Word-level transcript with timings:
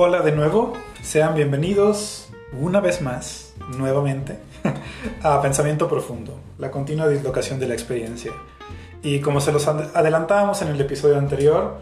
Hola 0.00 0.20
de 0.20 0.30
nuevo, 0.30 0.74
sean 1.02 1.34
bienvenidos 1.34 2.28
una 2.52 2.78
vez 2.78 3.02
más, 3.02 3.54
nuevamente, 3.76 4.38
a 5.24 5.42
Pensamiento 5.42 5.88
Profundo, 5.88 6.38
la 6.56 6.70
continua 6.70 7.08
dislocación 7.08 7.58
de 7.58 7.66
la 7.66 7.74
experiencia. 7.74 8.30
Y 9.02 9.18
como 9.18 9.40
se 9.40 9.50
los 9.50 9.66
adelantábamos 9.66 10.62
en 10.62 10.68
el 10.68 10.80
episodio 10.80 11.18
anterior, 11.18 11.78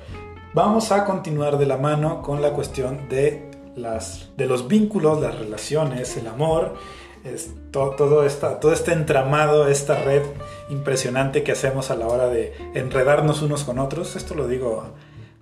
vamos 0.54 0.92
a 0.92 1.04
continuar 1.04 1.58
de 1.58 1.66
la 1.66 1.76
mano 1.76 2.22
con 2.22 2.40
la 2.40 2.54
cuestión 2.54 3.06
de, 3.10 3.50
las, 3.76 4.30
de 4.38 4.46
los 4.46 4.66
vínculos, 4.66 5.20
las 5.20 5.38
relaciones, 5.38 6.16
el 6.16 6.28
amor, 6.28 6.72
todo, 7.70 7.90
todo, 7.96 8.26
todo 8.60 8.72
este 8.72 8.94
entramado, 8.94 9.68
esta 9.68 9.94
red 9.94 10.22
impresionante 10.70 11.42
que 11.42 11.52
hacemos 11.52 11.90
a 11.90 11.96
la 11.96 12.06
hora 12.06 12.28
de 12.28 12.54
enredarnos 12.72 13.42
unos 13.42 13.64
con 13.64 13.78
otros. 13.78 14.16
Esto 14.16 14.34
lo 14.34 14.48
digo 14.48 14.94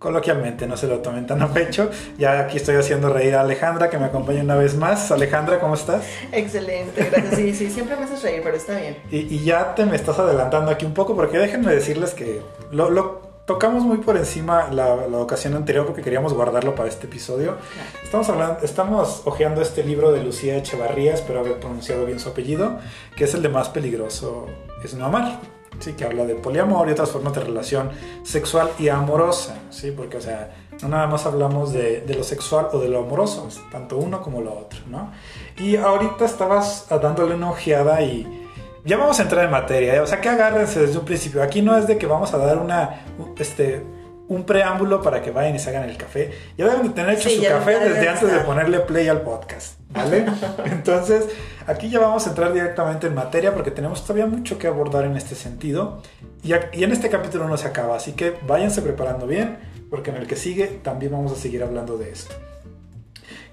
coloquialmente, 0.04 0.66
no 0.66 0.76
se 0.76 0.86
lo 0.86 0.98
tomen 0.98 1.26
tan 1.26 1.40
a 1.40 1.48
pecho. 1.48 1.90
Ya 2.18 2.38
aquí 2.40 2.58
estoy 2.58 2.76
haciendo 2.76 3.08
reír 3.08 3.34
a 3.34 3.40
Alejandra, 3.40 3.88
que 3.88 3.96
me 3.96 4.04
acompaña 4.04 4.42
una 4.42 4.54
vez 4.54 4.76
más. 4.76 5.10
Alejandra, 5.10 5.58
¿cómo 5.58 5.74
estás? 5.74 6.04
Excelente, 6.30 7.08
gracias. 7.10 7.34
Sí, 7.34 7.54
sí, 7.54 7.70
siempre 7.70 7.96
me 7.96 8.04
haces 8.04 8.22
reír, 8.22 8.42
pero 8.45 8.54
está 8.54 8.78
bien. 8.78 8.98
Y, 9.10 9.42
ya 9.45 9.74
te 9.74 9.86
me 9.86 9.96
estás 9.96 10.18
adelantando 10.18 10.70
aquí 10.70 10.84
un 10.84 10.92
poco, 10.92 11.16
porque 11.16 11.38
déjenme 11.38 11.72
decirles 11.72 12.12
que 12.12 12.42
lo, 12.70 12.90
lo 12.90 13.22
tocamos 13.46 13.82
muy 13.82 13.98
por 13.98 14.18
encima 14.18 14.68
la, 14.70 14.95
la, 15.06 15.18
ocasión 15.18 15.54
anterior 15.54 15.86
porque 15.86 16.02
queríamos 16.02 16.34
guardarlo 16.34 16.74
para 16.74 16.90
este 16.90 17.06
episodio. 17.06 17.56
Estamos 18.02 18.28
hablando, 18.28 18.59
estamos 18.62 19.23
hojeando 19.24 19.62
este 19.62 19.84
libro 19.84 20.12
de 20.12 20.23
Lucía 20.23 20.59
Echevarría, 20.59 21.14
espero 21.14 21.40
haber 21.40 21.59
pronunciado 21.60 22.04
bien 22.04 22.20
su 22.20 22.28
apellido, 22.28 22.78
que 23.16 23.24
es 23.24 23.34
el 23.34 23.40
de 23.40 23.48
más 23.48 23.70
peligroso 23.70 24.48
es 24.84 24.95
no 24.95 25.06
amar. 25.06 25.53
¿Sí? 25.78 25.92
que 25.92 26.05
habla 26.05 26.24
de 26.24 26.34
poliamor 26.34 26.88
y 26.88 26.92
otras 26.92 27.10
formas 27.10 27.34
de 27.34 27.41
relación 27.41 27.91
sexual 28.23 28.71
y 28.79 28.88
amorosa, 28.88 29.59
¿sí? 29.71 29.90
porque, 29.90 30.16
o 30.16 30.21
sea, 30.21 30.54
no 30.82 30.88
nada 30.88 31.07
más 31.07 31.26
hablamos 31.26 31.73
de, 31.73 32.04
lo 32.16 32.24
sexual 32.24 32.68
o 32.73 32.79
de 32.79 32.88
lo 32.88 33.01
amoroso, 33.01 33.48
tanto 33.71 33.96
uno 33.96 34.23
como 34.23 34.40
lo 34.40 34.52
otro, 34.52 34.80
¿no? 34.88 35.13
Y 35.59 35.76
ahorita 35.76 36.24
estabas 36.24 36.87
dándole 36.88 37.35
una 37.35 37.51
ojeada 37.51 38.02
y 38.02 38.48
ya 38.85 38.96
vamos 38.96 39.18
a 39.21 39.23
entrar 39.23 39.45
en 39.45 39.51
materia, 39.51 39.95
¿eh? 39.95 40.01
o 40.01 40.07
sea, 40.07 40.21
que 40.21 40.29
agárrense 40.29 40.80
desde 40.80 40.98
un 40.98 41.04
principio, 41.04 41.43
aquí 41.43 41.63
no 41.63 41.76
es 41.76 41.87
de 41.87 41.96
que 41.96 42.07
vamos 42.07 42.35
a 42.35 42.38
dar 42.38 42.59
una, 42.59 43.02
este, 43.38 43.82
un 44.28 44.44
preámbulo 44.44 45.02
para 45.02 45.20
que 45.22 45.30
vayan 45.30 45.54
y 45.54 45.58
se 45.58 45.70
hagan 45.70 45.88
el 45.88 45.96
café. 45.96 46.32
Ya 46.56 46.66
deben 46.66 46.88
de 46.88 46.94
tener 46.94 47.18
hecho 47.18 47.28
su 47.28 47.42
café 47.42 47.78
desde 47.78 48.08
antes 48.08 48.32
de 48.32 48.38
ponerle 48.40 48.80
play 48.80 49.08
al 49.08 49.20
podcast, 49.20 49.78
¿vale? 49.90 50.26
Entonces, 50.64 51.26
aquí 51.66 51.90
ya 51.90 51.98
vamos 52.00 52.26
a 52.26 52.30
entrar 52.30 52.52
directamente 52.52 53.06
en 53.06 53.14
materia 53.14 53.52
porque 53.52 53.70
tenemos 53.70 54.02
todavía 54.02 54.26
mucho 54.26 54.58
que 54.58 54.66
abordar 54.66 55.04
en 55.04 55.16
este 55.16 55.34
sentido. 55.34 56.02
Y, 56.42 56.52
y 56.72 56.84
en 56.84 56.92
este 56.92 57.10
capítulo 57.10 57.48
no 57.48 57.56
se 57.56 57.68
acaba, 57.68 57.96
así 57.96 58.12
que 58.12 58.34
váyanse 58.46 58.82
preparando 58.82 59.26
bien 59.26 59.58
porque 59.90 60.10
en 60.10 60.16
el 60.16 60.26
que 60.26 60.36
sigue 60.36 60.66
también 60.66 61.12
vamos 61.12 61.32
a 61.32 61.36
seguir 61.36 61.62
hablando 61.62 61.96
de 61.98 62.10
esto. 62.10 62.34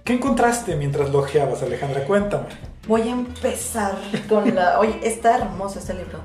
¿Qué 0.04 0.14
encontraste 0.14 0.76
mientras 0.76 1.12
logeabas, 1.12 1.62
Alejandra? 1.62 2.06
Cuéntame. 2.06 2.46
Voy 2.88 3.02
a 3.02 3.12
empezar 3.12 3.96
con 4.28 4.56
la... 4.56 4.80
Oye, 4.80 5.00
está 5.04 5.38
hermoso 5.38 5.78
este 5.78 5.94
libro. 5.94 6.20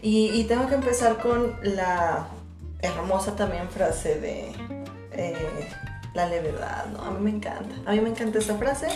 Y, 0.00 0.28
y 0.28 0.44
tengo 0.44 0.68
que 0.68 0.76
empezar 0.76 1.16
con 1.18 1.56
la 1.62 2.28
hermosa 2.80 3.34
también 3.36 3.68
frase 3.68 4.20
de 4.20 4.52
eh, 5.12 5.68
la 6.14 6.26
levedad, 6.26 6.86
¿no? 6.86 7.02
A 7.02 7.10
mí 7.10 7.20
me 7.20 7.30
encanta. 7.30 7.74
A 7.86 7.92
mí 7.92 8.00
me 8.00 8.10
encanta 8.10 8.38
esta 8.38 8.56
frase. 8.56 8.88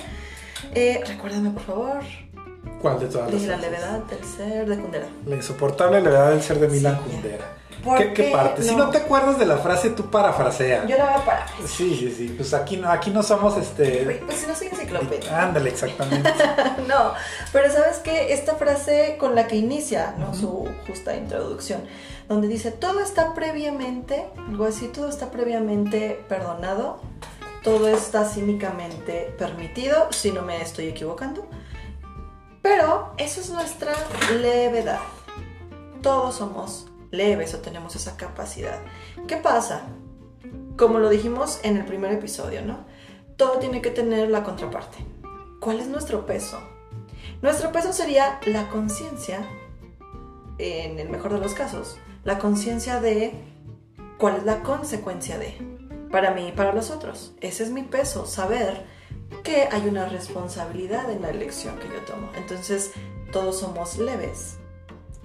Eh, 0.75 1.03
recuérdame, 1.07 1.51
por 1.51 1.63
favor. 1.63 2.01
¿Cuál 2.81 3.01
de 3.01 3.07
todas? 3.07 3.31
De 3.31 3.47
la 3.47 3.57
levedad 3.57 4.01
del 4.05 4.25
ser 4.25 4.69
de 4.69 4.79
Kundera. 4.79 5.07
La 5.27 5.37
insoportable 5.37 6.01
levedad 6.01 6.31
del 6.31 6.43
ser 6.43 6.59
de 6.61 6.69
Milan 6.69 7.01
sí, 7.05 7.11
Kundera. 7.11 7.59
¿Qué, 7.97 8.13
¿Qué, 8.13 8.31
parte? 8.31 8.63
No. 8.63 8.69
Si 8.69 8.77
no 8.77 8.91
te 8.91 8.99
acuerdas 8.99 9.39
de 9.39 9.47
la 9.47 9.59
frase, 9.59 9.91
tú 9.91 10.11
parafrasea. 10.11 10.87
Yo 10.87 10.97
la 10.97 11.05
voy 11.05 11.15
a 11.15 11.25
parafrasear. 11.25 11.69
Sí, 11.69 11.97
sí, 11.97 12.11
sí. 12.11 12.35
Pues 12.37 12.53
aquí 12.53 12.77
no, 12.77 12.91
aquí 12.91 13.11
no 13.11 13.23
somos 13.23 13.57
este. 13.57 14.21
Pues 14.27 14.39
si 14.39 14.47
no 14.47 14.55
soy 14.55 14.69
enciclopedia. 14.69 15.43
Ándale, 15.43 15.71
exactamente. 15.71 16.31
no, 16.89 17.15
pero 17.53 17.73
sabes 17.73 17.99
que 17.99 18.33
esta 18.33 18.57
frase 18.57 19.17
con 19.19 19.35
la 19.35 19.47
que 19.47 19.57
inicia 19.57 20.15
¿no? 20.19 20.29
uh 20.29 20.33
-huh. 20.33 20.41
su 20.41 20.69
justa 20.87 21.17
introducción 21.17 21.83
donde 22.29 22.49
dice, 22.49 22.71
todo 22.71 23.01
está 23.01 23.35
previamente, 23.35 24.29
algo 24.37 24.67
así, 24.67 24.89
todo 24.89 25.09
está 25.09 25.31
previamente 25.31 26.25
perdonado, 26.29 27.01
todo 27.63 27.89
está 27.89 28.25
cínicamente 28.25 29.35
permitido, 29.39 30.13
si 30.13 30.31
no 30.31 30.43
me 30.43 30.61
estoy 30.61 30.89
equivocando. 30.89 31.47
Pero 32.61 33.15
eso 33.17 33.41
es 33.41 33.51
nuestra 33.51 33.93
levedad. 34.41 35.01
Todos 36.03 36.37
somos 36.37 36.87
leves 37.11 37.55
o 37.55 37.59
tenemos 37.59 37.97
esa 37.97 38.17
capacidad. 38.17 38.79
¿Qué 39.27 39.37
pasa? 39.39 39.83
Como 40.77 40.99
lo 40.99 41.09
dijimos 41.09 41.61
en 41.63 41.79
el 41.79 41.87
primer 41.87 42.13
episodio, 42.13 42.63
¿no? 42.63 42.85
Todo 43.37 43.59
tiene 43.59 43.81
que 43.81 43.91
tener 43.91 44.31
la 44.31 44.45
contraparte. 44.45 44.99
¿Cuál 45.61 45.81
es 45.81 45.89
nuestro 45.89 46.27
peso? 46.27 46.61
Nuestro 47.41 47.73
peso 47.73 47.93
sería 47.93 48.39
la 48.47 48.69
conciencia, 48.69 49.49
en 50.59 50.99
el 50.99 51.09
mejor 51.09 51.33
de 51.33 51.41
los 51.41 51.55
casos, 51.55 51.99
la 52.29 52.39
conciencia 52.39 53.01
de 53.01 53.33
cuál 54.19 54.37
es 54.37 54.45
la 54.45 54.63
consecuencia 54.63 55.39
de, 55.39 55.57
para 56.13 56.33
mí 56.33 56.49
y 56.49 56.53
para 56.53 56.75
los 56.75 56.91
otros. 56.91 57.33
Ese 57.41 57.63
es 57.63 57.71
mi 57.71 57.85
peso, 57.85 58.27
saber 58.27 58.85
que 59.43 59.67
hay 59.73 59.89
una 59.89 60.11
responsabilidad 60.11 61.11
en 61.11 61.23
la 61.23 61.31
elección 61.31 61.79
que 61.79 61.89
yo 61.89 62.05
tomo. 62.07 62.29
Entonces, 62.37 62.93
todos 63.33 63.61
somos 63.61 63.97
leves, 63.97 64.59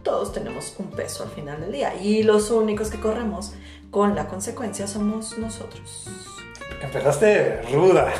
todos 0.02 0.32
tenemos 0.32 0.76
un 0.80 0.92
peso 0.92 1.24
al 1.24 1.32
final 1.32 1.60
del 1.60 1.74
día 1.74 1.94
y 2.02 2.24
los 2.24 2.50
únicos 2.52 2.90
que 2.90 3.02
corremos 3.02 3.52
con 3.92 4.16
la 4.16 4.30
consecuencia 4.30 4.88
somos 4.88 5.38
nosotros. 5.38 6.08
Empezaste 6.84 7.62
ruda. 7.72 8.14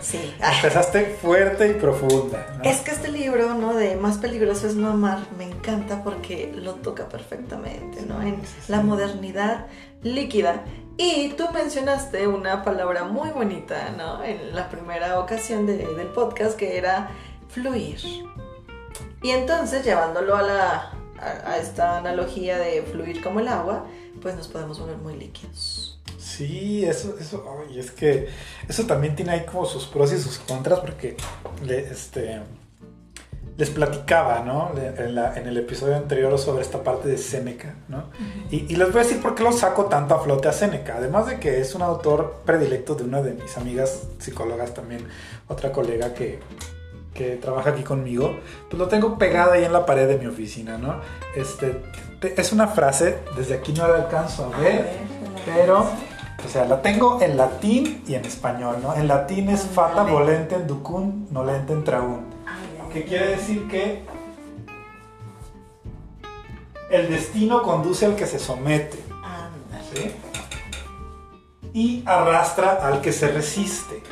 Sí. 0.00 0.34
Empezaste 0.56 1.16
fuerte 1.20 1.68
y 1.68 1.74
profunda. 1.74 2.46
¿no? 2.58 2.64
Es 2.70 2.80
que 2.80 2.90
este 2.90 3.08
libro, 3.08 3.54
¿no? 3.54 3.74
De 3.74 3.96
Más 3.96 4.18
peligroso 4.18 4.66
es 4.66 4.74
no 4.74 4.90
amar, 4.90 5.20
me 5.36 5.44
encanta 5.44 6.04
porque 6.04 6.52
lo 6.54 6.74
toca 6.74 7.08
perfectamente, 7.08 8.02
¿no? 8.02 8.22
En 8.22 8.40
la 8.68 8.82
modernidad 8.82 9.66
líquida. 10.02 10.64
Y 10.98 11.30
tú 11.30 11.44
mencionaste 11.52 12.26
una 12.26 12.62
palabra 12.62 13.04
muy 13.04 13.30
bonita, 13.30 13.90
¿no? 13.96 14.22
En 14.22 14.54
la 14.54 14.68
primera 14.68 15.18
ocasión 15.18 15.66
de, 15.66 15.78
del 15.78 16.08
podcast 16.08 16.56
que 16.56 16.76
era 16.76 17.10
fluir. 17.48 17.98
Y 19.22 19.30
entonces, 19.30 19.84
llevándolo 19.84 20.36
a, 20.36 20.42
la, 20.42 20.92
a, 21.18 21.50
a 21.50 21.58
esta 21.58 21.98
analogía 21.98 22.58
de 22.58 22.82
fluir 22.82 23.22
como 23.22 23.40
el 23.40 23.48
agua, 23.48 23.86
pues 24.20 24.36
nos 24.36 24.48
podemos 24.48 24.78
volver 24.78 24.98
muy 24.98 25.16
líquidos. 25.16 25.98
Sí, 26.36 26.84
eso, 26.84 27.16
eso, 27.18 27.42
y 27.70 27.78
es 27.78 27.90
que 27.90 28.28
eso 28.68 28.84
también 28.84 29.16
tiene 29.16 29.32
ahí 29.32 29.46
como 29.46 29.64
sus 29.64 29.86
pros 29.86 30.12
y 30.12 30.18
sus 30.18 30.38
contras, 30.38 30.80
porque 30.80 31.16
le, 31.64 31.78
este, 31.78 32.42
les 33.56 33.70
platicaba, 33.70 34.40
¿no? 34.40 34.72
En, 34.76 35.14
la, 35.14 35.34
en, 35.34 35.46
el 35.46 35.56
episodio 35.56 35.96
anterior 35.96 36.38
sobre 36.38 36.60
esta 36.62 36.84
parte 36.84 37.08
de 37.08 37.16
Seneca, 37.16 37.74
¿no? 37.88 37.98
Uh 37.98 38.00
-huh. 38.00 38.46
y, 38.50 38.56
y, 38.72 38.76
les 38.76 38.92
voy 38.92 39.00
a 39.00 39.04
decir 39.04 39.22
por 39.22 39.34
qué 39.34 39.42
lo 39.42 39.52
saco 39.52 39.86
tanto 39.86 40.14
a 40.14 40.20
flote 40.20 40.48
a 40.48 40.52
Seneca. 40.52 40.96
Además 40.98 41.26
de 41.26 41.40
que 41.40 41.60
es 41.60 41.74
un 41.74 41.80
autor 41.80 42.42
predilecto 42.44 42.94
de 42.94 43.04
una 43.04 43.22
de 43.22 43.32
mis 43.32 43.56
amigas 43.56 44.02
psicólogas 44.18 44.74
también, 44.74 45.06
otra 45.48 45.72
colega 45.72 46.12
que, 46.12 46.38
que 47.14 47.36
trabaja 47.36 47.70
aquí 47.70 47.82
conmigo, 47.82 48.36
pues 48.68 48.78
lo 48.78 48.88
tengo 48.88 49.16
pegado 49.16 49.52
ahí 49.52 49.64
en 49.64 49.72
la 49.72 49.86
pared 49.86 50.06
de 50.06 50.18
mi 50.18 50.26
oficina, 50.26 50.76
¿no? 50.76 51.00
Este, 51.34 51.80
es 52.36 52.52
una 52.52 52.68
frase, 52.68 53.18
desde 53.36 53.54
aquí 53.54 53.72
no 53.72 53.88
la 53.88 53.96
alcanzo 54.04 54.52
a 54.52 54.60
ver, 54.60 54.86
pero 55.46 55.86
o 56.44 56.48
sea, 56.48 56.64
la 56.64 56.82
tengo 56.82 57.20
en 57.20 57.36
latín 57.36 58.02
y 58.06 58.14
en 58.14 58.24
español, 58.24 58.76
¿no? 58.82 58.94
En 58.94 59.08
latín 59.08 59.48
es 59.48 59.62
fata 59.62 60.02
volente 60.02 60.58
ducum 60.58 61.26
nolente 61.30 61.74
traun. 61.76 62.26
¿Qué 62.92 63.04
quiere 63.04 63.28
decir 63.28 63.68
que 63.68 64.04
el 66.90 67.10
destino 67.10 67.62
conduce 67.62 68.06
al 68.06 68.16
que 68.16 68.26
se 68.26 68.38
somete. 68.38 68.98
¿sí? 69.94 70.12
Y 71.72 72.02
arrastra 72.06 72.86
al 72.86 73.00
que 73.00 73.12
se 73.12 73.28
resiste. 73.28 74.02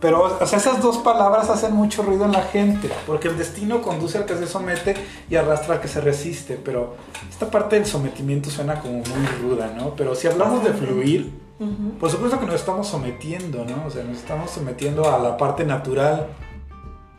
Pero, 0.00 0.38
o 0.40 0.46
sea, 0.46 0.58
esas 0.58 0.80
dos 0.80 0.98
palabras 0.98 1.50
hacen 1.50 1.72
mucho 1.74 2.04
ruido 2.04 2.24
en 2.24 2.30
la 2.30 2.42
gente, 2.42 2.88
porque 3.04 3.26
el 3.26 3.36
destino 3.36 3.82
conduce 3.82 4.18
al 4.18 4.26
que 4.26 4.36
se 4.36 4.46
somete 4.46 4.94
y 5.28 5.34
arrastra 5.34 5.74
al 5.74 5.80
que 5.80 5.88
se 5.88 6.00
resiste, 6.00 6.54
pero 6.54 6.94
esta 7.28 7.50
parte 7.50 7.74
del 7.74 7.86
sometimiento 7.86 8.48
suena 8.48 8.78
como 8.80 8.98
muy 8.98 9.26
ruda, 9.42 9.72
¿no? 9.76 9.96
Pero 9.96 10.14
si 10.14 10.28
hablamos 10.28 10.62
de 10.62 10.72
fluir, 10.72 11.32
uh 11.58 11.66
-huh. 11.66 11.98
por 11.98 12.10
supuesto 12.10 12.38
que 12.38 12.46
nos 12.46 12.56
estamos 12.56 12.88
sometiendo, 12.88 13.64
¿no? 13.64 13.86
O 13.86 13.90
sea, 13.90 14.04
nos 14.04 14.18
estamos 14.18 14.50
sometiendo 14.50 15.10
a 15.12 15.18
la 15.18 15.36
parte 15.36 15.64
natural 15.64 16.26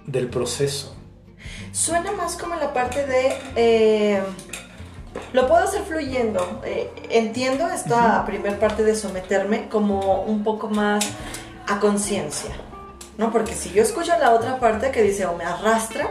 del 0.06 0.30
proceso. 0.30 0.96
Suena 1.72 2.12
más 2.12 2.36
como 2.36 2.56
la 2.56 2.74
parte 2.74 3.06
de... 3.06 3.34
Eh, 3.56 4.22
lo 5.34 5.48
puedo 5.48 5.64
hacer 5.64 5.84
fluyendo. 5.84 6.62
Eh, 6.64 6.90
entiendo 7.10 7.68
esta 7.68 7.96
uh 7.96 8.00
-huh. 8.00 8.26
primera 8.26 8.60
parte 8.60 8.84
de 8.84 8.96
someterme 8.96 9.70
como 9.70 10.24
un 10.24 10.44
poco 10.44 10.70
más 10.70 11.06
a 11.68 11.80
conciencia. 11.80 12.52
¿no? 13.20 13.32
Porque 13.32 13.54
si 13.54 13.72
yo 13.72 13.84
escucho 13.84 14.14
la 14.18 14.32
otra 14.32 14.60
parte 14.60 14.92
que 14.92 15.04
dice 15.04 15.26
o 15.26 15.36
me 15.36 15.44
arrastra, 15.44 16.08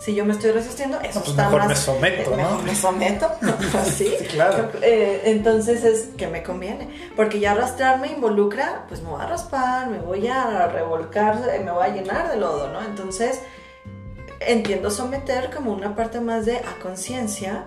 Si 0.00 0.14
yo 0.14 0.24
me 0.24 0.32
estoy 0.32 0.52
resistiendo, 0.52 0.98
eso 1.00 1.20
pues 1.20 1.30
está 1.30 1.44
mejor 1.44 1.60
más... 1.60 1.68
me 1.68 1.76
someto, 1.76 2.22
eh, 2.22 2.30
¿no? 2.30 2.36
mejor 2.36 2.62
me 2.62 2.74
someto, 2.74 3.30
¿sí? 3.84 4.14
Sí, 4.18 4.24
claro. 4.30 4.70
Eh, 4.80 5.20
entonces 5.26 5.84
es 5.84 6.08
que 6.16 6.26
me 6.26 6.42
conviene, 6.42 6.88
porque 7.16 7.38
ya 7.38 7.52
arrastrarme 7.52 8.08
involucra, 8.08 8.86
pues 8.88 9.02
me 9.02 9.10
voy 9.10 9.20
a 9.20 9.26
raspar, 9.26 9.90
me 9.90 9.98
voy 9.98 10.26
a 10.26 10.68
revolcar, 10.68 11.38
eh, 11.54 11.60
me 11.60 11.70
voy 11.70 11.84
a 11.84 11.88
llenar 11.94 12.30
de 12.30 12.38
lodo, 12.38 12.72
¿no? 12.72 12.82
Entonces 12.82 13.42
entiendo 14.40 14.90
someter 14.90 15.50
como 15.54 15.70
una 15.70 15.94
parte 15.94 16.18
más 16.18 16.46
de 16.46 16.56
a 16.56 16.80
conciencia, 16.82 17.66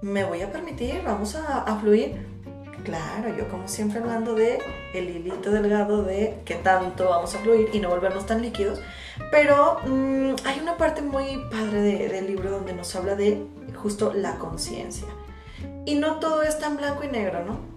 me 0.00 0.24
voy 0.24 0.40
a 0.40 0.50
permitir, 0.50 1.02
vamos 1.04 1.36
a, 1.36 1.64
a 1.64 1.78
fluir. 1.80 2.34
Claro, 2.82 3.34
yo 3.36 3.48
como 3.48 3.68
siempre 3.68 3.98
hablando 3.98 4.34
de 4.34 4.58
el 4.94 5.08
hilito 5.08 5.50
delgado 5.50 6.02
de 6.02 6.40
qué 6.44 6.54
tanto 6.54 7.08
vamos 7.10 7.34
a 7.34 7.38
fluir 7.38 7.68
y 7.72 7.80
no 7.80 7.90
volvernos 7.90 8.26
tan 8.26 8.40
líquidos. 8.40 8.80
Pero 9.30 9.78
mm, 9.86 10.34
hay 10.44 10.60
una 10.60 10.76
parte 10.76 11.02
muy 11.02 11.44
padre 11.50 11.80
de- 11.82 12.08
del 12.08 12.26
libro 12.26 12.50
donde 12.50 12.72
nos 12.74 12.94
habla 12.94 13.14
de 13.14 13.44
justo 13.82 14.12
la 14.14 14.36
conciencia. 14.38 15.08
Y 15.86 15.96
no 15.96 16.18
todo 16.18 16.42
es 16.42 16.58
tan 16.58 16.76
blanco 16.76 17.04
y 17.04 17.08
negro, 17.08 17.44
¿no? 17.44 17.74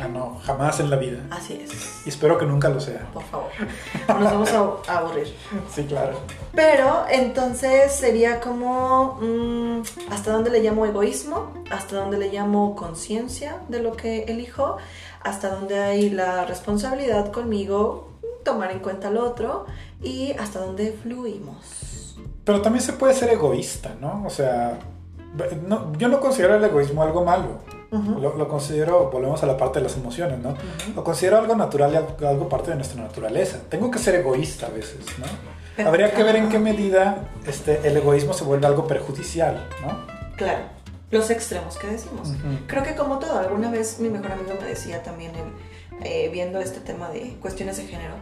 Ah, 0.00 0.06
no, 0.06 0.38
jamás 0.44 0.78
en 0.78 0.90
la 0.90 0.96
vida. 0.96 1.18
Así 1.30 1.54
es, 1.60 2.06
Y 2.06 2.10
espero 2.10 2.38
que 2.38 2.46
nunca 2.46 2.68
lo 2.68 2.78
sea. 2.80 3.08
por 3.12 3.24
favor. 3.24 3.48
Nos 4.06 4.22
vamos 4.32 4.52
a, 4.52 4.92
a 4.92 4.98
aburrir. 4.98 5.34
Sí, 5.74 5.84
claro. 5.84 6.20
Pero 6.54 7.04
entonces 7.10 7.92
sería 7.92 8.38
como 8.40 9.18
mm, 9.20 9.82
hasta 10.12 10.30
dónde 10.32 10.50
le 10.50 10.60
llamo 10.62 10.86
egoísmo, 10.86 11.52
hasta 11.70 11.96
dónde 11.96 12.16
le 12.18 12.28
llamo 12.30 12.76
conciencia 12.76 13.56
de 13.68 13.80
lo 13.80 13.96
que 13.96 14.22
elijo, 14.24 14.76
hasta 15.22 15.48
dónde 15.50 15.80
hay 15.80 16.10
la 16.10 16.44
responsabilidad 16.44 17.32
conmigo, 17.32 18.07
tomar 18.52 18.70
en 18.72 18.80
cuenta 18.80 19.08
al 19.08 19.16
otro 19.18 19.66
y 20.02 20.32
hasta 20.32 20.60
dónde 20.60 20.92
fluimos. 21.02 22.16
Pero 22.44 22.62
también 22.62 22.82
se 22.82 22.92
puede 22.94 23.14
ser 23.14 23.30
egoísta, 23.30 23.94
¿no? 24.00 24.24
O 24.26 24.30
sea, 24.30 24.78
no- 25.66 25.92
yo 25.96 26.08
no 26.08 26.20
considero 26.20 26.54
el 26.56 26.64
egoísmo 26.64 27.02
algo 27.02 27.24
malo. 27.24 27.58
Ujú. 27.90 28.20
Lo, 28.20 28.36
lo 28.36 28.48
considero, 28.48 29.10
volvemos 29.10 29.42
a 29.42 29.46
la 29.46 29.56
parte 29.56 29.78
de 29.78 29.84
las 29.84 29.96
emociones, 29.96 30.38
¿no? 30.38 30.50
Ujú. 30.50 30.92
Lo 30.96 31.04
considero 31.04 31.38
algo 31.38 31.54
natural 31.56 31.92
y 32.20 32.24
algo, 32.24 32.48
parte 32.48 32.70
de 32.70 32.76
nuestra 32.76 33.02
naturaleza. 33.02 33.58
Tengo 33.68 33.90
que 33.90 33.98
ser 33.98 34.14
egoísta 34.16 34.66
a 34.66 34.70
veces, 34.70 34.98
¿no? 35.18 35.24
Pero- 35.76 35.88
Habría 35.88 36.10
que 36.12 36.22
ver 36.22 36.36
en 36.36 36.48
qué 36.48 36.58
medida 36.58 37.28
este, 37.46 37.86
el 37.86 37.96
egoísmo 37.96 38.32
se 38.34 38.44
vuelve 38.44 38.66
algo 38.66 38.86
perjudicial, 38.86 39.66
¿no? 39.80 40.36
Claro, 40.36 40.60
los 41.10 41.30
extremos 41.30 41.78
que 41.78 41.86
decimos. 41.86 42.28
Ujú. 42.28 42.38
Creo 42.66 42.82
que 42.82 42.94
como 42.94 43.18
todo, 43.18 43.38
alguna 43.38 43.70
vez 43.70 44.00
mi 44.00 44.08
mejor 44.10 44.32
amigo 44.32 44.50
me 44.60 44.66
decía 44.68 45.02
también, 45.02 45.32
él, 45.34 45.44
eh, 46.04 46.28
viendo 46.32 46.60
este 46.60 46.80
tema 46.80 47.08
de 47.10 47.36
cuestiones 47.40 47.76
de 47.78 47.86
género, 47.86 48.14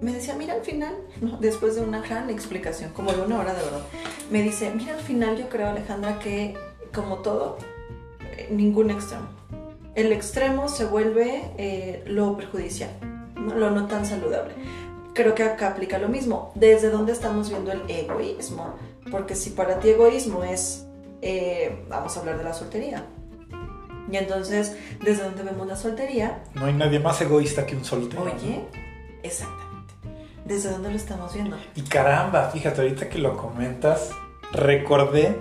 me 0.00 0.12
decía, 0.12 0.34
mira 0.34 0.54
al 0.54 0.62
final, 0.62 0.94
¿no? 1.20 1.38
después 1.38 1.74
de 1.74 1.82
una 1.82 2.00
gran 2.00 2.30
explicación, 2.30 2.92
como 2.92 3.12
de 3.12 3.22
una 3.22 3.38
hora 3.38 3.54
de 3.54 3.62
verdad, 3.62 3.82
me 4.30 4.42
dice, 4.42 4.72
mira 4.74 4.94
al 4.94 5.00
final 5.00 5.36
yo 5.36 5.48
creo 5.48 5.68
Alejandra 5.68 6.18
que 6.18 6.54
como 6.94 7.18
todo, 7.18 7.58
eh, 8.20 8.48
ningún 8.50 8.90
extremo. 8.90 9.28
El 9.94 10.12
extremo 10.12 10.68
se 10.68 10.84
vuelve 10.84 11.42
eh, 11.58 12.04
lo 12.06 12.36
perjudicial, 12.36 12.90
¿no? 13.34 13.54
lo 13.54 13.70
no 13.70 13.86
tan 13.86 14.06
saludable. 14.06 14.54
Creo 15.12 15.34
que 15.34 15.42
acá 15.42 15.68
aplica 15.68 15.98
lo 15.98 16.08
mismo. 16.08 16.52
¿Desde 16.54 16.90
dónde 16.90 17.12
estamos 17.12 17.48
viendo 17.50 17.72
el 17.72 17.82
egoísmo? 17.88 18.74
Porque 19.10 19.34
si 19.34 19.50
para 19.50 19.80
ti 19.80 19.90
egoísmo 19.90 20.44
es, 20.44 20.86
eh, 21.22 21.84
vamos 21.88 22.16
a 22.16 22.20
hablar 22.20 22.38
de 22.38 22.44
la 22.44 22.54
soltería. 22.54 23.04
Y 24.10 24.16
entonces, 24.16 24.76
¿desde 25.02 25.24
dónde 25.24 25.42
vemos 25.42 25.66
la 25.66 25.76
soltería? 25.76 26.44
No 26.54 26.66
hay 26.66 26.74
nadie 26.74 27.00
más 27.00 27.20
egoísta 27.20 27.66
que 27.66 27.74
un 27.74 27.84
soltero. 27.84 28.24
¿no? 28.24 28.30
Oye, 28.32 28.64
exactamente. 29.22 29.67
¿Desde 30.48 30.70
dónde 30.70 30.90
lo 30.90 30.96
estamos 30.96 31.32
viendo? 31.34 31.56
Y 31.76 31.82
caramba, 31.82 32.50
fíjate, 32.50 32.80
ahorita 32.80 33.08
que 33.08 33.18
lo 33.18 33.36
comentas, 33.36 34.10
recordé, 34.52 35.36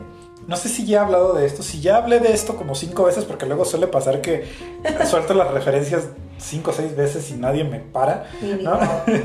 no 0.47 0.55
sé 0.57 0.69
si 0.69 0.85
ya 0.85 0.99
he 0.99 1.03
hablado 1.05 1.33
de 1.33 1.45
esto, 1.45 1.63
si 1.63 1.81
ya 1.81 1.97
hablé 1.97 2.19
de 2.19 2.33
esto 2.33 2.55
como 2.55 2.75
cinco 2.75 3.05
veces, 3.05 3.25
porque 3.25 3.45
luego 3.45 3.65
suele 3.65 3.87
pasar 3.87 4.21
que 4.21 4.45
suelto 5.09 5.33
las 5.33 5.49
referencias 5.51 6.09
cinco 6.37 6.71
o 6.71 6.73
seis 6.73 6.95
veces 6.95 7.31
y 7.31 7.35
nadie 7.35 7.63
me 7.63 7.79
para, 7.79 8.25
¿no? 8.61 8.79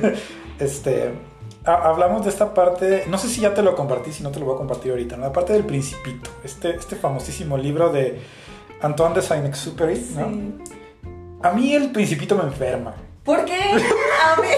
este, 0.58 1.12
ha- 1.64 1.88
hablamos 1.88 2.25
de 2.25 2.31
esta 2.31 2.55
parte, 2.55 3.05
no 3.08 3.19
sé 3.19 3.28
si 3.28 3.40
ya 3.40 3.52
te 3.55 3.62
lo 3.62 3.75
compartí, 3.75 4.12
si 4.12 4.23
no 4.23 4.31
te 4.31 4.40
lo 4.40 4.46
voy 4.46 4.55
a 4.55 4.58
compartir 4.58 4.93
ahorita, 4.93 5.17
¿no? 5.17 5.25
la 5.26 5.32
parte 5.32 5.52
del 5.52 5.64
Principito, 5.64 6.31
este, 6.44 6.76
este 6.76 6.96
famosísimo 6.96 7.56
libro 7.58 7.90
de 7.93 8.20
Antoine 8.81 9.14
de 9.17 9.23
Saint-Exupéry, 9.23 10.06
¿no? 10.17 10.28
Sí. 10.31 10.55
A 11.43 11.50
mí 11.50 11.75
el 11.75 11.90
Principito 11.93 12.37
me 12.37 12.44
enferma. 12.44 12.94
¿Por 13.25 13.45
qué? 13.45 13.55
A 13.55 14.41
mí. 14.41 14.49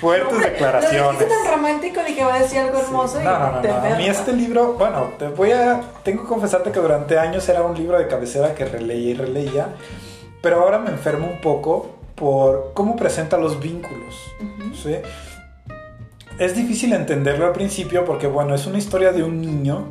Fuertes 0.00 0.32
Hombre, 0.32 0.50
declaraciones. 0.50 1.22
Lo 1.22 1.28
tan 1.28 1.54
romántico, 1.54 2.00
dije, 2.06 2.22
va 2.22 2.34
a 2.34 2.40
decir 2.40 2.58
algo 2.58 2.78
hermoso 2.78 3.18
No, 3.22 3.38
no, 3.38 3.52
no, 3.52 3.60
te 3.60 3.68
no. 3.68 3.74
A 3.76 3.96
mí 3.96 4.06
este 4.06 4.32
libro, 4.34 4.74
bueno, 4.74 5.12
te 5.18 5.28
voy 5.28 5.52
a, 5.52 5.80
tengo 6.02 6.22
que 6.22 6.28
confesarte 6.28 6.70
que 6.70 6.80
durante 6.80 7.18
años 7.18 7.48
era 7.48 7.62
un 7.62 7.74
libro 7.74 7.98
de 7.98 8.06
cabecera 8.06 8.54
que 8.54 8.66
releía 8.66 9.10
y 9.12 9.14
releía, 9.14 9.68
pero 10.42 10.60
ahora 10.60 10.78
me 10.78 10.90
enfermo 10.90 11.26
un 11.26 11.40
poco 11.40 11.96
por 12.14 12.72
cómo 12.74 12.96
presenta 12.96 13.38
los 13.38 13.58
vínculos. 13.58 14.14
¿sí? 14.82 14.96
Es 16.38 16.54
difícil 16.54 16.92
entenderlo 16.92 17.46
al 17.46 17.52
principio 17.52 18.04
porque, 18.04 18.26
bueno, 18.26 18.54
es 18.54 18.66
una 18.66 18.76
historia 18.76 19.12
de 19.12 19.22
un 19.22 19.40
niño 19.40 19.86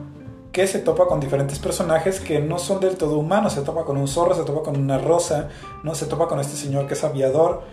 que 0.52 0.68
se 0.68 0.80
topa 0.80 1.07
con 1.07 1.19
diferentes 1.19 1.60
personajes 1.60 2.19
que 2.19 2.40
no 2.40 2.60
son 2.60 2.80
del 2.80 2.96
todo 2.96 3.18
humanos. 3.18 3.54
Se 3.54 3.62
topa 3.62 3.84
con 3.84 3.98
un 3.98 4.07
zorro, 4.07 4.36
se 4.36 4.44
topa 4.44 4.62
con 4.62 4.80
una 4.80 4.98
rosa, 5.00 5.50
¿no? 5.84 5.96
Se 5.96 6.06
topa 6.06 6.28
con 6.28 6.40
este 6.40 6.56
señor 6.56 6.88
que 6.88 6.94
es 6.94 7.04
aviador. 7.04 7.63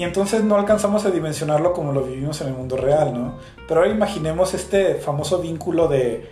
Y 0.00 0.02
entonces 0.02 0.42
no 0.42 0.56
alcanzamos 0.56 1.04
a 1.04 1.10
dimensionarlo 1.10 1.74
como 1.74 1.92
lo 1.92 2.02
vivimos 2.02 2.40
en 2.40 2.46
el 2.46 2.54
mundo 2.54 2.78
real, 2.78 3.12
¿no? 3.12 3.34
Pero 3.68 3.80
ahora 3.80 3.92
imaginemos 3.92 4.54
este 4.54 4.94
famoso 4.94 5.40
vínculo 5.40 5.88
de 5.88 6.30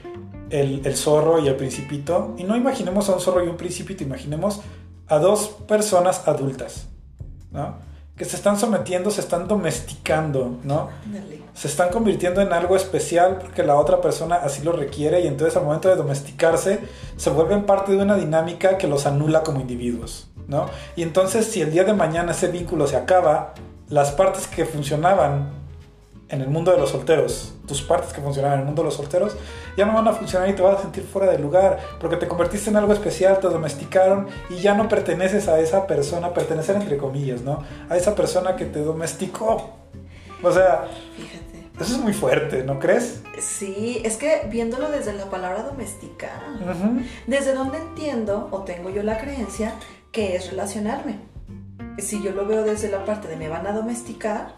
el, 0.48 0.80
el 0.86 0.96
zorro 0.96 1.38
y 1.38 1.48
el 1.48 1.56
principito. 1.56 2.34
Y 2.38 2.44
no 2.44 2.56
imaginemos 2.56 3.10
a 3.10 3.12
un 3.12 3.20
zorro 3.20 3.44
y 3.44 3.48
un 3.48 3.58
principito, 3.58 4.02
imaginemos 4.02 4.62
a 5.06 5.18
dos 5.18 5.48
personas 5.68 6.26
adultas, 6.26 6.86
¿no? 7.50 7.74
Que 8.16 8.24
se 8.24 8.36
están 8.36 8.58
sometiendo, 8.58 9.10
se 9.10 9.20
están 9.20 9.46
domesticando, 9.46 10.56
¿no? 10.64 10.88
Se 11.52 11.68
están 11.68 11.90
convirtiendo 11.90 12.40
en 12.40 12.54
algo 12.54 12.74
especial 12.74 13.36
porque 13.36 13.62
la 13.64 13.76
otra 13.76 14.00
persona 14.00 14.36
así 14.36 14.62
lo 14.62 14.72
requiere 14.72 15.20
y 15.20 15.26
entonces 15.26 15.58
al 15.58 15.64
momento 15.64 15.90
de 15.90 15.96
domesticarse 15.96 16.80
se 17.18 17.28
vuelven 17.28 17.66
parte 17.66 17.92
de 17.92 17.98
una 17.98 18.16
dinámica 18.16 18.78
que 18.78 18.86
los 18.86 19.04
anula 19.04 19.42
como 19.42 19.60
individuos, 19.60 20.27
¿no? 20.48 20.66
Y 20.96 21.02
entonces 21.02 21.46
si 21.46 21.60
el 21.60 21.70
día 21.70 21.84
de 21.84 21.92
mañana 21.92 22.32
ese 22.32 22.48
vínculo 22.48 22.86
se 22.86 22.96
acaba, 22.96 23.54
las 23.88 24.10
partes 24.12 24.46
que 24.46 24.64
funcionaban 24.64 25.50
en 26.28 26.42
el 26.42 26.48
mundo 26.48 26.72
de 26.72 26.78
los 26.78 26.90
solteros, 26.90 27.54
tus 27.66 27.80
partes 27.82 28.12
que 28.12 28.20
funcionaban 28.20 28.58
en 28.58 28.60
el 28.60 28.66
mundo 28.66 28.82
de 28.82 28.86
los 28.86 28.96
solteros, 28.96 29.36
ya 29.76 29.86
no 29.86 29.94
van 29.94 30.08
a 30.08 30.12
funcionar 30.12 30.48
y 30.48 30.52
te 30.52 30.62
vas 30.62 30.78
a 30.78 30.82
sentir 30.82 31.04
fuera 31.04 31.30
de 31.30 31.38
lugar, 31.38 31.78
porque 32.00 32.16
te 32.16 32.28
convertiste 32.28 32.68
en 32.70 32.76
algo 32.76 32.92
especial, 32.92 33.38
te 33.38 33.48
domesticaron 33.48 34.28
y 34.50 34.56
ya 34.56 34.74
no 34.74 34.88
perteneces 34.88 35.48
a 35.48 35.58
esa 35.58 35.86
persona, 35.86 36.34
pertenecer 36.34 36.76
entre 36.76 36.98
comillas, 36.98 37.42
¿no? 37.42 37.62
A 37.88 37.96
esa 37.96 38.14
persona 38.14 38.56
que 38.56 38.66
te 38.66 38.80
domesticó. 38.80 39.70
O 40.42 40.52
sea, 40.52 40.86
Fíjate. 41.16 41.82
eso 41.82 41.94
es 41.94 42.00
muy 42.00 42.12
fuerte, 42.12 42.62
¿no 42.62 42.78
crees? 42.78 43.22
Sí, 43.40 44.02
es 44.04 44.16
que 44.16 44.46
viéndolo 44.50 44.90
desde 44.90 45.14
la 45.14 45.30
palabra 45.30 45.62
domesticar, 45.62 46.42
desde 47.26 47.54
donde 47.54 47.78
entiendo 47.78 48.48
o 48.50 48.62
tengo 48.64 48.90
yo 48.90 49.02
la 49.02 49.18
creencia 49.18 49.72
que 50.18 50.34
es 50.34 50.50
relacionarme. 50.50 51.14
Si 51.98 52.20
yo 52.20 52.32
lo 52.32 52.44
veo 52.44 52.64
desde 52.64 52.90
la 52.90 53.04
parte 53.04 53.28
de 53.28 53.36
me 53.36 53.48
van 53.48 53.68
a 53.68 53.72
domesticar, 53.72 54.48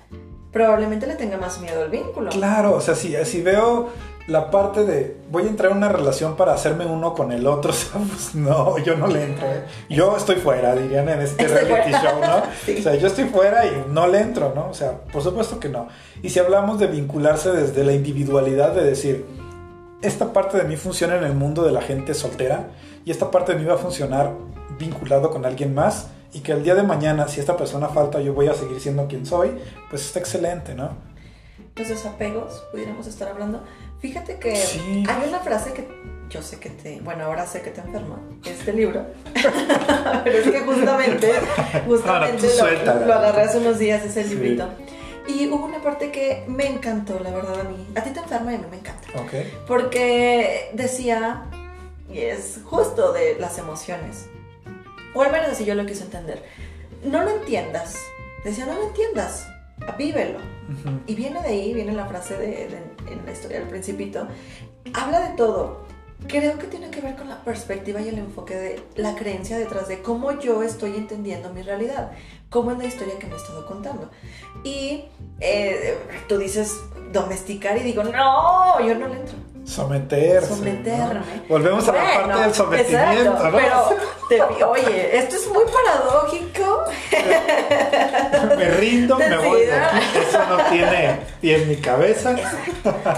probablemente 0.50 1.06
le 1.06 1.16
tenga 1.16 1.36
más 1.36 1.60
miedo 1.60 1.82
al 1.82 1.90
vínculo. 1.90 2.30
Claro, 2.30 2.76
o 2.76 2.80
sea, 2.80 2.94
si, 2.94 3.14
si 3.26 3.42
veo 3.42 3.90
la 4.26 4.50
parte 4.50 4.86
de 4.86 5.18
voy 5.30 5.42
a 5.42 5.48
entrar 5.48 5.72
en 5.72 5.76
una 5.76 5.90
relación 5.90 6.34
para 6.34 6.54
hacerme 6.54 6.86
uno 6.86 7.12
con 7.12 7.30
el 7.30 7.46
otro, 7.46 7.74
pues 7.92 8.34
no, 8.34 8.78
yo 8.78 8.96
no 8.96 9.06
le 9.06 9.22
entro. 9.22 9.46
¿eh? 9.48 9.64
Yo 9.90 10.16
estoy 10.16 10.36
fuera, 10.36 10.74
dirían 10.74 11.06
en 11.10 11.20
este 11.20 11.44
Estoy 11.44 11.64
reality 11.64 11.90
fuera. 11.90 12.10
show, 12.10 12.20
¿no? 12.22 12.42
Sí. 12.64 12.76
O 12.78 12.82
sea, 12.82 12.94
yo 12.94 13.06
estoy 13.06 13.24
fuera 13.24 13.66
y 13.66 13.84
no 13.90 14.06
le 14.06 14.18
entro, 14.18 14.54
¿no? 14.54 14.70
O 14.70 14.74
sea, 14.74 14.92
por 15.12 15.22
supuesto 15.22 15.60
que 15.60 15.68
no. 15.68 15.88
Y 16.22 16.30
si 16.30 16.38
hablamos 16.38 16.78
de 16.78 16.86
vincularse 16.86 17.52
desde 17.52 17.84
la 17.84 17.92
individualidad, 17.92 18.72
de 18.72 18.82
decir, 18.82 19.26
esta 20.00 20.32
parte 20.32 20.56
de 20.56 20.64
mí 20.64 20.76
funciona 20.76 21.16
en 21.16 21.24
el 21.24 21.34
mundo 21.34 21.62
de 21.64 21.72
la 21.72 21.82
gente 21.82 22.14
soltera 22.14 22.70
y 23.04 23.10
esta 23.10 23.30
parte 23.30 23.52
de 23.52 23.58
mí 23.58 23.66
va 23.66 23.74
a 23.74 23.78
funcionar 23.78 24.32
vinculado 24.78 25.30
con 25.30 25.44
alguien 25.46 25.74
más 25.74 26.08
y 26.32 26.40
que 26.40 26.52
el 26.52 26.62
día 26.62 26.74
de 26.74 26.82
mañana, 26.82 27.26
si 27.28 27.40
esta 27.40 27.56
persona 27.56 27.88
falta, 27.88 28.20
yo 28.20 28.32
voy 28.34 28.48
a 28.48 28.54
seguir 28.54 28.80
siendo 28.80 29.06
quien 29.08 29.26
soy, 29.26 29.50
pues 29.88 30.04
está 30.06 30.18
excelente, 30.20 30.74
¿no? 30.74 30.90
Los 31.76 31.88
desapegos, 31.88 32.62
pudiéramos 32.72 33.06
estar 33.06 33.28
hablando. 33.28 33.62
Fíjate 34.00 34.38
que 34.38 34.54
Sí. 34.56 35.04
hay 35.08 35.28
una 35.28 35.40
frase 35.40 35.72
que 35.72 35.88
yo 36.30 36.42
sé 36.42 36.58
que 36.60 36.70
te, 36.70 37.00
bueno, 37.00 37.24
ahora 37.24 37.46
sé 37.46 37.60
que 37.62 37.70
te 37.70 37.80
enferma 37.80 38.20
este 38.44 38.72
libro, 38.72 39.04
pero 40.24 40.38
es 40.38 40.50
que 40.50 40.60
justamente, 40.60 41.32
justamente 41.86 42.48
lo, 42.86 43.06
lo 43.06 43.14
agarré 43.14 43.42
hace 43.42 43.58
unos 43.58 43.78
días 43.78 44.04
ese 44.04 44.24
Sí. 44.24 44.30
librito. 44.34 44.68
Y 45.28 45.46
hubo 45.48 45.64
una 45.64 45.80
parte 45.82 46.10
que 46.10 46.44
me 46.48 46.66
encantó, 46.66 47.18
la 47.20 47.30
verdad, 47.30 47.60
a 47.60 47.64
mí. 47.64 47.86
A 47.94 48.02
ti 48.02 48.10
te 48.10 48.20
enferma 48.20 48.52
y 48.52 48.56
a 48.56 48.58
mí 48.58 48.64
me 48.70 48.78
encanta. 48.78 49.06
Ok. 49.20 49.32
Porque 49.66 50.70
decía, 50.72 51.42
y 52.10 52.18
es 52.20 52.60
justo 52.64 53.12
de 53.12 53.36
las 53.38 53.58
emociones, 53.58 54.26
o 55.14 55.22
al 55.22 55.32
menos 55.32 55.48
así 55.50 55.64
yo 55.64 55.74
lo 55.74 55.86
quise 55.86 56.04
entender, 56.04 56.42
no 57.04 57.22
lo 57.22 57.30
entiendas. 57.30 57.96
Decía, 58.44 58.64
no 58.66 58.74
lo 58.74 58.84
entiendas, 58.88 59.46
vívelo. 59.98 60.38
Ujú. 60.38 61.00
Y 61.06 61.14
viene 61.14 61.42
de 61.42 61.48
ahí, 61.48 61.74
viene 61.74 61.92
la 61.92 62.06
frase 62.06 62.36
de, 62.36 62.46
de- 62.46 63.12
en 63.12 63.24
la 63.26 63.32
historia 63.32 63.58
del 63.60 63.68
principito, 63.68 64.26
habla 64.94 65.20
de 65.28 65.36
todo. 65.36 65.84
Creo 66.26 66.58
que 66.58 66.66
tiene 66.66 66.90
que 66.90 67.00
ver 67.00 67.16
con 67.16 67.28
la 67.30 67.42
perspectiva 67.44 68.00
y 68.00 68.08
el 68.08 68.18
enfoque 68.18 68.54
de 68.54 68.82
la 68.96 69.14
creencia 69.14 69.56
detrás 69.58 69.88
de 69.88 70.02
cómo 70.02 70.38
yo 70.38 70.62
estoy 70.62 70.96
entendiendo 70.96 71.50
mi 71.50 71.62
realidad, 71.62 72.12
cómo 72.50 72.72
es 72.72 72.78
la 72.78 72.84
historia 72.84 73.18
que 73.18 73.26
me 73.26 73.32
he 73.34 73.36
estado 73.36 73.64
contando. 73.66 74.10
Y 74.62 75.04
eh, 75.40 75.96
tú 76.28 76.36
dices 76.36 76.76
domesticar 77.12 77.76
y 77.78 77.80
digo, 77.80 78.04
no, 78.04 78.86
yo 78.86 78.94
no 78.96 79.08
le 79.08 79.16
entro. 79.20 79.34
Someterse. 79.70 80.48
Someterme. 80.48 81.22
Volvemos 81.48 81.86
a 81.88 81.92
la 81.92 82.14
parte 82.14 82.40
del 82.40 82.54
sometimiento. 82.54 83.34
Exacto, 83.36 83.96
Pero, 84.28 84.70
oye, 84.70 85.16
esto 85.16 85.36
es 85.36 85.48
muy 85.48 85.62
paradójico. 85.64 86.84
me 88.56 88.70
rindo, 88.72 89.16
me 89.16 89.36
voy 89.38 89.60
de 89.60 89.72
aquí. 89.72 90.06
Eso 90.28 90.44
no 90.48 90.56
tiene 90.70 91.20
pie 91.40 91.62
en 91.62 91.68
mi 91.68 91.76
cabeza. 91.76 92.34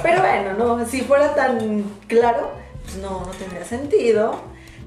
Pero 0.03 0.21
bueno, 0.21 0.53
no, 0.59 0.87
si 0.87 1.01
fuera 1.01 1.35
tan 1.35 1.85
claro, 2.07 2.51
pues 2.85 2.97
no, 2.97 3.21
no 3.21 3.33
tendría 3.33 3.65
sentido. 3.65 4.35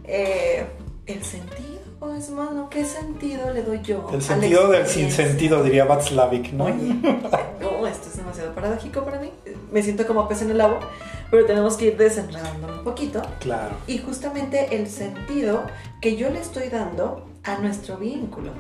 Eh, 0.04 0.68
el 1.08 1.24
sentido 1.24 2.16
es 2.16 2.30
más, 2.30 2.52
¿no? 2.52 2.70
¿Qué 2.70 2.86
sentido 2.86 3.52
le 3.52 3.64
doy 3.64 3.82
yo? 3.82 4.08
El 4.14 4.22
sentido 4.22 4.68
del 4.70 4.86
sinsentido, 4.86 5.64
diría 5.64 5.86
Václavic, 5.86 6.54
¿no? 6.54 6.66
Oye, 6.66 6.94
no, 7.60 7.88
esto 7.88 8.08
es 8.08 8.18
demasiado 8.18 8.54
paradójico 8.54 9.04
para 9.04 9.20
mí. 9.20 9.32
Me 9.72 9.82
siento 9.82 10.06
como 10.06 10.28
pez 10.28 10.44
en 10.44 10.52
el 10.52 10.62
agua 10.62 10.80
pero 11.36 11.48
tenemos 11.48 11.76
que 11.76 11.88
ir 11.88 11.98
desenredando 11.98 12.70
un 12.70 12.84
poquito. 12.86 13.22
Claro. 13.42 13.76
Y 13.88 13.98
justamente 13.98 14.74
el 14.74 14.88
sentido 14.88 15.66
que 16.00 16.16
yo 16.16 16.30
le 16.30 16.40
estoy 16.40 16.70
dando 16.70 17.26
a 17.44 17.58
nuestro 17.58 17.98
vínculo. 17.98 18.52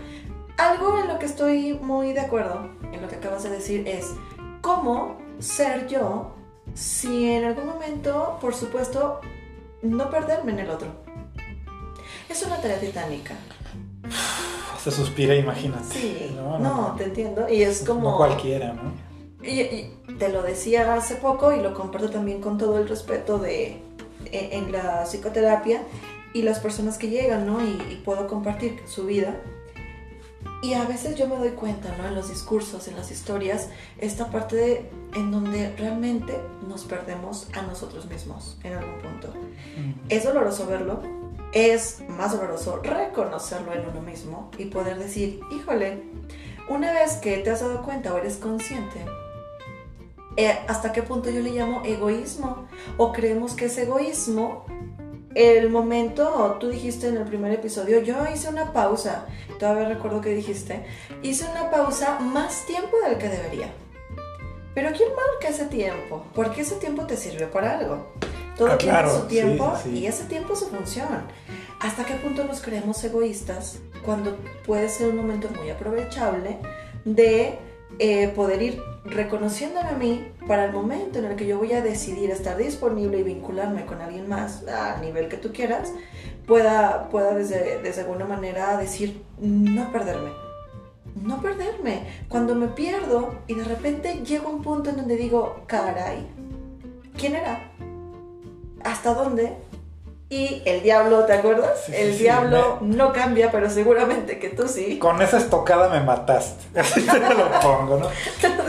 Algo 0.58 1.00
en 1.00 1.08
lo 1.08 1.17
que 1.17 1.25
estoy 1.25 1.79
muy 1.82 2.12
de 2.12 2.20
acuerdo, 2.20 2.70
en 2.91 3.01
lo 3.01 3.08
que 3.08 3.15
acabas 3.15 3.44
de 3.44 3.50
decir, 3.50 3.88
es 3.88 4.12
cómo 4.60 5.15
ser 5.39 5.88
yo 5.88 6.36
si 6.74 7.29
en 7.29 7.46
algún 7.46 7.65
momento, 7.65 8.39
por 8.41 8.53
supuesto, 8.53 9.22
no 9.82 10.10
perderme 10.10 10.51
en 10.51 10.60
el 10.60 10.70
otro. 10.70 10.89
Es 12.27 12.46
una 12.46 12.58
tarea 12.58 12.82
titánica. 12.82 13.36
Se 14.84 14.91
suspira, 14.91 15.34
imagínate. 15.34 15.86
Sí, 15.86 16.36
no, 16.36 16.94
te 16.98 17.05
entiendo. 17.05 17.48
Y 17.48 17.63
es 17.63 17.86
como... 17.86 18.12
No 18.12 18.17
cualquiera, 18.17 18.74
¿no? 18.74 19.14
Y, 19.46 19.92
te 20.18 20.30
lo 20.30 20.42
decía 20.44 20.94
hace 20.94 21.16
poco 21.16 21.52
y 21.52 21.62
lo 21.62 21.74
comparto 21.74 22.10
también 22.10 22.42
con 22.42 22.58
todo 22.58 22.78
el 22.78 22.88
respeto 22.88 23.38
de 23.38 23.82
e, 24.32 24.58
en, 24.58 24.72
la 24.72 25.06
psicoterapia 25.06 25.82
y 26.34 26.42
las 26.42 26.60
personas 26.60 26.98
que 26.98 27.10
llegan, 27.10 27.46
¿no? 27.46 27.62
Y, 27.62 28.02
puedo 28.04 28.28
compartir 28.28 28.82
su 28.88 29.06
vida. 29.06 29.36
Y 30.64 30.74
a 30.74 30.86
veces 30.86 31.16
yo 31.16 31.28
me 31.28 31.36
doy 31.36 31.50
cuenta, 31.50 31.96
¿no? 31.98 32.08
En 32.08 32.16
los 32.16 32.30
discursos, 32.30 32.88
en 32.88 32.96
las 32.96 33.12
historias, 33.12 33.70
esta 34.00 34.32
parte 34.32 34.56
de, 34.56 34.90
en 35.16 35.32
donde 35.32 35.75
realmente 35.75 36.34
nos 36.68 36.86
perdemos 36.86 37.48
a 37.54 37.62
nosotros 37.62 38.08
mismos 38.08 38.58
en 38.64 38.74
algún 38.74 39.00
punto. 39.00 39.34
Es 40.10 40.24
doloroso 40.24 40.66
verlo, 40.66 41.02
es 41.52 42.02
más 42.10 42.32
doloroso 42.32 42.78
reconocerlo 42.78 43.74
en 43.74 43.88
uno 43.88 44.02
mismo 44.02 44.50
y 44.58 44.66
poder 44.66 44.98
decir, 44.98 45.40
híjole, 45.52 46.04
una 46.68 46.92
vez 46.92 47.18
que 47.18 47.38
te 47.38 47.52
has 47.52 47.60
dado 47.60 47.84
cuenta 47.84 48.14
o 48.14 48.18
eres 48.18 48.38
consciente 48.38 49.06
eh, 50.38 50.60
hasta 50.68 50.92
qué 50.92 51.01
punto 51.04 51.30
yo 51.30 51.42
le 51.42 51.51
llamo 51.51 51.82
egoísmo 51.86 52.68
o 52.98 53.12
creemos 53.12 53.54
que 53.54 53.65
es 53.65 53.77
egoísmo 53.77 54.65
el 55.36 55.70
momento, 55.70 56.56
tú 56.62 56.70
dijiste 56.70 57.10
en 57.10 57.18
el 57.18 57.25
primer 57.25 57.51
episodio, 57.51 58.01
yo 58.01 58.15
hice 58.34 58.48
una 58.48 58.72
pausa, 58.72 59.25
todavía 59.60 59.89
recuerdo 59.89 60.22
que 60.22 60.30
dijiste, 60.30 60.86
hice 61.24 61.46
una 61.51 61.70
pausa 61.70 62.20
más 62.20 62.65
tiempo 62.65 62.98
del 63.06 63.18
que 63.18 63.27
debería. 63.27 63.70
Pero 64.74 64.92
¿quién 64.96 65.10
marca 65.10 65.50
ese 65.50 65.65
tiempo? 65.65 66.25
Porque 66.34 66.62
ese 66.62 66.75
tiempo 66.75 67.06
te 67.06 67.18
sirve 67.18 67.48
para 67.48 67.77
algo. 67.77 68.08
Todo 68.58 68.70
ah, 68.72 68.77
tiene 68.77 69.10
su 69.10 69.27
tiempo 69.27 69.74
y 69.92 70.06
ese 70.06 70.24
tiempo 70.24 70.56
su 70.56 70.68
función. 70.68 71.27
¿Hasta 71.82 72.06
qué 72.06 72.13
punto 72.15 72.46
nos 72.46 72.62
creemos 72.62 73.04
egoístas 73.04 73.80
cuando 74.06 74.38
puede 74.65 74.88
ser 74.88 75.10
un 75.10 75.18
momento 75.18 75.50
muy 75.58 75.70
aprovechable 75.70 76.58
de 77.04 77.60
eh, 78.00 78.30
poder 78.30 78.62
ir 78.62 78.82
reconociéndome 79.06 79.90
a 79.90 79.96
mí 79.96 80.32
para 80.48 80.66
el 80.66 80.74
momento 80.74 81.20
en 81.20 81.26
el 81.26 81.36
que 81.36 81.46
yo 81.46 81.58
voy 81.58 81.74
a 81.74 81.82
decidir 81.82 82.32
estar 82.32 82.58
disponible 82.58 83.20
y 83.20 83.24
vincularme 83.24 83.86
con 83.86 84.02
alguien 84.02 84.28
más 84.28 84.68
a 84.68 84.98
nivel 85.00 85.28
que 85.30 85.38
tú 85.38 85.54
quieras, 85.54 85.94
pueda, 86.48 87.10
pueda 87.10 87.36
desde, 87.36 87.82
desde 87.82 88.02
alguna 88.02 88.26
manera 88.26 88.78
decir, 88.78 89.24
no 89.40 89.92
perderme. 89.92 90.32
No 91.22 91.42
perderme. 91.42 92.08
Cuando 92.28 92.56
me 92.56 92.68
pierdo 92.68 93.36
y 93.48 93.54
de 93.54 93.64
repente 93.64 94.22
llego 94.26 94.48
a 94.48 94.52
un 94.52 94.62
punto 94.62 94.90
en 94.90 94.98
donde 94.98 95.16
digo, 95.16 95.64
caray, 95.68 96.28
¿quién 97.18 97.36
era? 97.36 97.72
¿Hasta 98.84 99.14
dónde? 99.14 99.56
Y 100.27 100.63
el 100.65 100.82
diablo, 100.82 101.25
¿te 101.25 101.34
acuerdas? 101.34 101.88
el 101.89 102.17
diablo 102.17 102.79
no 102.82 103.13
cambia, 103.13 103.51
pero 103.51 103.70
seguramente 103.70 104.39
que 104.39 104.50
tú 104.50 104.67
sí. 104.67 104.98
Con 104.98 105.22
esa 105.22 105.38
estocada 105.38 105.88
me 105.89 106.03
mataste. 106.03 106.63
Así 106.79 107.01
te 107.01 107.20
lo 107.20 107.51
pongo, 107.62 107.98
¿no? 107.98 108.10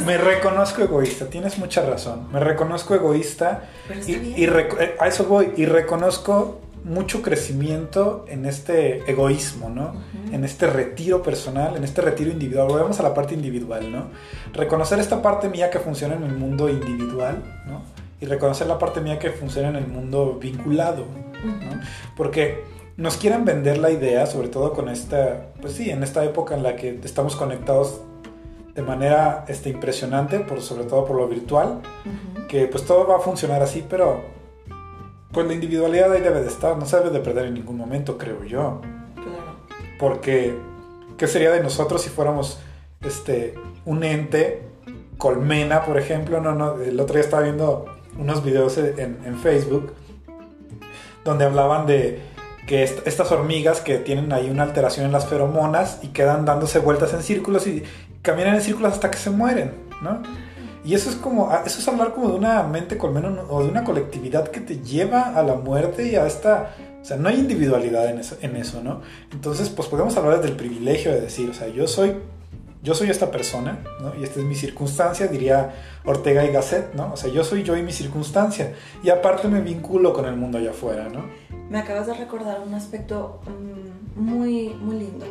me 0.04 0.18
reconozco 0.18 0.82
egoísta, 0.82 1.26
tienes 1.26 1.56
mucha 1.58 1.80
razón. 1.80 2.28
Me 2.30 2.40
reconozco 2.40 2.94
egoísta. 2.94 3.62
y, 4.06 4.44
eh, 4.44 4.96
a 4.98 5.08
eso 5.08 5.24
voy. 5.24 5.54
Y 5.56 5.64
reconozco 5.64 6.60
mucho 6.86 7.20
crecimiento 7.20 8.24
en 8.28 8.46
este 8.46 9.10
egoísmo, 9.10 9.68
¿no? 9.68 9.94
En 10.32 10.44
este 10.44 10.68
retiro 10.68 11.20
personal, 11.22 11.74
en 11.76 11.82
este 11.82 12.00
retiro 12.00 12.30
individual. 12.30 12.68
Volvemos 12.68 13.00
a 13.00 13.02
la 13.02 13.12
parte 13.12 13.34
individual, 13.34 13.90
¿no? 13.90 14.10
Reconocer 14.52 15.00
esta 15.00 15.20
parte 15.20 15.48
mía 15.48 15.68
que 15.70 15.80
funciona 15.80 16.14
en 16.14 16.22
el 16.22 16.36
mundo 16.36 16.68
individual, 16.68 17.42
¿no? 17.66 17.82
Y 18.20 18.26
reconocer 18.26 18.68
la 18.68 18.78
parte 18.78 19.00
mía 19.00 19.18
que 19.18 19.30
funciona 19.30 19.68
en 19.68 19.76
el 19.76 19.88
mundo 19.88 20.38
vinculado, 20.40 21.06
porque 22.16 22.64
nos 22.96 23.16
quieren 23.16 23.44
vender 23.44 23.78
la 23.78 23.90
idea, 23.90 24.26
sobre 24.26 24.48
todo 24.48 24.72
con 24.72 24.88
esta, 24.88 25.52
pues 25.60 25.74
sí, 25.74 25.90
en 25.90 26.02
esta 26.02 26.24
época 26.24 26.54
en 26.54 26.62
la 26.62 26.76
que 26.76 26.98
estamos 27.04 27.36
conectados 27.36 28.00
de 28.74 28.82
manera 28.82 29.44
este, 29.48 29.70
impresionante, 29.70 30.40
por, 30.40 30.62
sobre 30.62 30.84
todo 30.84 31.04
por 31.04 31.16
lo 31.16 31.28
virtual, 31.28 31.80
que 32.48 32.66
pues 32.66 32.84
todo 32.84 33.06
va 33.06 33.16
a 33.16 33.20
funcionar 33.20 33.62
así, 33.62 33.84
pero 33.88 34.22
pues 35.32 35.46
la 35.46 35.52
individualidad 35.52 36.12
ahí 36.12 36.22
debe 36.22 36.40
de 36.40 36.48
estar, 36.48 36.76
no 36.76 36.86
se 36.86 36.96
debe 36.96 37.10
de 37.10 37.20
perder 37.20 37.46
en 37.46 37.54
ningún 37.54 37.76
momento, 37.76 38.16
creo 38.16 38.44
yo. 38.44 38.80
Porque, 39.98 40.56
¿qué 41.16 41.26
sería 41.26 41.50
de 41.50 41.62
nosotros 41.62 42.02
si 42.02 42.10
fuéramos 42.10 42.60
este, 43.02 43.54
un 43.84 44.04
ente, 44.04 44.62
colmena, 45.18 45.84
por 45.84 45.98
ejemplo? 45.98 46.40
No, 46.40 46.54
no, 46.54 46.80
el 46.80 46.98
otro 47.00 47.14
día 47.14 47.24
estaba 47.24 47.42
viendo 47.42 47.86
unos 48.18 48.44
videos 48.44 48.76
en, 48.78 49.18
en 49.24 49.38
Facebook 49.38 49.92
donde 51.26 51.44
hablaban 51.44 51.86
de 51.86 52.20
que 52.66 52.82
estas 52.82 53.30
hormigas 53.30 53.80
que 53.80 53.98
tienen 53.98 54.32
ahí 54.32 54.50
una 54.50 54.64
alteración 54.64 55.06
en 55.06 55.12
las 55.12 55.26
feromonas 55.26 56.00
y 56.02 56.08
quedan 56.08 56.44
dándose 56.44 56.78
vueltas 56.78 57.12
en 57.12 57.22
círculos 57.22 57.66
y 57.66 57.84
caminan 58.22 58.54
en 58.54 58.60
círculos 58.60 58.94
hasta 58.94 59.10
que 59.10 59.18
se 59.18 59.30
mueren, 59.30 59.72
¿no? 60.02 60.22
Y 60.84 60.94
eso 60.94 61.10
es 61.10 61.16
como, 61.16 61.52
eso 61.64 61.78
es 61.80 61.88
hablar 61.88 62.12
como 62.12 62.28
de 62.28 62.36
una 62.36 62.62
mente 62.62 62.96
colmena 62.96 63.28
o 63.48 63.62
de 63.62 63.68
una 63.68 63.84
colectividad 63.84 64.48
que 64.48 64.60
te 64.60 64.80
lleva 64.80 65.22
a 65.36 65.42
la 65.42 65.54
muerte 65.54 66.08
y 66.08 66.14
a 66.14 66.26
esta, 66.26 66.74
o 67.00 67.04
sea, 67.04 67.16
no 67.16 67.28
hay 67.28 67.40
individualidad 67.40 68.08
en 68.08 68.20
eso, 68.20 68.36
en 68.40 68.54
eso 68.56 68.82
¿no? 68.82 69.00
Entonces, 69.32 69.68
pues 69.68 69.88
podemos 69.88 70.16
hablar 70.16 70.36
desde 70.36 70.50
el 70.50 70.56
privilegio 70.56 71.12
de 71.12 71.20
decir, 71.20 71.50
o 71.50 71.54
sea, 71.54 71.68
yo 71.68 71.88
soy 71.88 72.14
yo 72.86 72.94
soy 72.94 73.10
esta 73.10 73.32
persona, 73.32 73.80
¿no? 74.00 74.14
Y 74.14 74.22
esta 74.22 74.38
es 74.38 74.46
mi 74.46 74.54
circunstancia, 74.54 75.26
diría 75.26 75.74
Ortega 76.04 76.44
y 76.44 76.52
Gasset, 76.52 76.94
¿no? 76.94 77.12
O 77.14 77.16
sea, 77.16 77.28
yo 77.28 77.42
soy 77.42 77.64
yo 77.64 77.76
y 77.76 77.82
mi 77.82 77.90
circunstancia. 77.90 78.74
Y 79.02 79.10
aparte 79.10 79.48
me 79.48 79.60
vinculo 79.60 80.12
con 80.12 80.24
el 80.24 80.36
mundo 80.36 80.58
allá 80.58 80.70
afuera, 80.70 81.08
¿no? 81.08 81.24
Me 81.68 81.80
acabas 81.80 82.06
de 82.06 82.14
recordar 82.14 82.60
un 82.64 82.72
aspecto 82.74 83.40
mm, 83.44 84.20
muy, 84.20 84.68
muy 84.68 85.00
lindo. 85.00 85.26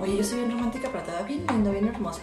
Oye, 0.00 0.16
yo 0.16 0.24
soy 0.24 0.38
bien 0.38 0.52
romántica, 0.52 0.88
pero 0.90 1.04
te 1.04 1.24
bien 1.24 1.46
lindo, 1.46 1.70
bien 1.70 1.88
hermoso. 1.88 2.22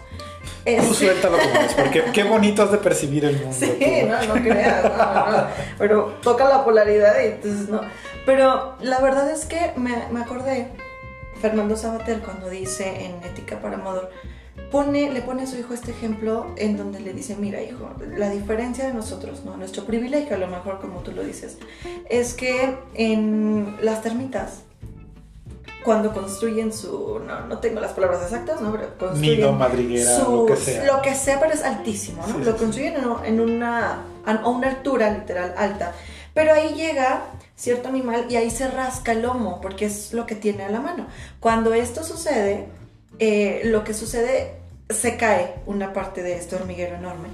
Tú 0.66 0.94
suéltalo 0.96 1.38
como 1.38 1.60
es, 1.62 1.74
porque 1.76 2.04
qué 2.12 2.24
bonito 2.24 2.64
has 2.64 2.72
de 2.72 2.80
percibir 2.80 3.26
el 3.26 3.38
mundo. 3.38 3.56
Sí, 3.60 3.78
no, 4.08 4.34
no 4.34 4.42
creas, 4.42 4.84
no, 4.86 5.32
no, 5.32 5.48
Pero 5.78 6.06
toca 6.24 6.50
la 6.50 6.66
polaridad 6.66 7.14
y 7.22 7.28
entonces 7.28 7.70
no. 7.70 7.82
Pero 8.26 8.76
la 8.82 9.00
verdad 9.02 9.30
es 9.30 9.46
que 9.46 9.72
me, 9.78 10.08
me 10.12 10.22
acordé 10.22 10.72
Fernando 11.42 11.76
Sabater 11.76 12.20
cuando 12.20 12.50
dice 12.50 13.06
en 13.06 13.24
Ética 13.24 13.60
para 13.62 13.76
Amador, 13.76 14.10
pone, 14.72 15.12
le 15.12 15.22
pone 15.22 15.44
a 15.44 15.48
su 15.48 15.58
hijo 15.58 15.74
este 15.74 15.92
ejemplo 15.92 16.48
en 16.58 16.78
donde 16.78 17.00
le 17.00 17.14
dice, 17.14 17.36
mira 17.36 17.62
hijo, 17.62 17.90
la 18.18 18.30
diferencia 18.30 18.86
de 18.86 18.94
nosotros, 18.94 19.44
¿no? 19.46 19.58
nuestro 19.58 19.86
privilegio 19.86 20.36
a 20.36 20.40
lo 20.40 20.48
mejor 20.48 20.80
como 20.80 21.00
tú 21.00 21.12
lo 21.12 21.24
dices, 21.24 21.58
es 22.10 22.34
que 22.34 22.78
en 22.94 23.78
las 23.82 24.02
termitas, 24.02 24.62
cuando 25.84 26.14
construyen 26.14 26.74
su, 26.74 27.22
no, 27.26 27.48
no 27.48 27.60
tengo 27.60 27.80
las 27.80 27.94
palabras 27.94 28.22
exactas, 28.24 28.60
¿no? 28.60 28.72
Pero 28.74 28.98
construyen 28.98 29.38
Nido, 29.38 29.54
madriguera, 29.54 30.20
lo 30.20 30.46
que 30.46 30.56
sea. 30.58 30.84
Lo 30.84 31.02
que 31.02 31.16
sea, 31.16 31.40
pero 31.40 31.54
es 31.54 31.64
altísimo, 31.64 32.28
¿no? 32.28 32.38
lo 32.40 32.58
construyen 32.58 32.96
en, 32.96 33.26
en 33.26 33.40
una, 33.40 34.04
a 34.26 34.50
una 34.50 34.68
altura 34.68 35.10
literal 35.10 35.54
alta. 35.58 35.94
Pero 36.34 36.54
ahí 36.54 36.74
llega 36.76 37.24
cierto 37.60 37.90
animal 37.90 38.28
y 38.30 38.38
ahí 38.38 38.50
se 38.50 38.70
rasca 38.70 39.12
el 39.12 39.24
lomo 39.24 39.60
porque 39.62 39.86
es 39.86 40.14
lo 40.14 40.26
que 40.26 40.36
tiene 40.36 40.64
a 40.64 40.70
la 40.70 40.80
mano. 40.80 41.08
Cuando 41.42 41.74
esto 41.74 42.04
sucede, 42.04 42.70
eh, 43.20 43.62
lo 43.66 43.84
que 43.84 43.94
sucede, 43.94 44.56
se 44.90 45.18
cae 45.18 45.56
una 45.66 45.92
parte 45.92 46.24
de 46.24 46.38
este 46.38 46.56
hormiguero 46.56 46.96
enorme. 46.96 47.28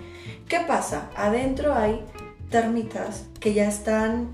¿Qué 0.50 0.60
pasa? 0.62 1.10
Adentro 1.16 1.76
hay 1.76 2.04
termitas 2.50 3.26
que 3.40 3.54
ya 3.54 3.68
están, 3.68 4.32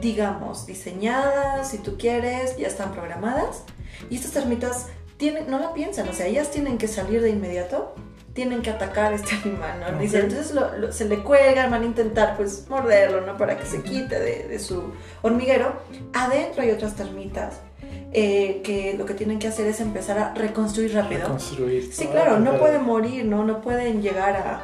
digamos, 0.00 0.66
diseñadas, 0.66 1.70
si 1.70 1.78
tú 1.78 1.98
quieres, 1.98 2.56
ya 2.56 2.66
están 2.66 2.92
programadas. 2.92 3.64
Y 4.08 4.16
estas 4.16 4.32
termitas 4.32 4.86
tienen, 5.18 5.50
no 5.50 5.58
la 5.58 5.74
piensan, 5.74 6.08
o 6.08 6.14
sea, 6.14 6.26
ellas 6.26 6.50
tienen 6.50 6.78
que 6.78 6.88
salir 6.88 7.20
de 7.20 7.30
inmediato 7.30 7.94
tienen 8.34 8.62
que 8.62 8.70
atacar 8.70 9.12
a 9.12 9.16
este 9.16 9.34
animal, 9.44 9.80
¿no? 9.80 9.98
Dice, 9.98 10.20
entonces 10.20 10.54
se 10.90 11.04
le 11.04 11.22
cuelgan, 11.22 11.70
van 11.70 11.82
a 11.82 11.86
intentar 11.86 12.36
pues 12.36 12.66
morderlo, 12.68 13.20
¿no? 13.22 13.36
Para 13.36 13.58
que 13.58 13.66
se 13.66 13.82
quite 13.82 14.18
de, 14.18 14.58
su 14.58 14.92
hormiguero. 15.22 15.74
Adentro 16.12 16.62
hay 16.62 16.70
otras 16.70 16.94
termitas 16.94 17.60
eh, 18.12 18.60
que 18.64 18.94
lo 18.96 19.06
que 19.06 19.14
tienen 19.14 19.38
que 19.38 19.48
hacer 19.48 19.66
es 19.66 19.80
empezar 19.80 20.18
a 20.18 20.34
reconstruir 20.34 20.94
rápido. 20.94 21.22
Reconstruir. 21.22 21.92
Sí, 21.92 22.06
claro, 22.06 22.38
no 22.38 22.58
pueden 22.58 22.84
morir, 22.84 23.24
¿no? 23.24 23.44
No 23.44 23.60
pueden 23.60 24.02
llegar 24.02 24.36
a, 24.36 24.62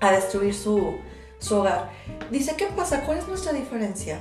a 0.00 0.12
destruir 0.12 0.54
su, 0.54 0.96
su 1.38 1.56
hogar. 1.56 1.90
Dice, 2.30 2.54
¿qué 2.56 2.66
pasa? 2.66 3.02
¿Cuál 3.02 3.18
es 3.18 3.28
nuestra 3.28 3.52
diferencia? 3.52 4.20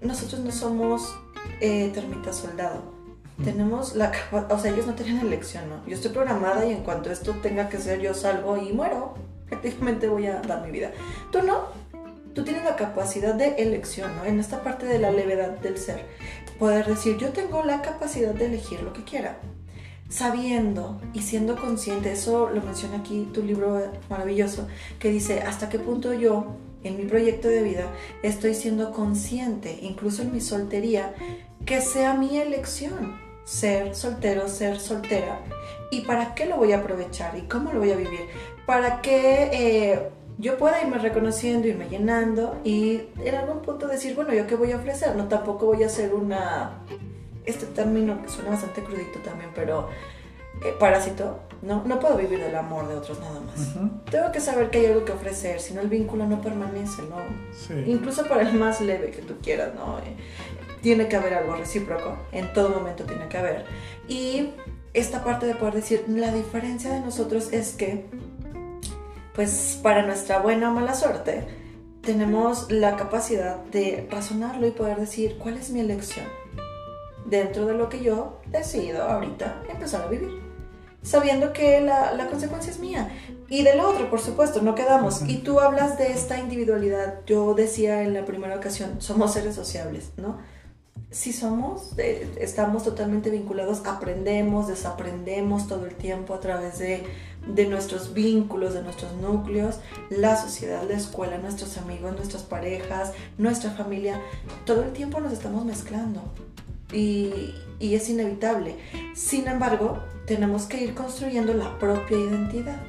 Nosotros 0.00 0.40
no 0.42 0.52
somos 0.52 1.16
eh, 1.60 1.90
termitas 1.94 2.36
soldado 2.36 2.93
tenemos 3.42 3.96
la 3.96 4.12
o 4.48 4.58
sea, 4.58 4.72
ellos 4.72 4.86
no 4.86 4.94
tienen 4.94 5.18
elección, 5.18 5.68
¿no? 5.68 5.84
Yo 5.86 5.94
estoy 5.96 6.12
programada 6.12 6.64
y 6.66 6.72
en 6.72 6.82
cuanto 6.84 7.10
esto 7.10 7.32
tenga 7.42 7.68
que 7.68 7.78
ser, 7.78 8.00
yo 8.00 8.14
salgo 8.14 8.56
y 8.56 8.72
muero. 8.72 9.14
Prácticamente 9.48 10.08
voy 10.08 10.26
a 10.26 10.40
dar 10.40 10.64
mi 10.64 10.70
vida. 10.70 10.92
Tú 11.32 11.42
no. 11.42 11.84
Tú 12.34 12.42
tienes 12.42 12.64
la 12.64 12.74
capacidad 12.74 13.34
de 13.34 13.54
elección, 13.58 14.16
¿no? 14.16 14.24
En 14.24 14.40
esta 14.40 14.62
parte 14.62 14.86
de 14.86 14.98
la 14.98 15.12
levedad 15.12 15.50
del 15.58 15.78
ser. 15.78 16.04
Poder 16.58 16.86
decir, 16.86 17.16
yo 17.16 17.28
tengo 17.28 17.62
la 17.62 17.80
capacidad 17.80 18.34
de 18.34 18.46
elegir 18.46 18.82
lo 18.82 18.92
que 18.92 19.04
quiera. 19.04 19.38
Sabiendo 20.08 21.00
y 21.12 21.22
siendo 21.22 21.56
consciente, 21.56 22.12
eso 22.12 22.50
lo 22.50 22.60
menciona 22.60 22.98
aquí 22.98 23.28
tu 23.32 23.42
libro 23.42 23.90
maravilloso, 24.10 24.66
que 24.98 25.10
dice, 25.10 25.42
¿hasta 25.42 25.68
qué 25.68 25.78
punto 25.78 26.12
yo 26.12 26.56
en 26.82 26.96
mi 26.96 27.04
proyecto 27.04 27.48
de 27.48 27.62
vida 27.62 27.86
estoy 28.22 28.54
siendo 28.54 28.92
consciente, 28.92 29.78
incluso 29.82 30.22
en 30.22 30.32
mi 30.32 30.40
soltería, 30.40 31.14
que 31.64 31.80
sea 31.80 32.14
mi 32.14 32.36
elección 32.36 33.23
ser 33.44 33.94
soltero, 33.94 34.48
ser 34.48 34.80
soltera. 34.80 35.40
¿Y 35.90 36.02
para 36.02 36.34
qué 36.34 36.46
lo 36.46 36.56
voy 36.56 36.72
a 36.72 36.78
aprovechar? 36.78 37.36
¿Y 37.36 37.42
cómo 37.42 37.72
lo 37.72 37.80
voy 37.80 37.92
a 37.92 37.96
vivir? 37.96 38.28
Para 38.66 39.00
que 39.00 39.50
eh, 39.52 40.08
yo 40.38 40.56
pueda 40.56 40.80
irme 40.82 40.98
reconociendo, 40.98 41.68
irme 41.68 41.88
llenando 41.88 42.58
y 42.64 43.02
en 43.22 43.34
algún 43.34 43.60
punto 43.60 43.86
decir, 43.86 44.14
bueno, 44.14 44.32
¿yo 44.34 44.46
qué 44.46 44.56
voy 44.56 44.72
a 44.72 44.76
ofrecer? 44.76 45.14
No, 45.14 45.28
tampoco 45.28 45.66
voy 45.66 45.82
a 45.82 45.88
ser 45.88 46.14
una... 46.14 46.82
Este 47.44 47.66
término 47.66 48.22
que 48.22 48.28
suena 48.30 48.50
bastante 48.50 48.82
crudito 48.82 49.18
también, 49.18 49.50
pero 49.54 49.90
eh, 50.64 50.74
parásito, 50.80 51.40
¿no? 51.60 51.82
No 51.84 52.00
puedo 52.00 52.16
vivir 52.16 52.40
del 52.40 52.54
amor 52.56 52.88
de 52.88 52.94
otros 52.94 53.20
nada 53.20 53.38
más. 53.40 53.74
Tengo 54.10 54.32
que 54.32 54.40
saber 54.40 54.70
que 54.70 54.78
hay 54.78 54.86
algo 54.86 55.04
que 55.04 55.12
ofrecer, 55.12 55.60
si 55.60 55.74
no 55.74 55.82
el 55.82 55.88
vínculo 55.88 56.26
no 56.26 56.40
permanece, 56.40 57.02
¿no? 57.02 57.16
Incluso 57.86 58.26
para 58.26 58.48
el 58.48 58.54
más 58.54 58.80
leve 58.80 59.10
que 59.10 59.20
tú 59.20 59.34
quieras, 59.42 59.74
¿no? 59.74 59.98
Eh, 59.98 60.16
tiene 60.84 61.08
que 61.08 61.16
haber 61.16 61.32
algo 61.32 61.56
recíproco, 61.56 62.14
en 62.30 62.52
todo 62.52 62.68
momento 62.68 63.04
tiene 63.04 63.26
que 63.28 63.38
haber. 63.38 63.64
Y 64.06 64.50
esta 64.92 65.24
parte 65.24 65.46
de 65.46 65.54
poder 65.54 65.72
decir, 65.72 66.04
la 66.08 66.30
diferencia 66.30 66.92
de 66.92 67.00
nosotros 67.00 67.54
es 67.54 67.72
que, 67.72 68.04
pues 69.34 69.80
para 69.82 70.04
nuestra 70.04 70.40
buena 70.40 70.70
o 70.70 70.74
mala 70.74 70.92
suerte, 70.92 71.46
tenemos 72.02 72.70
la 72.70 72.96
capacidad 72.96 73.64
de 73.64 74.06
razonarlo 74.10 74.66
y 74.66 74.72
poder 74.72 74.98
decir, 74.98 75.38
¿cuál 75.38 75.56
es 75.56 75.70
mi 75.70 75.80
elección? 75.80 76.26
Dentro 77.24 77.64
de 77.64 77.72
lo 77.72 77.88
que 77.88 78.02
yo 78.02 78.42
decido 78.48 79.04
ahorita 79.04 79.62
empezar 79.70 80.02
a 80.02 80.08
vivir. 80.08 80.38
Sabiendo 81.00 81.54
que 81.54 81.80
la, 81.80 82.12
la 82.12 82.26
consecuencia 82.26 82.70
es 82.70 82.78
mía. 82.78 83.10
Y 83.48 83.62
del 83.62 83.80
otro, 83.80 84.10
por 84.10 84.20
supuesto, 84.20 84.60
no 84.60 84.74
quedamos. 84.74 85.22
Y 85.26 85.38
tú 85.38 85.60
hablas 85.60 85.96
de 85.96 86.12
esta 86.12 86.38
individualidad. 86.38 87.20
Yo 87.24 87.54
decía 87.54 88.02
en 88.02 88.12
la 88.12 88.26
primera 88.26 88.56
ocasión, 88.56 89.00
somos 89.00 89.32
seres 89.32 89.54
sociables, 89.54 90.12
¿no? 90.18 90.38
Sí 91.14 91.32
somos, 91.32 91.92
estamos 91.96 92.82
totalmente 92.82 93.30
vinculados, 93.30 93.86
aprendemos, 93.86 94.66
desaprendemos 94.66 95.68
todo 95.68 95.86
el 95.86 95.94
tiempo 95.94 96.34
a 96.34 96.40
través 96.40 96.78
de, 96.78 97.04
nuestros 97.68 98.14
vínculos, 98.14 98.74
de 98.74 98.82
nuestros 98.82 99.12
núcleos, 99.14 99.78
la 100.10 100.36
sociedad, 100.36 100.82
la 100.88 100.96
escuela, 100.96 101.38
nuestros 101.38 101.78
amigos, 101.78 102.16
nuestras 102.16 102.42
parejas, 102.42 103.12
nuestra 103.38 103.70
familia, 103.70 104.20
todo 104.66 104.82
el 104.82 104.92
tiempo 104.92 105.20
nos 105.20 105.32
estamos 105.32 105.64
mezclando 105.64 106.20
y, 106.92 107.54
y 107.78 107.94
es 107.94 108.08
inevitable. 108.08 108.74
Sin 109.14 109.46
embargo, 109.46 110.00
tenemos 110.26 110.64
que 110.64 110.82
ir 110.82 110.94
construyendo 110.94 111.54
la 111.54 111.78
propia 111.78 112.18
identidad 112.18 112.80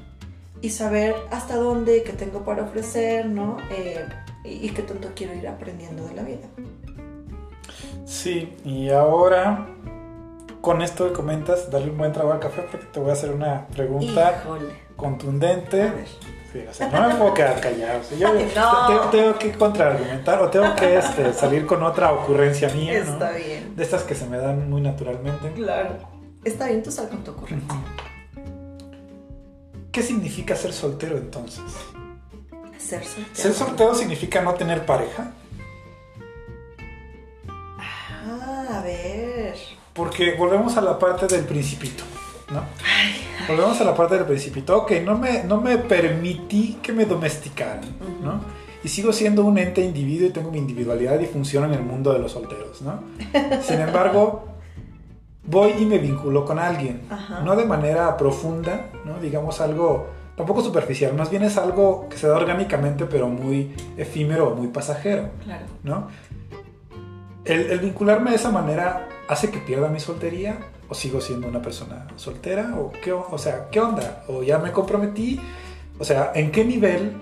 y 0.61 0.71
saber 0.71 1.15
hasta 1.29 1.57
dónde, 1.57 2.01
qué 2.01 2.13
tengo 2.13 2.43
para 2.43 2.63
ofrecer, 2.63 3.27
¿no? 3.27 3.57
Eh, 3.69 4.03
y, 4.43 4.65
y 4.65 4.69
qué 4.69 4.81
tanto 4.81 5.09
quiero 5.15 5.35
ir 5.35 5.47
aprendiendo 5.47 6.07
de 6.07 6.15
la 6.15 6.23
vida. 6.23 6.47
Sí, 8.05 8.55
y 8.63 8.89
ahora 8.89 9.67
con 10.65 10.81
esto 10.81 11.07
que 11.07 11.13
comentas, 11.13 11.69
darle 11.69 11.91
un 11.91 11.97
buen 11.99 12.11
trago 12.11 12.31
al 12.31 12.39
café 12.39 12.63
porque 12.63 12.87
te 12.87 12.99
voy 12.99 13.11
a 13.11 13.13
hacer 13.13 13.29
una 13.29 13.67
pregunta 13.67 14.43
contundente. 14.95 15.93
Sí, 16.51 16.65
o 16.67 16.73
sea, 16.73 16.89
no 16.89 17.07
me 17.07 17.13
puedo 17.13 17.35
quedar 17.35 17.61
callado. 17.61 18.01
yo 18.17 18.31
tengo, 19.11 19.37
que 19.37 19.51
contraargumentar 19.51 20.41
o 20.41 20.49
tengo 20.49 20.75
que 20.75 20.97
este, 20.97 21.33
salir 21.33 21.67
con 21.67 21.83
otra 21.83 22.11
ocurrencia 22.13 22.69
mía. 22.69 22.97
Está 22.97 23.33
bien. 23.33 23.75
De 23.75 23.83
estas 23.83 24.01
que 24.01 24.15
se 24.15 24.25
me 24.25 24.37
dan 24.37 24.67
muy 24.67 24.81
naturalmente. 24.81 25.51
Claro. 25.53 25.97
Está 26.43 26.65
bien, 26.65 26.81
tú 26.81 26.91
sal 26.91 27.09
con 27.09 27.23
tu 27.23 27.29
ocurrencia. 27.29 27.75
¿Qué 29.91 30.01
significa 30.01 30.55
ser 30.55 30.73
soltero 30.73 31.15
entonces? 31.17 31.61
Ser 32.79 33.03
soltero. 33.03 33.35
Ser 33.35 33.53
soltero 33.53 33.93
significa 33.93 34.41
no 34.41 34.55
tener 34.55 34.83
pareja. 34.83 35.31
Porque 39.95 40.33
volvemos 40.33 40.75
a 40.75 40.81
la 40.81 40.99
parte 40.99 41.25
del 41.25 41.45
principito, 41.45 42.03
¿no? 42.51 42.63
Volvemos 43.47 43.79
a 43.79 43.85
la 43.85 43.95
parte 43.95 44.15
del 44.15 44.25
principito. 44.25 44.77
Ok, 44.77 44.91
no 45.05 45.17
me, 45.17 45.43
no 45.45 45.61
me 45.61 45.77
permití 45.77 46.79
que 46.81 46.91
me 46.91 47.05
domesticaran, 47.05 47.81
¿no? 48.21 48.41
Y 48.83 48.89
sigo 48.89 49.13
siendo 49.13 49.45
un 49.45 49.57
ente 49.57 49.81
individuo 49.81 50.27
y 50.27 50.31
tengo 50.31 50.51
mi 50.51 50.57
individualidad 50.57 51.19
y 51.21 51.25
funciono 51.25 51.67
en 51.67 51.73
el 51.73 51.81
mundo 51.81 52.11
de 52.11 52.19
los 52.19 52.33
solteros, 52.33 52.81
¿no? 52.81 52.99
Sin 53.61 53.79
embargo, 53.79 54.45
voy 55.45 55.73
y 55.79 55.85
me 55.85 55.97
vinculo 55.97 56.43
con 56.43 56.59
alguien, 56.59 57.03
no 57.45 57.55
de 57.55 57.65
manera 57.65 58.17
profunda, 58.17 58.87
¿no? 59.05 59.19
Digamos 59.19 59.61
algo 59.61 60.07
tampoco 60.35 60.61
superficial, 60.61 61.13
más 61.13 61.29
bien 61.29 61.43
es 61.43 61.57
algo 61.57 62.07
que 62.09 62.17
se 62.17 62.27
da 62.27 62.35
orgánicamente, 62.35 63.05
pero 63.05 63.29
muy 63.29 63.73
efímero 63.97 64.49
o 64.49 64.55
muy 64.55 64.67
pasajero, 64.67 65.29
claro. 65.43 65.65
¿no? 65.83 66.07
El, 67.45 67.79
vincularme 67.79 68.31
de 68.31 68.37
esa 68.37 68.51
manera 68.51 69.07
hace 69.27 69.51
que 69.51 69.59
pierda 69.59 69.87
mi 69.87 69.99
soltería 69.99 70.57
o 70.89 70.95
sigo 70.95 71.21
siendo 71.21 71.47
una 71.47 71.61
persona 71.61 72.07
soltera 72.15 72.75
o 72.77 72.91
qué, 72.91 73.11
o 73.11 73.37
sea, 73.37 73.69
¿qué 73.71 73.79
onda? 73.79 74.23
O 74.27 74.43
ya 74.43 74.59
me 74.59 74.71
comprometí, 74.71 75.39
o 75.99 76.03
sea, 76.03 76.31
¿en 76.35 76.51
qué 76.51 76.63
nivel 76.65 77.13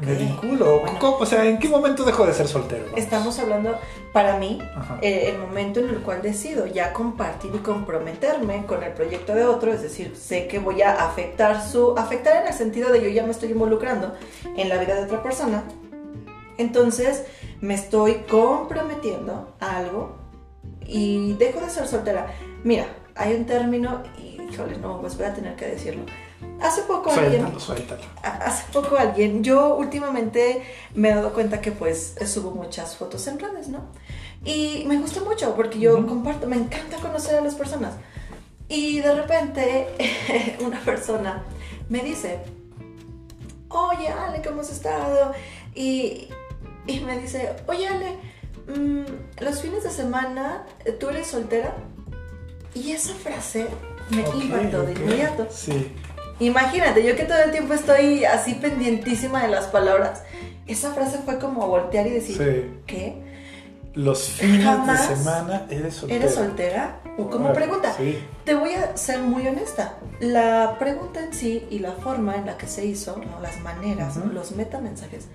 me 0.00 0.14
vinculo? 0.14 0.82
O 1.00 1.26
sea, 1.26 1.44
¿en 1.46 1.58
qué 1.58 1.68
momento 1.68 2.04
dejo 2.04 2.26
de 2.26 2.34
ser 2.34 2.48
soltero? 2.48 2.84
Estamos 2.96 3.38
hablando, 3.38 3.78
para 4.12 4.38
mí, 4.38 4.60
eh, 5.00 5.30
el 5.30 5.38
momento 5.38 5.80
en 5.80 5.88
el 5.88 5.98
cual 6.00 6.20
decido 6.20 6.66
ya 6.66 6.92
compartir 6.92 7.52
y 7.54 7.58
comprometerme 7.58 8.66
con 8.66 8.82
el 8.82 8.92
proyecto 8.92 9.34
de 9.34 9.44
otro, 9.44 9.72
es 9.72 9.82
decir, 9.82 10.16
sé 10.16 10.46
que 10.46 10.58
voy 10.58 10.82
a 10.82 11.04
afectar 11.04 11.66
su, 11.66 11.94
afectar 11.96 12.42
en 12.42 12.48
el 12.48 12.54
sentido 12.54 12.90
de 12.90 13.02
yo 13.02 13.08
ya 13.08 13.24
me 13.24 13.30
estoy 13.30 13.52
involucrando 13.52 14.14
en 14.56 14.68
la 14.68 14.78
vida 14.78 14.94
de 14.96 15.04
otra 15.04 15.22
persona. 15.22 15.64
Entonces, 16.58 17.24
me 17.64 17.74
estoy 17.74 18.24
comprometiendo 18.30 19.56
a 19.58 19.78
algo 19.78 20.16
y 20.86 21.32
dejo 21.34 21.60
de 21.60 21.70
ser 21.70 21.88
soltera. 21.88 22.26
Mira, 22.62 22.86
hay 23.14 23.34
un 23.34 23.46
término, 23.46 24.02
y 24.18 24.42
híjole, 24.42 24.76
no, 24.76 25.00
pues 25.00 25.16
voy 25.16 25.26
a 25.26 25.34
tener 25.34 25.56
que 25.56 25.68
decirlo. 25.68 26.04
Hace 26.60 26.82
poco 26.82 27.10
alguien. 27.10 27.46
Hace 28.22 28.64
poco 28.70 28.96
alguien. 28.98 29.42
Yo 29.42 29.76
últimamente 29.76 30.62
me 30.94 31.08
he 31.10 31.14
dado 31.14 31.32
cuenta 31.32 31.62
que 31.62 31.72
pues 31.72 32.16
subo 32.26 32.50
muchas 32.50 32.96
fotos 32.96 33.26
en 33.28 33.38
redes, 33.38 33.68
¿no? 33.68 33.80
Y 34.44 34.84
me 34.86 34.98
gusta 34.98 35.20
mucho 35.22 35.56
porque 35.56 35.78
yo 35.78 36.06
comparto, 36.06 36.46
me 36.46 36.56
encanta 36.56 36.98
conocer 36.98 37.36
a 37.36 37.40
las 37.40 37.54
personas. 37.54 37.94
Y 38.68 39.00
de 39.00 39.14
repente 39.14 39.88
una 40.60 40.80
persona 40.80 41.42
me 41.88 42.00
dice, 42.00 42.40
oye 43.70 44.08
Ale, 44.08 44.42
¿cómo 44.42 44.60
has 44.60 44.70
estado? 44.70 45.32
Y, 45.74 46.28
y 46.86 47.00
me 47.00 47.18
dice, 47.18 47.54
oye 47.66 47.88
Ale, 47.88 48.16
mm, 48.68 49.42
los 49.42 49.60
fines 49.60 49.84
de 49.84 49.90
semana 49.90 50.64
eh, 50.84 50.92
tú 50.92 51.08
eres 51.08 51.26
soltera. 51.28 51.74
Y 52.74 52.92
esa 52.92 53.14
frase 53.14 53.66
me 54.10 54.22
impactó 54.22 54.82
de 54.82 54.92
inmediato. 54.92 55.46
Sí. 55.50 55.92
Imagínate, 56.40 57.04
yo 57.04 57.14
que 57.14 57.22
todo 57.22 57.38
el 57.38 57.52
tiempo 57.52 57.74
estoy 57.74 58.24
así 58.24 58.54
pendientísima 58.54 59.42
de 59.42 59.48
las 59.48 59.66
palabras. 59.66 60.22
Esa 60.66 60.92
frase 60.92 61.18
fue 61.24 61.38
como 61.38 61.66
voltear 61.68 62.06
y 62.06 62.10
decir, 62.10 62.82
¿qué? 62.86 63.22
los 63.94 64.24
fines 64.24 64.64
Jamás 64.64 65.08
de 65.08 65.16
semana 65.16 65.66
eres 65.70 65.94
soltera. 65.94 66.20
¿Eres 66.20 66.34
soltera? 66.34 67.00
O 67.16 67.30
Como 67.30 67.52
pregunta. 67.52 67.94
Sí. 67.96 68.18
Te 68.44 68.54
voy 68.54 68.72
a 68.74 68.96
ser 68.96 69.20
muy 69.20 69.46
honesta. 69.46 69.98
La 70.20 70.76
pregunta 70.78 71.22
en 71.22 71.32
sí 71.32 71.66
y 71.70 71.78
la 71.78 71.92
forma 71.92 72.34
en 72.34 72.46
la 72.46 72.56
que 72.58 72.66
se 72.66 72.84
hizo, 72.84 73.16
¿no? 73.16 73.40
las 73.40 73.60
maneras, 73.60 74.16
¿no? 74.16 74.24
Ujú. 74.24 74.34
los 74.34 74.52
metamensajes, 74.52 75.28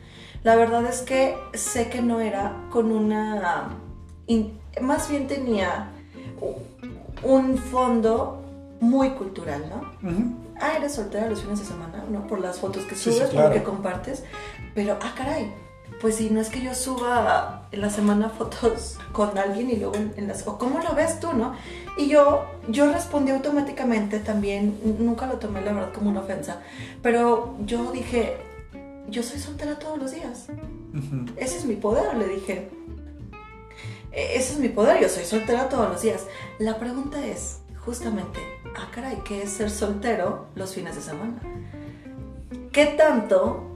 la 0.43 0.56
verdad 0.56 0.86
es 0.86 1.02
que 1.02 1.36
sé 1.54 1.89
que 1.89 2.02
no 2.02 2.19
era 2.21 2.54
con 2.71 2.91
una... 2.91 3.69
más 4.82 5.10
bien 5.10 5.28
tenía 5.28 5.89
un 7.23 7.58
fondo 7.58 8.43
muy 8.80 9.12
cultural, 9.12 9.65
¿no? 9.69 9.91
Ah, 10.62 10.73
eres 10.78 10.93
soltera 10.93 11.28
los 11.28 11.41
fines 11.41 11.60
de 11.60 11.65
semana, 11.65 12.04
¿no? 12.10 12.28
Por 12.28 12.39
las 12.39 12.60
fotos 12.60 12.84
que 12.84 12.95
Sí, 12.95 13.12
subes, 13.12 13.30
por 13.30 13.45
lo 13.45 13.52
que 13.52 13.63
compartes. 13.63 14.23
Pero, 14.75 14.97
ah, 15.02 15.13
caray. 15.15 15.54
Pues 16.02 16.15
si 16.15 16.30
no 16.30 16.39
es 16.39 16.49
que 16.49 16.62
yo 16.62 16.73
suba 16.73 17.67
en 17.73 17.82
la 17.82 17.89
semana 17.89 18.30
fotos 18.30 18.97
con 19.12 19.38
alguien 19.38 19.69
y 19.69 19.75
luego 19.75 19.95
en, 19.95 20.13
en 20.15 20.28
las... 20.30 20.47
¿O 20.47 20.58
cómo 20.58 20.80
lo 20.80 20.95
ves 20.95 21.19
tú, 21.19 21.34
no? 21.34 21.56
Y 21.97 22.08
yo, 22.08 22.45
yo 22.69 22.89
respondí 22.91 23.32
automáticamente 23.32 24.19
también, 24.19 24.80
nunca 24.99 25.25
lo 25.28 25.34
tomé 25.34 25.62
la 25.62 25.73
verdad 25.73 25.91
como 25.93 26.10
una 26.10 26.21
ofensa, 26.21 26.62
pero 27.02 27.56
yo 27.65 27.91
dije, 27.91 28.38
yo 29.10 29.24
soy 29.24 29.39
soltera 29.39 29.78
todos 29.80 29.98
los 29.98 30.12
días. 30.12 30.48
Ese 31.38 31.58
es 31.58 31.65
mi 31.65 31.76
poder, 31.76 32.15
le 32.17 32.28
dije. 32.28 32.69
"E- 34.12 34.36
Ese 34.38 34.54
es 34.54 34.60
mi 34.60 34.69
poder, 34.69 35.02
yo 35.02 35.10
soy 35.10 35.26
soltera 35.26 35.69
todos 35.69 35.89
los 35.89 36.02
días. 36.02 36.26
La 36.58 36.80
pregunta 36.80 37.26
es, 37.26 37.60
justamente, 37.86 38.39
ah, 38.76 38.89
caray, 38.93 39.17
¿qué 39.26 39.43
es 39.43 39.52
ser 39.52 39.69
soltero 39.69 40.48
los 40.56 40.74
fines 40.74 40.95
de 40.95 41.02
semana? 41.02 41.39
¿Qué 42.72 42.86
tanto 42.88 43.74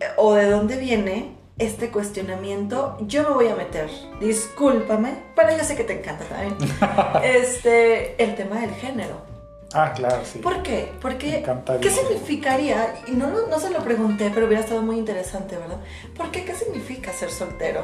eh, 0.00 0.04
o 0.16 0.34
de 0.34 0.50
dónde 0.50 0.76
viene 0.76 1.36
este 1.58 1.90
cuestionamiento? 1.90 2.96
Yo 3.06 3.22
me 3.28 3.34
voy 3.34 3.48
a 3.48 3.56
meter, 3.56 3.88
discúlpame, 4.20 5.14
pero 5.36 5.56
yo 5.56 5.64
sé 5.64 5.76
que 5.76 5.84
te 5.84 5.98
encanta 6.00 6.24
también. 6.24 6.56
este, 7.24 8.22
el 8.22 8.34
tema 8.34 8.60
del 8.60 8.70
género. 8.74 9.33
Ah, 9.74 9.92
claro, 9.92 10.22
sí. 10.24 10.38
¿Por 10.38 10.62
qué? 10.62 10.92
Porque. 11.00 11.44
¿qué 11.80 11.90
significaría? 11.90 12.94
Y 13.08 13.12
no, 13.12 13.26
no 13.48 13.58
se 13.58 13.70
lo 13.70 13.80
pregunté, 13.80 14.30
pero 14.32 14.46
hubiera 14.46 14.62
estado 14.62 14.82
muy 14.82 14.96
interesante, 14.98 15.56
¿verdad? 15.56 15.78
¿Por 16.16 16.30
qué? 16.30 16.44
¿Qué 16.44 16.54
significa 16.54 17.12
ser 17.12 17.30
soltero? 17.30 17.82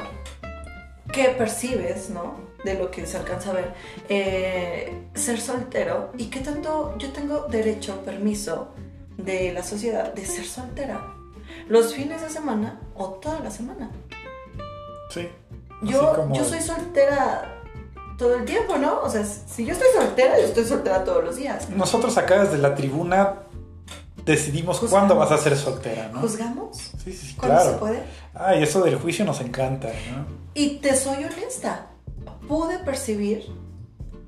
¿Qué 1.12 1.24
percibes, 1.36 2.10
no? 2.10 2.36
De 2.64 2.74
lo 2.74 2.90
que 2.90 3.04
se 3.06 3.16
alcanza 3.16 3.50
a 3.50 3.54
ver. 3.54 3.74
eh, 4.08 5.02
ser 5.14 5.40
soltero 5.40 6.12
y 6.16 6.26
qué 6.26 6.40
tanto 6.40 6.96
yo 6.98 7.10
tengo 7.12 7.46
derecho, 7.48 8.02
permiso 8.04 8.74
de 9.16 9.52
la 9.52 9.62
sociedad 9.62 10.14
de 10.14 10.24
ser 10.24 10.44
soltera. 10.44 11.00
Los 11.68 11.94
fines 11.94 12.22
de 12.22 12.30
semana 12.30 12.80
o 12.94 13.08
toda 13.14 13.40
la 13.40 13.50
semana. 13.50 13.90
Sí. 15.10 15.28
Yo, 15.82 16.14
como- 16.14 16.34
yo 16.34 16.44
soy 16.44 16.60
soltera 16.60 17.59
todo 18.20 18.34
el 18.36 18.44
tiempo, 18.44 18.76
¿no? 18.76 19.00
O 19.00 19.08
sea, 19.08 19.24
si 19.24 19.64
yo 19.64 19.72
estoy 19.72 19.88
soltera, 19.96 20.38
yo 20.38 20.44
estoy 20.44 20.64
soltera 20.66 21.02
todos 21.04 21.24
los 21.24 21.36
días. 21.36 21.70
Nosotros 21.70 22.16
acá 22.18 22.44
desde 22.44 22.58
la 22.58 22.74
tribuna 22.74 23.36
decidimos 24.26 24.78
Juzgamos. 24.78 24.90
cuándo 25.08 25.16
vas 25.16 25.32
a 25.32 25.42
ser 25.42 25.56
soltera, 25.56 26.10
¿no? 26.12 26.20
¿Juzgamos? 26.20 26.76
Sí, 27.02 27.12
sí, 27.12 27.28
sí, 27.28 27.34
¿Cuándo 27.36 27.56
claro. 27.56 27.72
se 27.72 27.78
puede? 27.78 28.02
Ah, 28.34 28.54
y 28.54 28.62
eso 28.62 28.82
del 28.82 28.96
juicio 28.96 29.24
nos 29.24 29.40
encanta, 29.40 29.88
¿no? 29.88 30.26
Y 30.54 30.76
te 30.76 30.94
soy 30.96 31.24
honesta, 31.24 31.86
pude 32.46 32.78
percibir, 32.80 33.46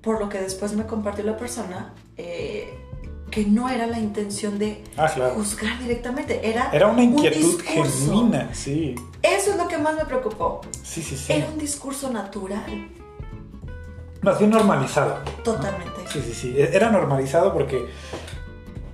por 0.00 0.18
lo 0.20 0.28
que 0.30 0.40
después 0.40 0.72
me 0.72 0.86
compartió 0.86 1.22
la 1.24 1.36
persona, 1.36 1.92
eh, 2.16 2.72
que 3.30 3.44
no 3.44 3.68
era 3.68 3.86
la 3.86 3.98
intención 3.98 4.58
de 4.58 4.82
Ah, 4.96 5.10
claro. 5.14 5.34
juzgar 5.34 5.78
directamente, 5.78 6.48
era, 6.48 6.70
Era 6.72 6.86
una 6.86 7.02
un 7.02 7.12
inquietud 7.14 7.62
discurso. 7.62 8.06
genuina, 8.06 8.48
sí. 8.54 8.94
Eso 9.22 9.50
es 9.52 9.56
lo 9.58 9.68
que 9.68 9.76
más 9.78 9.94
me 9.96 10.04
preocupó. 10.06 10.62
Sí, 10.82 11.02
sí, 11.02 11.16
sí. 11.16 11.32
Era 11.32 11.46
un 11.48 11.58
discurso 11.58 12.10
natural, 12.10 12.88
Más 14.22 14.38
bien 14.38 14.50
normalizado. 14.50 15.18
totalmente. 15.44 15.92
Sí, 16.08 16.20
sí, 16.22 16.32
sí. 16.34 16.54
E- 16.56 16.74
Era 16.76 16.90
normalizado 16.90 17.52
porque 17.52 17.86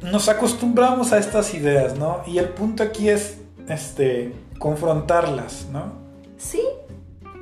nos 0.03 0.29
acostumbramos 0.29 1.13
a 1.13 1.19
estas 1.19 1.53
ideas, 1.55 1.97
¿no? 1.99 2.23
Y 2.27 2.39
el 2.39 2.49
punto 2.51 2.83
aquí 2.83 3.09
es, 3.09 3.39
este, 3.69 4.33
confrontarlas, 4.59 5.67
¿no? 5.73 5.93
Sí, 6.37 6.63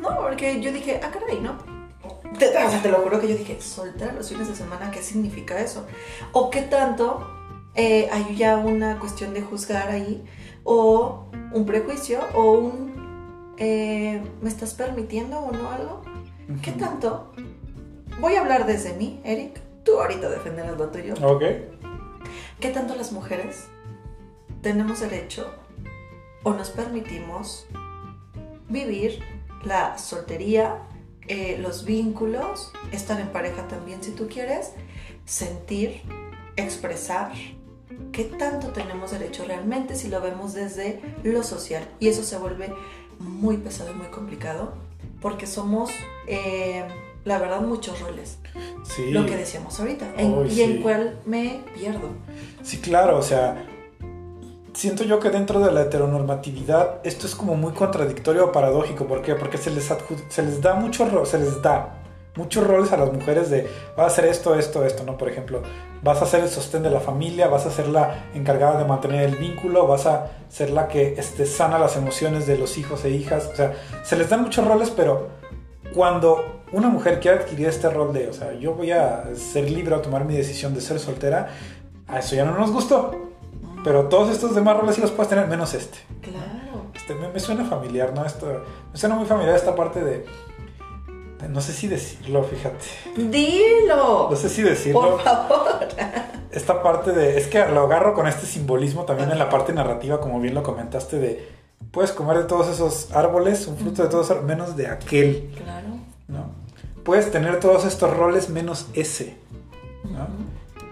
no, 0.00 0.16
porque 0.20 0.60
yo 0.60 0.72
dije, 0.72 1.00
ah, 1.02 1.10
caray, 1.10 1.40
¿no? 1.40 1.56
Te, 2.38 2.48
o 2.48 2.70
sea, 2.70 2.82
te 2.82 2.90
lo 2.90 2.98
juro 2.98 3.20
que 3.20 3.28
yo 3.28 3.36
dije, 3.36 3.60
soltera 3.60 4.12
los 4.12 4.28
fines 4.28 4.48
de 4.48 4.54
semana, 4.54 4.90
¿qué 4.90 5.02
significa 5.02 5.58
eso? 5.60 5.86
O 6.32 6.50
qué 6.50 6.62
tanto 6.62 7.26
eh, 7.74 8.08
hay 8.12 8.34
ya 8.36 8.56
una 8.56 8.98
cuestión 8.98 9.32
de 9.32 9.42
juzgar 9.42 9.88
ahí, 9.88 10.24
o 10.64 11.26
un 11.52 11.64
prejuicio, 11.66 12.20
o 12.34 12.52
un, 12.52 13.54
eh, 13.58 14.22
¿me 14.42 14.48
estás 14.48 14.74
permitiendo 14.74 15.38
o 15.38 15.52
no 15.52 15.70
algo? 15.70 16.02
¿Qué 16.62 16.72
tanto? 16.72 17.32
Voy 18.18 18.34
a 18.34 18.40
hablar 18.40 18.66
desde 18.66 18.94
mí, 18.94 19.20
Eric. 19.24 19.60
Tú 19.84 20.00
ahorita 20.00 20.30
defenderás 20.30 20.76
lo 20.78 20.88
tuyo. 20.88 21.14
Ok. 21.22 21.42
¿Qué 22.60 22.70
tanto 22.70 22.96
las 22.96 23.12
mujeres 23.12 23.66
tenemos 24.62 25.00
derecho 25.00 25.46
o 26.42 26.54
nos 26.54 26.70
permitimos 26.70 27.66
vivir 28.68 29.20
la 29.64 29.98
soltería, 29.98 30.82
eh, 31.28 31.58
los 31.60 31.84
vínculos, 31.84 32.72
estar 32.90 33.20
en 33.20 33.28
pareja 33.28 33.68
también 33.68 34.02
si 34.02 34.12
tú 34.12 34.28
quieres, 34.28 34.72
sentir, 35.26 36.00
expresar? 36.56 37.32
¿Qué 38.12 38.24
tanto 38.24 38.68
tenemos 38.68 39.10
derecho 39.10 39.44
realmente 39.46 39.94
si 39.94 40.08
lo 40.08 40.22
vemos 40.22 40.54
desde 40.54 41.02
lo 41.22 41.42
social? 41.42 41.86
Y 42.00 42.08
eso 42.08 42.22
se 42.22 42.38
vuelve 42.38 42.72
muy 43.18 43.58
pesado 43.58 43.92
y 43.92 43.94
muy 43.94 44.08
complicado 44.08 44.74
porque 45.20 45.46
somos, 45.46 45.90
eh, 46.26 46.86
la 47.26 47.38
verdad, 47.38 47.60
muchos 47.60 48.00
roles. 48.00 48.38
Sí. 48.84 49.10
Lo 49.10 49.26
que 49.26 49.36
decíamos 49.36 49.78
ahorita. 49.78 50.06
en- 50.16 50.32
Uy, 50.38 50.48
y 50.50 50.62
en 50.62 50.80
cuál 50.82 51.18
me 51.26 51.60
pierdo. 51.74 52.08
Sí, 52.62 52.78
claro, 52.80 53.18
o 53.18 53.22
sea, 53.22 53.66
siento 54.72 55.04
yo 55.04 55.18
que 55.20 55.30
dentro 55.30 55.60
de 55.60 55.72
la 55.72 55.82
heteronormatividad 55.82 57.00
esto 57.04 57.26
es 57.26 57.34
como 57.34 57.54
muy 57.56 57.72
contradictorio 57.72 58.46
o 58.46 58.52
paradójico. 58.52 59.06
¿Por 59.06 59.22
qué? 59.22 59.34
Porque 59.34 59.58
se 59.58 59.70
les, 59.70 59.92
se 60.28 60.42
les 60.42 60.60
da 60.62 60.74
mucho 60.74 61.26
se 61.26 61.38
les 61.38 61.60
da 61.62 62.02
muchos 62.36 62.66
roles 62.66 62.92
a 62.92 62.98
las 62.98 63.10
mujeres 63.12 63.48
de 63.50 63.66
vas 63.96 64.04
a 64.04 64.06
hacer 64.08 64.26
esto, 64.26 64.54
esto, 64.54 64.84
esto, 64.84 65.02
¿no? 65.04 65.16
Por 65.16 65.28
ejemplo, 65.28 65.62
vas 66.02 66.20
a 66.20 66.26
ser 66.26 66.42
el 66.44 66.50
sostén 66.50 66.82
de 66.82 66.90
la 66.90 67.00
familia, 67.00 67.48
vas 67.48 67.64
a 67.66 67.70
ser 67.70 67.88
la 67.88 68.26
encargada 68.34 68.78
de 68.78 68.84
mantener 68.84 69.22
el 69.24 69.36
vínculo, 69.36 69.86
vas 69.86 70.06
a 70.06 70.30
ser 70.50 70.70
la 70.70 70.86
que 70.86 71.14
este, 71.16 71.46
sana 71.46 71.78
las 71.78 71.96
emociones 71.96 72.46
de 72.46 72.58
los 72.58 72.76
hijos 72.76 73.04
e 73.06 73.10
hijas. 73.10 73.46
O 73.52 73.56
sea, 73.56 73.72
se 74.04 74.16
les 74.16 74.28
dan 74.28 74.42
muchos 74.42 74.66
roles, 74.66 74.90
pero 74.90 75.28
cuando 75.96 76.62
una 76.72 76.88
mujer 76.88 77.18
quiere 77.18 77.38
adquirir 77.38 77.66
este 77.68 77.88
rol 77.90 78.12
de, 78.12 78.28
o 78.28 78.32
sea, 78.32 78.52
yo 78.52 78.74
voy 78.74 78.90
a 78.92 79.24
ser 79.34 79.70
libre 79.70 79.94
a 79.94 80.02
tomar 80.02 80.24
mi 80.26 80.36
decisión 80.36 80.74
de 80.74 80.80
ser 80.80 81.00
soltera, 81.00 81.48
a 82.06 82.18
eso 82.20 82.36
ya 82.36 82.44
no 82.44 82.56
nos 82.56 82.70
gustó. 82.70 83.12
Pero 83.82 84.08
todos 84.08 84.30
estos 84.30 84.54
demás 84.54 84.76
roles 84.76 84.96
sí 84.96 85.00
los 85.00 85.10
puedes 85.12 85.30
tener, 85.30 85.46
menos 85.48 85.72
este. 85.74 85.98
Claro. 86.20 86.86
Este, 86.94 87.14
me, 87.14 87.28
me 87.28 87.40
suena 87.40 87.64
familiar, 87.64 88.12
¿no? 88.14 88.24
Esto, 88.24 88.46
me 88.92 88.98
suena 88.98 89.14
muy 89.14 89.26
familiar 89.26 89.54
esta 89.56 89.74
parte 89.74 90.02
de, 90.04 90.26
de- 91.40 91.48
No 91.48 91.60
sé 91.60 91.72
si 91.72 91.86
decirlo, 91.86 92.42
fíjate. 92.44 92.84
Dilo. 93.16 94.28
No 94.30 94.36
sé 94.36 94.48
si 94.48 94.62
decirlo. 94.62 95.00
Por 95.16 95.20
favor. 95.22 95.86
Esta 96.50 96.82
parte 96.82 97.12
de... 97.12 97.38
Es 97.38 97.46
que 97.46 97.64
lo 97.66 97.82
agarro 97.82 98.12
con 98.14 98.26
este 98.26 98.44
simbolismo 98.46 99.04
también 99.04 99.30
en 99.30 99.38
la 99.38 99.48
parte 99.50 99.72
narrativa, 99.72 100.20
como 100.20 100.40
bien 100.40 100.54
lo 100.54 100.62
comentaste, 100.62 101.18
de... 101.18 101.55
Puedes 101.90 102.12
comer 102.12 102.38
de 102.38 102.44
todos 102.44 102.68
esos 102.68 103.10
árboles, 103.12 103.66
un 103.66 103.76
fruto 103.76 104.02
de 104.02 104.08
todos 104.08 104.26
esos 104.26 104.36
árboles, 104.38 104.56
menos 104.56 104.76
de 104.76 104.86
aquel, 104.88 105.50
Claro. 105.62 105.88
¿no? 106.28 106.50
Puedes 107.04 107.30
tener 107.30 107.60
todos 107.60 107.84
estos 107.84 108.14
roles 108.16 108.50
menos 108.50 108.88
ese, 108.94 109.36
¿no? 110.04 110.26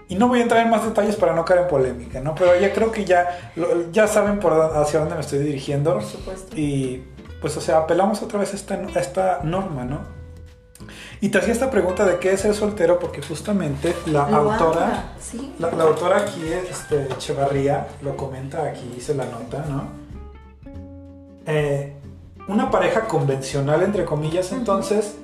Y 0.07 0.15
no 0.15 0.27
voy 0.27 0.39
a 0.39 0.43
entrar 0.43 0.61
en 0.63 0.69
más 0.69 0.85
detalles 0.85 1.15
para 1.15 1.33
no 1.35 1.43
caer 1.45 1.61
en 1.61 1.67
polémica, 1.67 2.21
¿no? 2.21 2.35
Pero 2.35 2.57
ya 2.59 2.71
creo 2.73 2.91
que 2.91 3.05
ya, 3.05 3.51
lo- 3.55 3.91
ya 3.91 4.07
saben 4.07 4.39
por 4.39 4.53
hacia 4.53 4.99
dónde 4.99 5.15
me 5.15 5.21
estoy 5.21 5.39
dirigiendo. 5.39 5.93
Por 5.93 6.03
supuesto. 6.03 6.55
Y 6.55 7.03
pues, 7.41 7.57
o 7.57 7.61
sea, 7.61 7.79
apelamos 7.79 8.21
otra 8.21 8.39
vez 8.39 8.53
a 8.53 8.55
esta, 8.55 8.75
a 8.75 8.99
esta 8.99 9.39
norma, 9.43 9.83
¿no? 9.83 10.01
Y 11.21 11.29
te 11.29 11.37
hacía 11.39 11.53
esta 11.53 11.71
pregunta 11.71 12.05
de 12.05 12.17
qué 12.19 12.33
es 12.33 12.41
ser 12.41 12.53
soltero, 12.53 12.99
porque 12.99 13.21
justamente 13.21 13.95
la 14.05 14.29
Lo 14.29 14.51
autora, 14.51 15.13
Sí. 15.19 15.53
la, 15.59 15.71
la 15.71 15.83
autora 15.85 16.17
aquí, 16.19 16.43
este, 16.69 17.03
Echevarría, 17.13 17.87
lo 18.01 18.15
comenta 18.15 18.63
aquí, 18.63 18.93
hice 18.97 19.15
la 19.15 19.25
nota, 19.25 19.65
¿no? 19.67 20.04
Eh, 21.45 21.93
una 22.47 22.69
pareja 22.69 23.07
convencional, 23.07 23.81
entre 23.83 24.05
comillas, 24.05 24.51
entonces, 24.51 25.15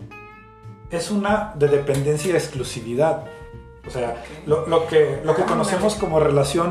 es 0.90 1.12
una 1.12 1.54
de 1.56 1.68
dependencia 1.68 2.30
y 2.30 2.32
de 2.34 2.38
exclusividad. 2.40 3.26
O 3.88 3.90
sea, 3.90 4.24
lo, 4.46 4.68
lo 4.68 4.88
que, 4.88 5.22
lo 5.24 5.36
que 5.36 5.42
Ah, 5.44 5.48
conocemos 5.48 5.96
como 5.96 6.20
relación 6.20 6.70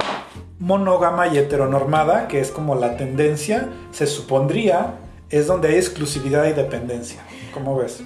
monógama 0.59 1.29
y 1.29 1.39
heteronormada, 1.39 2.29
que 2.29 2.41
es 2.41 2.51
como 2.51 2.75
la 2.75 2.97
tendencia, 2.97 3.69
se 3.93 4.07
supondría, 4.07 4.95
es 5.31 5.47
donde 5.47 5.69
hay 5.69 5.77
exclusividad 5.77 6.47
y 6.47 6.53
dependencia. 6.53 7.23
¿Cómo 7.55 7.77
ves? 7.77 8.03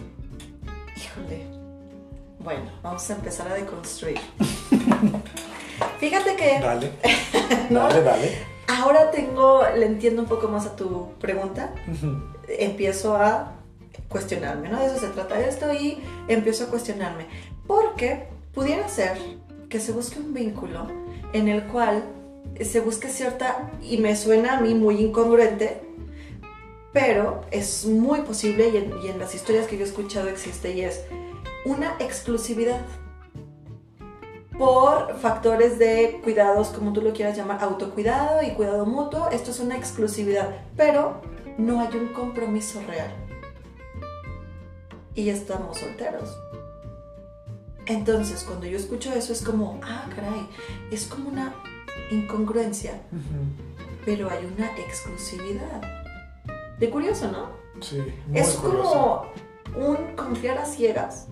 Híjole. 0.96 1.46
Bueno, 2.38 2.70
vamos 2.82 3.08
a 3.10 3.14
empezar 3.14 3.48
a 3.48 3.54
deconstruir. 3.54 4.20
Fíjate 5.98 6.36
que 6.36 6.60
Dale, 6.60 6.90
¿no? 7.70 7.80
dale, 7.80 8.02
dale. 8.02 8.53
Ahora 8.66 9.10
tengo, 9.10 9.62
le 9.76 9.86
entiendo 9.86 10.22
un 10.22 10.28
poco 10.28 10.48
más 10.48 10.66
a 10.66 10.76
tu 10.76 11.12
pregunta. 11.20 11.74
Empiezo 12.48 13.16
a 13.16 13.52
cuestionarme, 14.08 14.68
¿no? 14.68 14.80
De 14.80 14.86
eso 14.86 14.98
se 14.98 15.08
trata 15.08 15.40
esto 15.40 15.72
y 15.72 16.02
empiezo 16.28 16.64
a 16.64 16.66
cuestionarme. 16.68 17.26
Porque 17.66 18.28
pudiera 18.52 18.88
ser 18.88 19.18
que 19.68 19.80
se 19.80 19.92
busque 19.92 20.20
un 20.20 20.34
vínculo 20.34 20.86
en 21.32 21.48
el 21.48 21.64
cual 21.64 22.04
se 22.60 22.80
busque 22.80 23.08
cierta, 23.08 23.72
y 23.82 23.96
me 23.96 24.14
suena 24.14 24.58
a 24.58 24.60
mí 24.60 24.74
muy 24.74 25.00
incongruente, 25.00 25.80
pero 26.92 27.40
es 27.50 27.84
muy 27.86 28.20
posible 28.20 28.68
y 28.68 28.76
en, 28.76 28.92
y 29.02 29.08
en 29.08 29.18
las 29.18 29.34
historias 29.34 29.66
que 29.66 29.76
yo 29.76 29.84
he 29.84 29.88
escuchado 29.88 30.28
existe 30.28 30.72
y 30.72 30.82
es 30.82 31.02
una 31.64 31.96
exclusividad 31.98 32.80
por 34.58 35.18
factores 35.18 35.78
de 35.78 36.20
cuidados, 36.22 36.68
como 36.68 36.92
tú 36.92 37.02
lo 37.02 37.12
quieras 37.12 37.36
llamar, 37.36 37.62
autocuidado 37.62 38.42
y 38.42 38.52
cuidado 38.52 38.86
mutuo. 38.86 39.28
Esto 39.30 39.50
es 39.50 39.60
una 39.60 39.76
exclusividad, 39.76 40.48
pero 40.76 41.20
no 41.58 41.80
hay 41.80 41.96
un 41.96 42.08
compromiso 42.12 42.80
real. 42.86 43.12
Y 45.14 45.28
estamos 45.28 45.78
solteros. 45.78 46.36
Entonces, 47.86 48.44
cuando 48.44 48.66
yo 48.66 48.76
escucho 48.76 49.12
eso 49.12 49.32
es 49.32 49.42
como, 49.42 49.80
ah, 49.82 50.06
caray, 50.14 50.48
es 50.90 51.06
como 51.06 51.28
una 51.28 51.54
incongruencia, 52.10 53.00
pero 54.04 54.30
hay 54.30 54.44
una 54.46 54.76
exclusividad. 54.78 55.82
De 56.78 56.90
curioso, 56.90 57.30
¿no? 57.30 57.50
Sí, 57.80 57.98
muy 58.26 58.38
es 58.38 58.54
curioso. 58.54 59.26
como 59.72 59.86
un 59.86 60.16
confiar 60.16 60.58
a 60.58 60.64
ciegas 60.64 61.28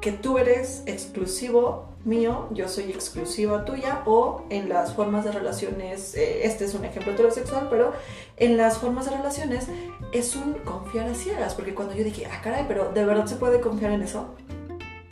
que 0.00 0.12
tú 0.12 0.38
eres 0.38 0.82
exclusivo 0.86 1.93
mío, 2.04 2.48
yo 2.52 2.68
soy 2.68 2.84
exclusiva 2.90 3.64
tuya, 3.64 4.02
o 4.06 4.42
en 4.50 4.68
las 4.68 4.92
formas 4.94 5.24
de 5.24 5.32
relaciones, 5.32 6.14
eh, 6.14 6.46
este 6.46 6.64
es 6.66 6.74
un 6.74 6.84
ejemplo 6.84 7.12
heterosexual, 7.12 7.68
pero 7.70 7.92
en 8.36 8.56
las 8.56 8.78
formas 8.78 9.06
de 9.06 9.16
relaciones 9.16 9.66
es 10.12 10.36
un 10.36 10.54
confiar 10.64 11.08
a 11.08 11.14
ciegas, 11.14 11.54
porque 11.54 11.74
cuando 11.74 11.94
yo 11.94 12.04
dije, 12.04 12.26
ah, 12.26 12.40
caray, 12.42 12.64
pero 12.68 12.92
¿de 12.92 13.04
verdad 13.04 13.26
se 13.26 13.36
puede 13.36 13.60
confiar 13.60 13.92
en 13.92 14.02
eso? 14.02 14.34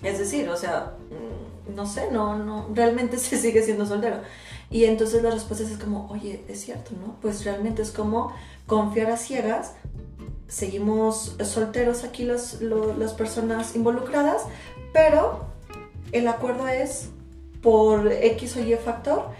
Es 0.02 0.18
decir, 0.18 0.48
o 0.48 0.56
sea, 0.56 0.94
mm, 1.10 1.74
no 1.74 1.86
sé, 1.86 2.10
no, 2.10 2.36
no, 2.36 2.68
realmente 2.74 3.16
se 3.18 3.36
sigue 3.38 3.62
siendo 3.62 3.86
soltero. 3.86 4.16
Y 4.70 4.84
entonces 4.86 5.22
la 5.22 5.30
respuesta 5.30 5.64
es 5.66 5.76
como, 5.78 6.08
oye, 6.10 6.44
es 6.48 6.60
cierto, 6.62 6.92
¿no? 7.00 7.16
Pues 7.20 7.44
realmente 7.44 7.82
es 7.82 7.90
como 7.90 8.32
confiar 8.66 9.10
a 9.10 9.16
ciegas, 9.16 9.74
seguimos 10.48 11.36
solteros 11.44 12.04
aquí 12.04 12.24
las, 12.24 12.60
lo- 12.60 12.94
las 12.96 13.12
personas 13.14 13.74
involucradas, 13.76 14.42
pero 14.92 15.51
el 16.12 16.28
acuerdo 16.28 16.68
es 16.68 17.08
por 17.62 18.10
X 18.12 18.56
o 18.56 18.60
Y 18.60 18.74
factor, 18.76 19.30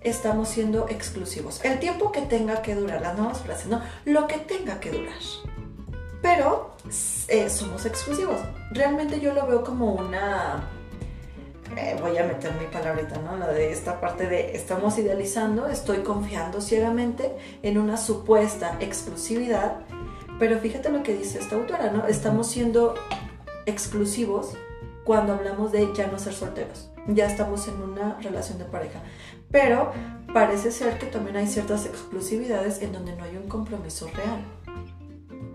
estamos 0.00 0.48
siendo 0.48 0.88
exclusivos. 0.88 1.64
El 1.64 1.78
tiempo 1.78 2.12
que 2.12 2.22
tenga 2.22 2.62
que 2.62 2.74
durar, 2.74 3.00
las 3.00 3.16
nuevas 3.16 3.40
frases, 3.40 3.66
¿no? 3.66 3.82
Lo 4.04 4.26
que 4.26 4.38
tenga 4.38 4.80
que 4.80 4.90
durar. 4.90 5.14
Pero 6.20 6.76
eh, 7.28 7.48
somos 7.50 7.84
exclusivos. 7.86 8.40
Realmente 8.70 9.20
yo 9.20 9.34
lo 9.34 9.46
veo 9.46 9.62
como 9.64 9.92
una... 9.92 10.68
eh, 11.76 11.96
voy 12.00 12.16
a 12.16 12.24
meter 12.24 12.52
mi 12.54 12.66
palabrita, 12.66 13.18
¿no? 13.18 13.36
La 13.36 13.48
de 13.48 13.72
esta 13.72 14.00
parte 14.00 14.26
de 14.26 14.56
estamos 14.56 14.98
idealizando, 14.98 15.68
estoy 15.68 15.98
confiando 15.98 16.60
ciegamente 16.60 17.32
en 17.62 17.78
una 17.78 17.96
supuesta 17.96 18.76
exclusividad, 18.80 19.78
pero 20.38 20.58
fíjate 20.58 20.90
lo 20.90 21.02
que 21.02 21.14
dice 21.14 21.38
esta 21.38 21.56
autora, 21.56 21.90
¿no? 21.90 22.06
Estamos 22.06 22.48
siendo 22.48 22.94
exclusivos 23.66 24.54
cuando 25.04 25.34
hablamos 25.34 25.72
de 25.72 25.92
ya 25.94 26.06
no 26.06 26.18
ser 26.18 26.32
solteros. 26.32 26.90
Ya 27.08 27.26
estamos 27.26 27.66
en 27.68 27.82
una 27.82 28.18
relación 28.20 28.58
de 28.58 28.64
pareja. 28.64 29.00
Pero 29.50 29.92
parece 30.32 30.70
ser 30.70 30.98
que 30.98 31.06
también 31.06 31.36
hay 31.36 31.46
ciertas 31.46 31.86
exclusividades 31.86 32.80
en 32.82 32.92
donde 32.92 33.16
no 33.16 33.24
hay 33.24 33.36
un 33.36 33.48
compromiso 33.48 34.08
real. 34.14 34.44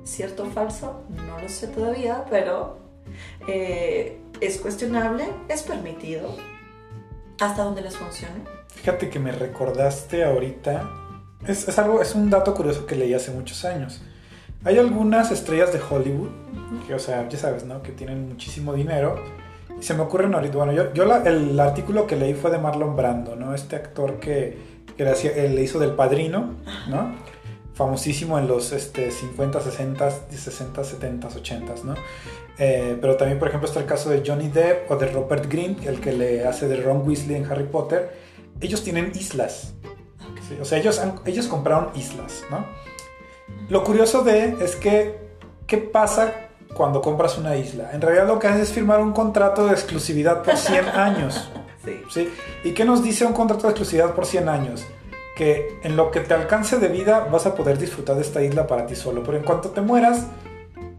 ¿Cierto 0.04 0.44
o 0.44 0.46
falso? 0.48 1.04
No 1.10 1.40
lo 1.40 1.50
sé 1.50 1.68
todavía, 1.68 2.26
pero 2.30 2.80
eh, 3.48 4.20
es 4.42 4.60
cuestionable, 4.60 5.26
es 5.48 5.64
permitido. 5.64 6.36
Hasta 7.40 7.64
donde 7.64 7.82
les 7.82 7.96
funcione. 7.96 8.44
Fíjate 8.68 9.10
que 9.10 9.20
me 9.20 9.32
recordaste 9.32 10.24
ahorita. 10.24 10.90
Es, 11.48 11.68
es 11.68 11.78
algo, 11.78 12.02
es 12.02 12.16
un 12.16 12.30
dato 12.30 12.54
curioso 12.54 12.86
que 12.86 12.96
leí 12.96 13.14
hace 13.14 13.32
muchos 13.32 13.64
años. 13.64 14.02
Hay 14.64 14.78
algunas 14.78 15.32
estrellas 15.32 15.72
de 15.72 15.80
Hollywood, 15.80 16.30
que, 16.88 16.94
o 16.96 17.00
sea, 17.00 17.28
ya 17.30 17.38
sabes, 17.38 17.64
¿no? 17.66 17.82
Que 17.82 17.92
tienen 17.92 18.28
muchísimo 18.30 18.74
dinero. 18.74 19.16
Y 19.80 19.84
se 19.84 19.94
me 19.94 20.02
ocurren 20.02 20.34
ahorita. 20.34 20.58
Bueno, 20.58 20.74
yo, 20.74 20.94
yo 20.94 21.06
la- 21.06 21.24
el 21.24 21.58
artículo 21.60 22.08
que 22.08 22.16
leí 22.16 22.34
fue 22.34 22.50
de 22.52 22.58
Marlon 22.58 22.96
Brando, 22.96 23.36
¿no? 23.36 23.54
Este 23.54 23.76
actor 23.76 24.20
que, 24.20 24.58
que 24.98 25.04
le, 25.04 25.12
hacía- 25.12 25.32
le 25.34 25.62
hizo 25.62 25.80
del 25.80 25.92
padrino, 25.92 26.56
¿no? 26.90 27.16
Famosísimo 27.76 28.40
en 28.40 28.48
los 28.48 28.72
este, 28.74 29.12
50, 29.12 29.62
60, 29.62 30.10
60, 30.32 30.84
70, 30.84 31.28
80, 31.28 31.74
¿no? 31.84 31.94
Eh, 32.58 32.98
pero 33.00 33.16
también, 33.18 33.38
por 33.38 33.50
ejemplo, 33.50 33.68
está 33.68 33.80
el 33.80 33.86
caso 33.86 34.10
de 34.10 34.24
Johnny 34.26 34.48
Depp 34.50 34.90
o 34.90 34.96
de 34.96 35.06
Rupert 35.12 35.46
Grint, 35.48 35.86
el 35.86 36.00
que 36.02 36.12
le 36.12 36.44
hace 36.48 36.68
de 36.68 36.78
Ron 36.82 37.08
Weasley 37.08 37.36
en 37.36 37.46
Harry 37.46 37.66
Potter. 37.66 38.18
Ellos 38.60 38.84
tienen 38.84 39.12
islas. 39.14 39.74
¿sí? 40.50 40.58
O 40.60 40.66
sea, 40.66 40.80
ellos, 40.80 40.98
han- 41.00 41.20
ellos 41.26 41.46
compraron 41.46 41.90
islas, 41.96 42.42
¿no? 42.50 42.66
Lo 43.70 43.84
curioso 43.84 44.24
de 44.24 44.56
es 44.62 44.76
que, 44.76 45.18
¿qué 45.66 45.78
pasa 45.78 46.34
cuando 46.74 47.02
compras 47.02 47.38
una 47.38 47.56
isla? 47.56 47.92
En 47.94 48.02
realidad 48.02 48.28
lo 48.28 48.40
que 48.40 48.48
haces 48.48 48.70
es 48.70 48.72
firmar 48.74 49.00
un 49.02 49.14
contrato 49.14 49.66
de 49.66 49.74
exclusividad 49.74 50.44
por 50.44 50.56
100 50.56 50.86
años. 50.94 51.50
Sí. 51.84 52.02
¿sí? 52.10 52.30
¿Y 52.64 52.72
qué 52.72 52.86
nos 52.86 53.04
dice 53.04 53.26
un 53.26 53.34
contrato 53.34 53.64
de 53.64 53.70
exclusividad 53.70 54.14
por 54.14 54.26
100 54.26 54.50
años? 54.50 54.86
Que 55.36 55.80
en 55.84 55.96
lo 55.96 56.12
que 56.12 56.22
te 56.22 56.34
alcance 56.34 56.80
de 56.80 56.88
vida 56.88 57.28
vas 57.32 57.46
a 57.46 57.56
poder 57.56 57.78
disfrutar 57.78 58.16
de 58.16 58.22
esta 58.22 58.42
isla 58.42 58.68
para 58.68 58.86
ti 58.88 58.96
solo, 58.96 59.24
pero 59.24 59.38
en 59.38 59.44
cuanto 59.44 59.70
te 59.70 59.82
mueras, 59.82 60.28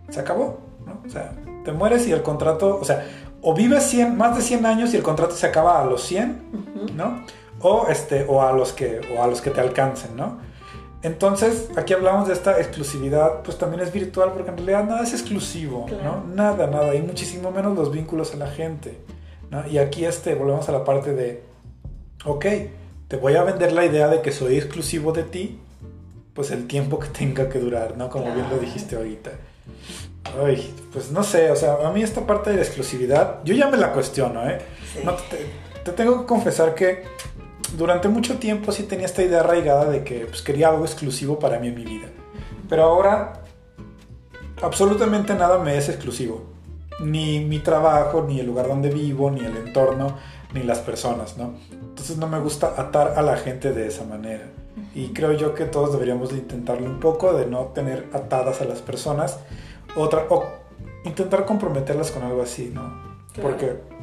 se 0.09 0.21
acabó, 0.21 0.61
¿no? 0.87 1.03
O 1.05 1.11
sea, 1.11 1.33
te 1.65 1.73
mueres 1.73 2.07
y 2.07 2.13
el 2.13 2.23
contrato, 2.23 2.79
o 2.81 2.85
sea, 2.85 3.05
o 3.43 3.55
vives 3.55 3.85
100, 3.85 4.17
más 4.17 4.37
de 4.37 4.43
100 4.43 4.67
años 4.67 4.95
y 4.95 4.97
el 4.97 5.03
contrato 5.03 5.35
se 5.35 5.47
acaba 5.47 5.81
a 5.81 5.85
los 5.85 6.03
100, 6.05 6.51
Ujú. 6.53 6.93
¿no? 6.95 7.25
O, 7.61 7.89
este, 7.89 8.25
o, 8.29 8.43
a 8.43 8.53
los 8.53 8.73
que, 8.73 9.01
o 9.17 9.23
a 9.23 9.27
los 9.27 9.41
que 9.41 9.51
te 9.51 9.61
alcancen, 9.61 10.17
¿no? 10.17 10.39
Entonces, 11.03 11.69
aquí 11.77 11.93
hablamos 11.95 12.27
de 12.27 12.35
esta 12.35 12.59
exclusividad, 12.59 13.43
pues 13.45 13.57
también 13.57 13.83
es 13.83 13.93
virtual 13.93 14.33
porque 14.33 14.51
en 14.51 14.57
realidad 14.57 14.85
nada 14.85 15.03
es 15.05 15.13
exclusivo, 15.13 15.87
Claro. 15.87 16.25
¿no? 16.27 16.35
Nada, 16.35 16.67
nada, 16.67 16.95
y 16.95 17.03
muchísimo 17.03 17.51
menos 17.53 17.77
los 17.77 17.93
vínculos 17.93 18.35
a 18.35 18.37
la 18.37 18.49
gente, 18.49 18.99
¿no? 19.51 19.67
Y 19.69 19.79
aquí 19.79 20.05
este, 20.05 20.35
volvemos 20.35 20.69
a 20.69 20.73
la 20.73 20.83
parte 20.85 21.15
de, 21.15 21.43
ok, 22.25 22.47
te 23.07 23.17
voy 23.17 23.37
a 23.37 23.45
vender 23.45 23.73
la 23.73 23.85
idea 23.85 24.09
de 24.09 24.23
que 24.23 24.33
soy 24.33 24.57
exclusivo 24.57 25.13
de 25.13 25.23
ti, 25.23 25.61
pues 26.35 26.51
el 26.51 26.67
tiempo 26.67 26.99
que 26.99 27.09
tenga 27.09 27.49
que 27.49 27.61
durar, 27.61 27.97
¿no? 27.97 28.11
Como 28.11 28.25
bien 28.27 28.39
lo 28.43 28.45
Claro. 28.49 28.61
dijiste 28.63 28.97
ahorita. 28.97 29.31
Ay, 30.45 30.75
pues 30.93 31.11
no 31.13 31.23
sé, 31.23 31.51
o 31.51 31.57
sea, 31.57 31.79
a 31.87 31.93
mí 31.93 32.03
esta 32.03 32.27
parte 32.27 32.51
de 32.51 32.57
la 32.57 32.63
exclusividad, 32.63 33.39
yo 33.45 33.55
ya 33.55 33.69
me 33.69 33.77
la 33.77 33.93
cuestiono, 33.93 34.49
¿eh? 34.49 34.59
Sí. 34.93 35.01
No, 35.05 35.15
te, 35.15 35.47
te 35.85 35.93
tengo 35.93 36.21
que 36.21 36.27
confesar 36.27 36.75
que 36.75 37.05
durante 37.77 38.09
mucho 38.09 38.39
tiempo 38.39 38.73
sí 38.73 38.85
tenía 38.85 39.07
esta 39.07 39.23
idea 39.23 39.41
arraigada 39.41 39.87
de 39.87 40.05
que 40.05 40.27
pues, 40.27 40.43
quería 40.43 40.69
algo 40.69 40.85
exclusivo 40.85 41.39
para 41.39 41.59
mí 41.59 41.69
en 41.69 41.75
mi 41.75 41.85
vida. 41.85 42.09
Pero 42.69 42.85
ahora 42.85 43.43
absolutamente 44.63 45.35
nada 45.35 45.59
me 45.59 45.77
es 45.77 45.89
exclusivo. 45.89 46.45
Ni 47.01 47.41
mi 47.41 47.61
trabajo, 47.61 48.25
ni 48.27 48.41
el 48.41 48.47
lugar 48.47 48.69
donde 48.69 48.91
vivo, 48.91 49.31
ni 49.31 49.41
el 49.41 49.57
entorno, 49.57 50.17
ni 50.53 50.63
las 50.63 50.81
personas, 50.81 51.37
¿no? 51.37 51.55
Entonces 51.71 52.17
no 52.17 52.27
me 52.27 52.41
gusta 52.41 52.75
atar 52.77 53.15
a 53.17 53.23
la 53.23 53.37
gente 53.37 53.73
de 53.73 53.87
esa 53.87 54.05
manera. 54.05 54.47
Y 54.95 55.09
creo 55.09 55.33
yo 55.33 55.55
que 55.55 55.65
todos 55.65 55.93
deberíamos 55.93 56.31
de 56.31 56.39
intentarlo 56.39 56.87
un 56.87 56.99
poco, 56.99 57.35
de 57.35 57.47
no 57.47 57.67
tener 57.67 58.09
atadas 58.13 58.61
a 58.61 58.65
las 58.65 58.81
personas, 58.81 59.39
otra, 59.97 60.27
o 60.29 60.45
intentar 61.05 61.45
comprometerlas 61.45 62.11
con 62.11 62.25
algo 62.25 62.43
así, 62.43 62.71
¿no? 62.73 62.83
Claro. 63.33 63.51
Porque 63.51 63.98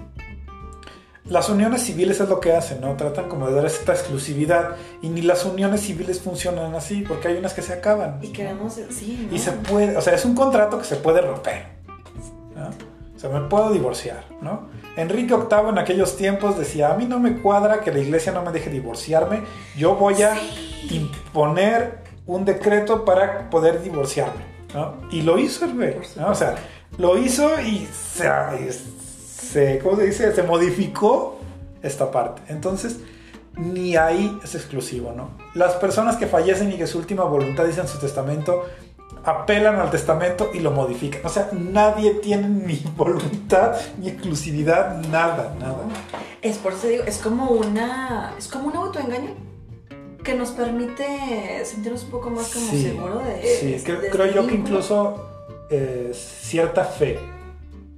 las 1.27 1.49
uniones 1.49 1.81
civiles 1.81 2.19
es 2.19 2.29
lo 2.29 2.39
que 2.39 2.53
hacen, 2.53 2.81
¿no? 2.81 2.95
Tratan 2.95 3.27
como 3.27 3.47
de 3.47 3.55
dar 3.55 3.65
esta 3.65 3.93
exclusividad 3.93 4.75
y 5.01 5.09
ni 5.09 5.21
las 5.21 5.43
uniones 5.45 5.81
civiles 5.81 6.21
funcionan 6.21 6.75
así, 6.75 7.01
porque 7.01 7.29
hay 7.29 7.37
unas 7.37 7.53
que 7.53 7.63
se 7.63 7.73
acaban. 7.73 8.19
Y 8.21 8.27
queremos, 8.27 8.73
sí, 8.91 9.27
¿no? 9.27 9.35
Y 9.35 9.39
se 9.39 9.51
puede, 9.51 9.97
o 9.97 10.01
sea, 10.01 10.13
es 10.13 10.23
un 10.23 10.35
contrato 10.35 10.77
que 10.77 10.85
se 10.85 10.97
puede 10.97 11.21
romper. 11.21 11.65
¿no? 12.55 12.69
O 13.15 13.19
sea, 13.19 13.29
me 13.31 13.41
puedo 13.49 13.71
divorciar, 13.71 14.23
¿no? 14.41 14.67
Enrique 14.97 15.35
VIII 15.35 15.69
en 15.69 15.77
aquellos 15.79 16.15
tiempos 16.15 16.59
decía, 16.59 16.93
a 16.93 16.97
mí 16.97 17.05
no 17.05 17.19
me 17.19 17.41
cuadra 17.41 17.81
que 17.81 17.91
la 17.91 17.99
iglesia 17.99 18.31
no 18.31 18.43
me 18.43 18.51
deje 18.51 18.69
divorciarme, 18.69 19.41
yo 19.75 19.95
voy 19.95 20.21
a 20.21 20.35
imponer 20.89 22.03
un 22.27 22.45
decreto 22.45 23.03
para 23.03 23.49
poder 23.49 23.81
divorciarme, 23.81 24.43
¿no? 24.73 24.95
Y 25.11 25.23
lo 25.23 25.39
hizo 25.39 25.65
el 25.65 25.73
güey, 25.73 25.95
¿no? 26.17 26.27
O 26.29 26.35
sea, 26.35 26.55
lo 26.97 27.17
hizo 27.17 27.59
y 27.59 27.87
se, 27.87 28.29
se, 29.55 29.79
¿cómo 29.79 29.95
se 29.95 30.05
dice? 30.05 30.35
Se 30.35 30.43
modificó 30.43 31.39
esta 31.81 32.11
parte. 32.11 32.41
Entonces, 32.49 32.97
ni 33.55 33.95
ahí 33.95 34.37
es 34.43 34.53
exclusivo, 34.53 35.13
¿no? 35.15 35.29
Las 35.53 35.75
personas 35.75 36.17
que 36.17 36.27
fallecen 36.27 36.73
y 36.73 36.77
que 36.77 36.85
su 36.87 36.97
última 36.97 37.23
voluntad 37.23 37.63
dice 37.63 37.79
en 37.79 37.87
su 37.87 37.97
testamento, 37.97 38.65
apelan 39.23 39.79
al 39.79 39.89
testamento 39.89 40.51
y 40.53 40.59
lo 40.59 40.71
modifican. 40.71 41.21
O 41.23 41.29
sea, 41.29 41.49
nadie 41.53 42.15
tiene 42.15 42.49
ni 42.49 42.83
voluntad 42.97 43.77
ni 43.97 44.09
exclusividad, 44.09 45.01
nada, 45.07 45.55
nada. 45.57 45.85
Es 46.41 46.57
por 46.57 46.73
eso 46.73 46.87
digo, 46.87 47.05
es 47.05 47.19
como 47.19 47.51
una, 47.51 48.33
es 48.37 48.49
como 48.49 48.67
un 48.67 48.75
autoengaño 48.75 49.35
que 50.21 50.35
nos 50.35 50.49
permite 50.49 51.63
sentirnos 51.63 52.03
un 52.03 52.11
poco 52.11 52.29
más 52.29 52.51
como 52.53 52.71
Sí, 52.71 52.83
seguro 52.83 53.19
de... 53.19 53.41
Sí, 53.57 53.81
creo, 53.85 54.01
de 54.01 54.09
creo 54.09 54.25
este 54.25 54.35
yo 54.35 54.47
que 54.47 54.55
incluso 54.55 55.29
eh, 55.69 56.11
cierta 56.13 56.83
fe, 56.83 57.19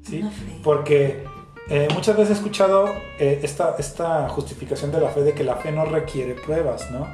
¿sí? 0.03 0.21
Fe. 0.21 0.59
Porque 0.61 1.23
eh, 1.69 1.87
muchas 1.93 2.15
veces 2.15 2.31
he 2.31 2.33
escuchado 2.39 2.89
eh, 3.19 3.39
esta, 3.43 3.75
esta 3.77 4.29
justificación 4.29 4.91
de 4.91 5.01
la 5.01 5.09
fe 5.09 5.21
de 5.21 5.33
que 5.33 5.43
la 5.43 5.55
fe 5.55 5.71
no 5.71 5.85
requiere 5.85 6.33
pruebas, 6.35 6.89
¿no? 6.91 7.07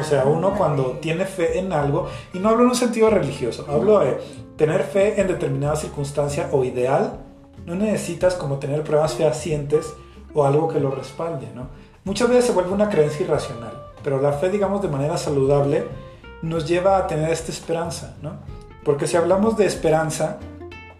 O 0.00 0.04
sea, 0.04 0.24
uno 0.24 0.48
Ah, 0.52 0.58
cuando 0.58 0.82
vale. 0.88 0.98
tiene 1.00 1.24
fe 1.24 1.58
en 1.58 1.72
algo, 1.72 2.08
y 2.34 2.38
no 2.38 2.50
hablo 2.50 2.62
en 2.64 2.68
un 2.70 2.74
sentido 2.74 3.08
religioso, 3.10 3.66
hablo 3.68 4.00
de 4.00 4.18
tener 4.56 4.82
fe 4.82 5.20
en 5.20 5.26
determinada 5.26 5.74
circunstancia 5.76 6.48
o 6.52 6.64
ideal, 6.64 7.18
no 7.66 7.74
necesitas 7.74 8.34
como 8.34 8.58
tener 8.58 8.82
pruebas 8.82 9.14
fehacientes 9.14 9.92
o 10.34 10.44
algo 10.44 10.68
que 10.68 10.80
lo 10.80 10.90
respalde, 10.90 11.48
¿no? 11.54 11.68
Muchas 12.04 12.28
veces 12.28 12.46
se 12.46 12.52
vuelve 12.52 12.72
una 12.72 12.88
creencia 12.88 13.24
irracional, 13.24 13.72
pero 14.02 14.20
la 14.20 14.32
fe, 14.32 14.48
digamos, 14.50 14.82
de 14.82 14.88
manera 14.88 15.16
saludable, 15.16 15.86
nos 16.42 16.66
lleva 16.66 16.96
a 16.98 17.06
tener 17.06 17.30
esta 17.30 17.50
esperanza, 17.52 18.16
¿no? 18.22 18.34
Porque 18.84 19.06
si 19.06 19.16
hablamos 19.16 19.56
de 19.56 19.66
esperanza, 19.66 20.38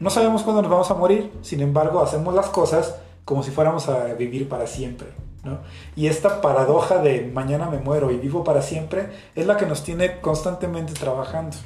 no 0.01 0.11
sabemos 0.11 0.43
cuándo 0.43 0.63
nos 0.63 0.71
vamos 0.71 0.91
a 0.91 0.95
morir, 0.95 1.31
sin 1.43 1.61
embargo, 1.61 2.03
hacemos 2.03 2.35
las 2.35 2.49
cosas 2.49 2.97
como 3.25 3.43
si 3.43 3.51
fuéramos 3.51 3.89
a 3.89 4.15
vivir 4.15 4.49
para 4.49 4.67
siempre, 4.67 5.09
¿no? 5.45 5.59
Y 5.95 6.07
esta 6.07 6.41
paradoja 6.41 6.99
de 6.99 7.31
mañana 7.33 7.69
me 7.69 7.79
muero 7.79 8.11
y 8.11 8.17
vivo 8.17 8.43
para 8.43 8.63
siempre 8.63 9.11
es 9.35 9.47
la 9.47 9.57
que 9.57 9.67
nos 9.67 9.85
tiene 9.85 10.21
constantemente 10.21 10.95
trabajando. 10.95 11.57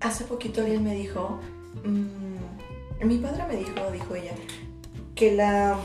Hace 0.00 0.24
poquito 0.24 0.60
alguien 0.60 0.84
me 0.84 0.94
dijo, 0.94 1.40
mm, 1.84 3.06
mi 3.06 3.18
padre 3.18 3.44
me 3.48 3.56
dijo, 3.56 3.72
dijo 3.92 4.14
ella, 4.14 4.32
que 5.14 5.34
la 5.34 5.76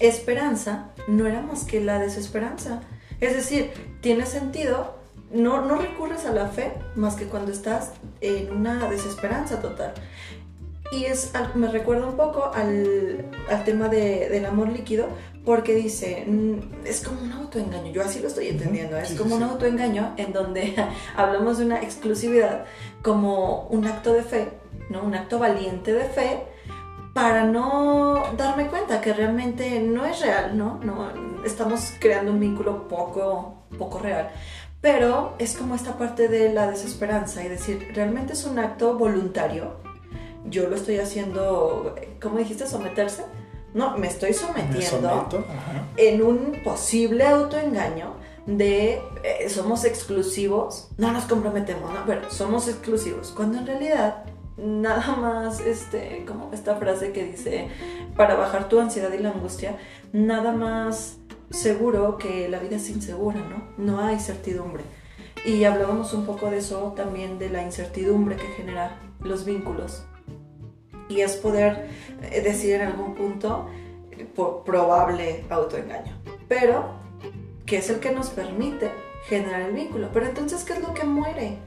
esperanza 0.00 0.90
no 1.06 1.26
era 1.26 1.42
más 1.42 1.64
que 1.64 1.80
la 1.80 1.98
desesperanza. 1.98 2.80
Es 3.20 3.34
decir, 3.34 3.72
tiene 4.00 4.26
sentido, 4.26 4.94
no, 5.32 5.62
no 5.62 5.76
recurres 5.76 6.24
a 6.26 6.32
la 6.32 6.48
fe 6.48 6.72
más 6.94 7.14
que 7.14 7.26
cuando 7.26 7.52
estás 7.52 7.92
en 8.20 8.50
una 8.52 8.88
desesperanza 8.88 9.60
total. 9.60 9.94
Y 10.92 11.04
es, 11.06 11.32
me 11.54 11.68
recuerda 11.68 12.06
un 12.06 12.16
poco 12.16 12.50
al, 12.54 13.24
al 13.50 13.64
tema 13.64 13.88
de- 13.88 14.28
del 14.28 14.44
amor 14.46 14.68
líquido, 14.68 15.08
porque 15.44 15.74
dice, 15.74 16.24
mm, 16.26 16.86
es 16.86 17.02
como 17.06 17.20
un 17.20 17.32
autoengaño, 17.32 17.90
yo 17.92 18.02
así 18.02 18.20
lo 18.20 18.28
estoy 18.28 18.48
entendiendo, 18.48 18.96
es 18.96 19.08
Sí, 19.08 19.16
como 19.16 19.34
un 19.36 19.42
autoengaño 19.42 20.14
en 20.16 20.32
donde 20.32 20.74
hablamos 21.16 21.58
de 21.58 21.66
una 21.66 21.80
exclusividad 21.82 22.64
como 23.02 23.66
un 23.68 23.86
acto 23.86 24.12
de 24.12 24.22
fe, 24.22 24.48
¿no? 24.90 25.02
Un 25.02 25.14
acto 25.14 25.38
valiente 25.38 25.92
de 25.92 26.04
fe 26.04 26.44
para 27.12 27.44
no 27.44 28.22
darme 28.36 28.66
cuenta 28.68 29.00
que 29.00 29.12
realmente 29.12 29.80
no 29.80 30.04
es 30.04 30.20
real, 30.20 30.56
¿no? 30.58 30.80
no 30.82 31.10
estamos 31.44 31.92
creando 32.00 32.32
un 32.32 32.40
vínculo 32.40 32.88
poco, 32.88 33.66
poco 33.78 33.98
real. 34.00 34.30
Pero 34.80 35.34
es 35.38 35.56
como 35.56 35.74
esta 35.76 35.96
parte 35.96 36.26
de 36.28 36.52
la 36.52 36.68
desesperanza 36.70 37.44
y 37.44 37.48
decir, 37.48 37.88
realmente 37.94 38.32
es 38.32 38.44
un 38.44 38.58
acto 38.58 38.98
voluntario. 38.98 39.76
Yo 40.44 40.68
lo 40.68 40.76
estoy 40.76 40.98
haciendo, 40.98 41.94
¿cómo 42.20 42.38
dijiste? 42.38 42.66
¿Someterse? 42.66 43.24
No, 43.72 43.96
me 43.98 44.06
estoy 44.06 44.30
Me 44.30 44.34
sometiendo 44.34 45.08
ajá. 45.08 45.88
en 45.96 46.22
un 46.22 46.62
posible 46.62 47.26
autoengaño 47.26 48.14
de 48.46 49.00
eh, 49.24 49.48
somos 49.48 49.84
exclusivos, 49.84 50.90
no 50.96 51.12
nos 51.12 51.24
comprometemos, 51.24 51.92
¿no? 51.92 52.04
Pero 52.06 52.30
somos 52.30 52.68
exclusivos, 52.68 53.32
cuando 53.34 53.58
en 53.58 53.66
realidad 53.66 54.24
nada 54.56 55.16
más, 55.16 55.60
este, 55.60 56.24
como 56.26 56.52
esta 56.52 56.76
frase 56.76 57.12
que 57.12 57.24
dice, 57.24 57.68
para 58.16 58.34
bajar 58.34 58.68
tu 58.68 58.78
ansiedad 58.78 59.12
y 59.12 59.18
la 59.18 59.30
angustia, 59.30 59.78
nada 60.12 60.52
más 60.52 61.16
seguro 61.50 62.18
que 62.18 62.48
la 62.48 62.58
vida 62.58 62.76
es 62.76 62.88
insegura, 62.90 63.40
¿no? 63.40 63.64
No 63.78 64.00
hay 64.00 64.20
certidumbre. 64.20 64.84
Y 65.44 65.64
hablábamos 65.64 66.12
un 66.14 66.24
poco 66.24 66.50
de 66.50 66.58
eso 66.58 66.94
también, 66.96 67.38
de 67.38 67.50
la 67.50 67.62
incertidumbre 67.62 68.36
que 68.36 68.46
genera 68.56 68.98
los 69.20 69.44
vínculos. 69.44 70.04
Y 71.08 71.20
es 71.20 71.36
poder 71.36 71.88
eh, 72.22 72.40
decir 72.40 72.74
en 72.74 72.82
algún 72.82 73.14
punto, 73.14 73.68
por 74.34 74.64
probable 74.64 75.44
autoengaño, 75.50 76.12
pero 76.48 76.94
que 77.66 77.78
es 77.78 77.90
el 77.90 78.00
que 78.00 78.12
nos 78.12 78.30
permite 78.30 78.90
generar 79.26 79.62
el 79.62 79.72
vínculo. 79.72 80.10
Pero 80.12 80.26
entonces, 80.26 80.64
¿qué 80.64 80.74
es 80.74 80.80
lo 80.80 80.94
que 80.94 81.04
muere? 81.04 81.58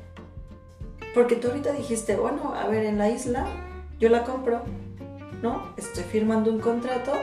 Porque 1.13 1.35
tú 1.35 1.47
ahorita 1.47 1.71
dijiste, 1.71 2.15
bueno, 2.15 2.53
a 2.53 2.67
ver, 2.67 2.85
en 2.85 2.97
la 2.97 3.09
isla 3.09 3.47
yo 3.99 4.09
la 4.09 4.23
compro, 4.23 4.61
¿no? 5.41 5.73
Estoy 5.77 6.03
firmando 6.03 6.51
un 6.51 6.59
contrato 6.59 7.13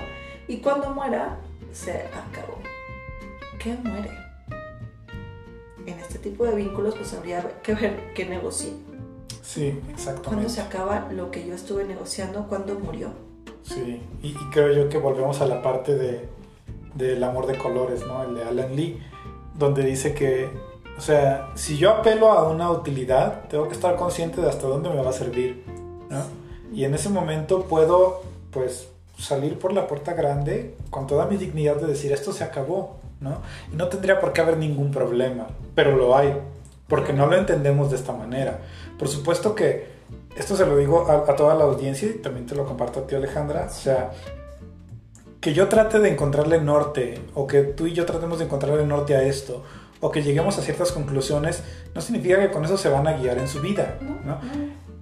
y 0.49 0.59
cuando 0.59 0.91
muera, 0.91 1.39
se 1.73 1.93
acabó. 1.93 2.59
¿Qué 3.59 3.77
muere? 3.83 4.11
En 5.87 5.99
este 5.99 6.19
tipo 6.19 6.45
de 6.45 6.55
vínculos, 6.55 6.95
pues 6.97 7.13
habría 7.15 7.61
que 7.63 7.75
ver 7.75 8.13
qué 8.15 8.25
negocié. 8.25 8.73
Sí, 9.45 9.73
¿Cuándo 9.73 9.93
exactamente. 9.93 10.49
se 10.49 10.61
acaba 10.63 11.09
lo 11.13 11.31
que 11.31 11.47
yo 11.47 11.55
estuve 11.55 11.85
negociando? 11.85 12.47
¿Cuándo 12.49 12.79
murió? 12.79 13.11
Sí, 13.63 14.03
y, 14.23 14.29
y 14.29 14.51
creo 14.51 14.73
yo 14.73 14.89
que 14.89 14.99
volvemos 14.99 15.41
a 15.43 15.47
la 15.47 15.63
parte 15.63 15.95
de, 15.95 16.29
del 16.95 17.23
amor 17.23 17.47
de 17.47 17.59
colores, 17.59 18.07
¿no? 18.07 18.23
El 18.25 18.35
de 18.37 18.45
Alan 18.45 18.75
Lee, 18.75 19.01
donde 19.59 19.85
dice 19.85 20.15
que, 20.15 20.49
o 20.97 21.01
sea, 21.01 21.51
si 21.55 21.77
yo 21.77 21.91
apelo 21.91 22.31
a 22.33 22.49
una 22.49 22.71
utilidad, 22.71 23.47
tengo 23.49 23.69
que 23.69 23.75
estar 23.75 23.97
consciente 23.97 24.41
de 24.41 24.49
hasta 24.49 24.67
dónde 24.67 24.89
me 24.89 25.03
va 25.03 25.11
a 25.11 25.15
servir, 25.15 25.63
¿no? 26.09 26.23
Y 26.73 26.85
en 26.85 26.95
ese 26.95 27.09
momento 27.11 27.65
puedo, 27.65 28.23
pues, 28.51 28.89
salir 29.19 29.59
por 29.59 29.73
la 29.73 29.87
puerta 29.87 30.15
grande 30.15 30.75
con 30.91 31.07
toda 31.07 31.27
mi 31.27 31.37
dignidad 31.37 31.77
de 31.77 31.87
decir, 31.87 32.13
esto 32.13 32.33
se 32.33 32.45
acabó, 32.45 32.97
¿no? 33.21 33.39
Y 33.73 33.77
no 33.77 33.89
tendría 33.89 34.21
por 34.21 34.33
qué 34.33 34.41
haber 34.41 34.57
ningún 34.57 34.91
problema, 34.91 35.49
pero 35.75 35.97
lo 35.97 36.17
hay, 36.17 36.35
porque 36.89 37.13
no 37.13 37.27
lo 37.27 37.37
entendemos 37.37 37.91
de 37.91 37.97
esta 37.97 38.13
manera. 38.13 38.61
Por 38.99 39.09
supuesto 39.09 39.55
que 39.55 39.95
esto 40.37 40.57
se 40.57 40.67
lo 40.67 40.77
digo 40.77 41.09
a, 41.09 41.31
a 41.31 41.37
toda 41.37 41.55
la 41.55 41.65
audiencia 41.65 42.09
y 42.09 42.15
también 42.15 42.47
te 42.47 42.55
lo 42.55 42.67
comparto 42.67 43.01
a 43.01 43.07
ti 43.07 43.15
Alejandra, 43.15 43.67
o 43.69 43.73
sea, 43.73 44.11
que 45.41 45.53
yo 45.53 45.69
trate 45.69 45.99
de 45.99 46.09
encontrarle 46.09 46.61
norte 46.61 47.21
o 47.35 47.47
que 47.47 47.63
tú 47.63 47.87
y 47.87 47.93
yo 47.93 48.07
tratemos 48.07 48.39
de 48.39 48.47
encontrarle 48.47 48.87
norte 48.87 49.15
a 49.15 49.23
esto 49.23 49.63
o 50.01 50.11
que 50.11 50.23
lleguemos 50.23 50.59
a 50.59 50.63
ciertas 50.63 50.93
conclusiones, 50.93 51.63
no 51.95 52.01
significa 52.01 52.41
que 52.41 52.51
con 52.51 52.65
eso 52.65 52.77
se 52.77 52.89
van 52.89 53.07
a 53.07 53.13
guiar 53.13 53.39
en 53.39 53.49
su 53.49 53.61
vida, 53.61 53.99
¿no? 54.01 54.39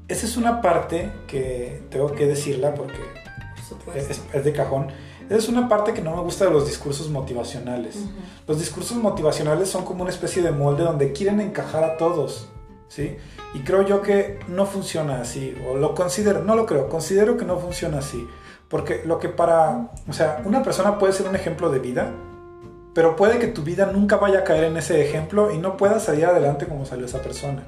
Esa 0.09 0.27
es 0.27 0.37
una 0.37 0.61
parte 0.61 1.11
que 1.27 1.83
tengo 1.91 2.13
que 2.13 2.27
decirla 2.27 2.75
porque 2.75 2.99
Por 3.55 3.65
supuesto. 3.65 4.13
es, 4.13 4.23
es 4.33 4.45
de 4.45 4.53
cajón. 4.53 4.89
Esa 5.27 5.37
es 5.37 5.49
una 5.49 5.69
parte 5.69 5.93
que 5.93 6.03
no 6.03 6.17
me 6.17 6.23
gusta 6.23 6.45
de 6.45 6.51
los 6.51 6.67
discursos 6.67 7.09
motivacionales. 7.11 7.97
Los 8.47 8.59
discursos 8.59 8.97
motivacionales 8.97 9.69
son 9.69 9.85
como 9.85 10.03
una 10.03 10.11
especie 10.11 10.43
de 10.43 10.51
molde 10.51 10.85
donde 10.85 11.13
quieren 11.13 11.41
encajar 11.41 11.85
a 11.85 11.97
todos, 11.97 12.49
¿sí? 12.89 13.17
Y 13.55 13.61
creo 13.61 13.83
yo 13.83 14.03
que 14.03 14.41
no 14.49 14.67
funciona 14.67 15.21
así, 15.21 15.57
o 15.69 15.77
lo 15.77 15.95
considero, 15.95 16.43
no 16.43 16.57
lo 16.57 16.67
creo, 16.67 16.89
considero 16.89 17.37
que 17.37 17.45
no 17.45 17.59
funciona 17.59 17.99
así. 17.99 18.27
Porque 18.69 19.03
lo 19.05 19.19
que 19.19 19.29
para, 19.29 19.91
o 20.09 20.13
sea, 20.13 20.43
una 20.45 20.63
persona 20.63 20.99
puede 20.99 21.13
ser 21.13 21.29
un 21.29 21.37
ejemplo 21.37 21.71
de 21.71 21.79
vida, 21.79 22.13
pero 22.95 23.17
puede 23.17 23.39
que 23.39 23.47
tu 23.47 23.63
vida 23.63 23.87
nunca 23.87 24.17
vaya 24.17 24.41
a 24.41 24.45
caer 24.45 24.65
en 24.65 24.77
ese 24.77 25.07
ejemplo 25.07 25.51
y 25.51 25.59
no 25.59 25.77
puedas 25.77 26.05
salir 26.05 26.27
adelante 26.27 26.67
como 26.67 26.85
salió 26.85 27.07
esa 27.07 27.23
persona. 27.23 27.63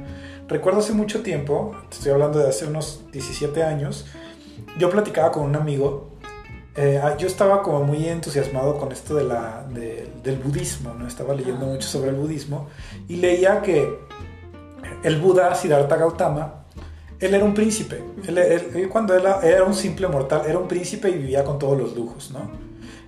Recuerdo 0.48 0.80
hace 0.80 0.92
mucho 0.92 1.22
tiempo, 1.22 1.74
te 1.88 1.96
estoy 1.96 2.12
hablando 2.12 2.38
de 2.38 2.48
hace 2.48 2.66
unos 2.66 3.04
17 3.12 3.62
años, 3.62 4.06
yo 4.78 4.90
platicaba 4.90 5.32
con 5.32 5.44
un 5.44 5.56
amigo, 5.56 6.13
eh, 6.76 7.00
yo 7.18 7.26
estaba 7.26 7.62
como 7.62 7.84
muy 7.84 8.08
entusiasmado 8.08 8.76
con 8.78 8.90
esto 8.92 9.14
de 9.14 9.24
la, 9.24 9.64
de- 9.72 10.08
del 10.22 10.37
budismo, 10.37 10.92
¿no? 10.94 11.06
Estaba 11.06 11.34
leyendo 11.34 11.66
Ah. 11.66 11.68
mucho 11.70 11.87
sobre 11.88 12.10
el 12.10 12.16
budismo 12.16 12.68
y 13.08 13.16
leía 13.16 13.62
que 13.62 13.98
el 15.02 15.20
Buda, 15.20 15.54
Siddhartha 15.54 15.96
Gautama, 15.96 16.64
él 17.20 17.34
era 17.34 17.44
un 17.44 17.54
príncipe. 17.54 18.02
Él, 18.26 18.38
él- 18.38 18.70
él 18.74 18.88
cuando 18.88 19.14
él 19.14 19.24
era 19.42 19.64
un 19.64 19.74
simple 19.74 20.08
mortal, 20.08 20.42
era 20.46 20.58
un 20.58 20.66
príncipe 20.68 21.08
y 21.10 21.12
vivía 21.14 21.44
con 21.44 21.58
todos 21.58 21.78
los 21.78 21.94
lujos, 21.94 22.30
¿no? 22.32 22.50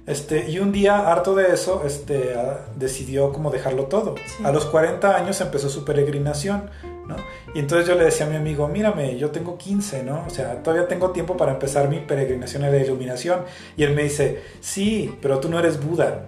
Este, 0.06 0.48
y 0.48 0.60
un 0.60 0.70
día, 0.70 1.10
harto 1.10 1.34
de 1.34 1.52
eso, 1.52 1.82
este, 1.84 2.34
ah, 2.36 2.60
decidió 2.76 3.32
como 3.32 3.50
dejarlo 3.50 3.86
todo. 3.86 4.14
Sí. 4.36 4.44
A 4.44 4.52
los 4.52 4.64
40 4.66 5.16
años 5.16 5.40
empezó 5.40 5.68
su 5.68 5.84
peregrinación, 5.84 6.70
¿no? 7.06 7.16
Y 7.54 7.60
entonces 7.60 7.88
yo 7.88 7.94
le 7.94 8.04
decía 8.04 8.26
a 8.26 8.28
mi 8.28 8.36
amigo, 8.36 8.68
mírame, 8.68 9.16
yo 9.16 9.30
tengo 9.30 9.56
15, 9.56 10.02
¿no? 10.02 10.24
O 10.26 10.30
sea, 10.30 10.62
todavía 10.62 10.88
tengo 10.88 11.10
tiempo 11.10 11.36
para 11.36 11.52
empezar 11.52 11.88
mi 11.88 12.00
peregrinación 12.00 12.64
a 12.64 12.70
la 12.70 12.76
iluminación. 12.78 13.40
Y 13.76 13.84
él 13.84 13.94
me 13.94 14.02
dice, 14.02 14.42
sí, 14.60 15.16
pero 15.20 15.38
tú 15.38 15.48
no 15.48 15.58
eres 15.58 15.82
Buda. 15.82 16.26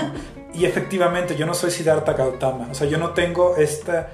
y 0.54 0.64
efectivamente, 0.64 1.36
yo 1.36 1.46
no 1.46 1.54
soy 1.54 1.70
Siddhartha 1.70 2.14
Gautama. 2.14 2.68
O 2.70 2.74
sea, 2.74 2.88
yo 2.88 2.98
no 2.98 3.10
tengo 3.10 3.56
esta, 3.56 4.10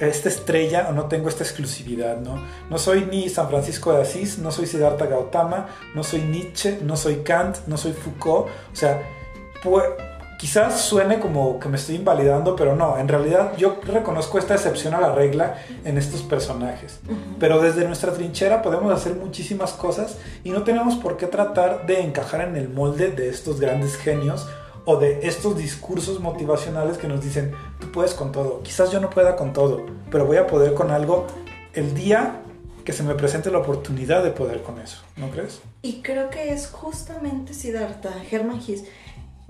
esta 0.00 0.28
estrella 0.28 0.86
o 0.88 0.92
no 0.92 1.06
tengo 1.06 1.28
esta 1.28 1.44
exclusividad, 1.44 2.18
¿no? 2.18 2.42
No 2.68 2.78
soy 2.78 3.06
ni 3.10 3.28
San 3.28 3.48
Francisco 3.48 3.92
de 3.92 4.02
Asís, 4.02 4.38
no 4.38 4.50
soy 4.50 4.66
Siddhartha 4.66 5.06
Gautama, 5.06 5.68
no 5.94 6.04
soy 6.04 6.22
Nietzsche, 6.22 6.78
no 6.82 6.96
soy 6.96 7.16
Kant, 7.16 7.58
no 7.66 7.76
soy 7.76 7.92
Foucault. 7.92 8.48
O 8.72 8.76
sea, 8.76 9.02
pues, 9.62 9.84
quizás 10.40 10.80
suene 10.80 11.20
como 11.20 11.60
que 11.60 11.68
me 11.68 11.76
estoy 11.76 11.96
invalidando, 11.96 12.56
pero 12.56 12.74
no, 12.74 12.96
en 12.96 13.08
realidad 13.08 13.52
yo 13.58 13.78
reconozco 13.82 14.38
esta 14.38 14.54
excepción 14.54 14.94
a 14.94 15.00
la 15.00 15.14
regla 15.14 15.58
en 15.84 15.98
estos 15.98 16.22
personajes. 16.22 16.98
Ujú. 17.04 17.36
Pero 17.38 17.60
desde 17.60 17.84
nuestra 17.84 18.14
trinchera 18.14 18.62
podemos 18.62 18.90
hacer 18.90 19.16
muchísimas 19.16 19.72
cosas 19.72 20.16
y 20.42 20.48
no 20.48 20.62
tenemos 20.62 20.96
por 20.96 21.18
qué 21.18 21.26
tratar 21.26 21.84
de 21.84 22.00
encajar 22.00 22.40
en 22.40 22.56
el 22.56 22.70
molde 22.70 23.10
de 23.10 23.28
estos 23.28 23.60
grandes 23.60 23.98
genios 23.98 24.48
o 24.86 24.96
de 24.96 25.28
estos 25.28 25.58
discursos 25.58 26.20
motivacionales 26.20 26.96
que 26.96 27.06
nos 27.06 27.22
dicen, 27.22 27.52
tú 27.78 27.92
puedes 27.92 28.14
con 28.14 28.32
todo, 28.32 28.62
quizás 28.62 28.90
yo 28.90 28.98
no 28.98 29.10
pueda 29.10 29.36
con 29.36 29.52
todo, 29.52 29.84
pero 30.10 30.24
voy 30.24 30.38
a 30.38 30.46
poder 30.46 30.72
con 30.72 30.90
algo 30.90 31.26
el 31.74 31.92
día 31.92 32.40
que 32.82 32.94
se 32.94 33.02
me 33.02 33.14
presente 33.14 33.50
la 33.50 33.58
oportunidad 33.58 34.24
de 34.24 34.30
poder 34.30 34.62
con 34.62 34.80
eso, 34.80 35.02
¿no 35.18 35.30
crees? 35.30 35.60
Y 35.82 36.00
creo 36.00 36.30
que 36.30 36.52
es 36.52 36.68
justamente 36.68 37.52
Siddhartha, 37.52 38.10
Herman 38.30 38.58
Hesse, 38.66 38.84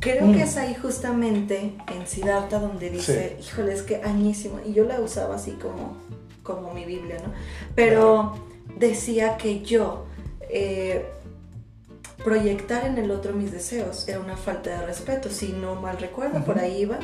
creo 0.01 0.33
que 0.33 0.39
Mm. 0.39 0.43
es 0.43 0.57
ahí 0.57 0.75
justamente 0.75 1.75
en 1.95 2.07
Siddhartha 2.07 2.59
donde 2.59 2.91
dice, 2.91 3.37
híjole, 3.41 3.73
es 3.75 3.83
que 3.83 3.97
añísimo, 4.03 4.59
y 4.65 4.73
yo 4.73 4.85
la 4.85 5.01
usaba 5.01 5.37
así 5.37 5.53
como, 5.53 5.97
como 6.43 6.73
mi 6.75 6.85
Biblia, 6.85 7.17
¿no? 7.25 7.33
Pero 7.75 8.35
decía 8.77 9.37
que 9.37 9.61
yo 9.63 10.07
eh, 10.49 11.05
proyectar 12.25 12.85
en 12.87 12.99
el 12.99 13.11
otro 13.11 13.33
mis 13.33 13.53
deseos 13.53 14.09
era 14.09 14.21
una 14.21 14.37
falta 14.37 14.71
de 14.71 14.87
respeto, 14.87 15.31
si 15.31 15.49
no 15.53 15.75
mal 15.77 15.99
recuerdo, 15.99 16.45
por 16.45 16.59
ahí 16.59 16.83
iba 16.83 16.99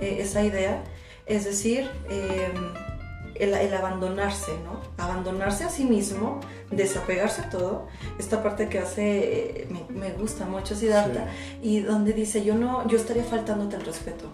eh, 0.00 0.18
esa 0.20 0.42
idea, 0.44 0.82
es 1.26 1.44
decir, 1.44 1.88
eh, 2.10 2.52
el, 3.40 3.54
el 3.54 3.74
abandonarse, 3.74 4.52
¿no? 4.64 4.80
Abandonarse 5.02 5.64
a 5.64 5.68
sí 5.70 5.84
mismo, 5.84 6.40
desapegarse 6.70 7.42
a 7.42 7.50
todo. 7.50 7.86
Esta 8.18 8.42
parte 8.42 8.68
que 8.68 8.78
hace, 8.78 9.02
eh, 9.62 9.68
me, 9.70 9.98
me 9.98 10.10
gusta 10.12 10.44
mucho 10.44 10.74
Siddhartha, 10.74 11.26
y 11.62 11.80
donde 11.80 12.12
dice, 12.12 12.44
yo 12.44 12.54
no, 12.54 12.86
yo 12.88 12.96
estaría 12.96 13.24
faltándote 13.24 13.76
el 13.76 13.84
respeto 13.84 14.26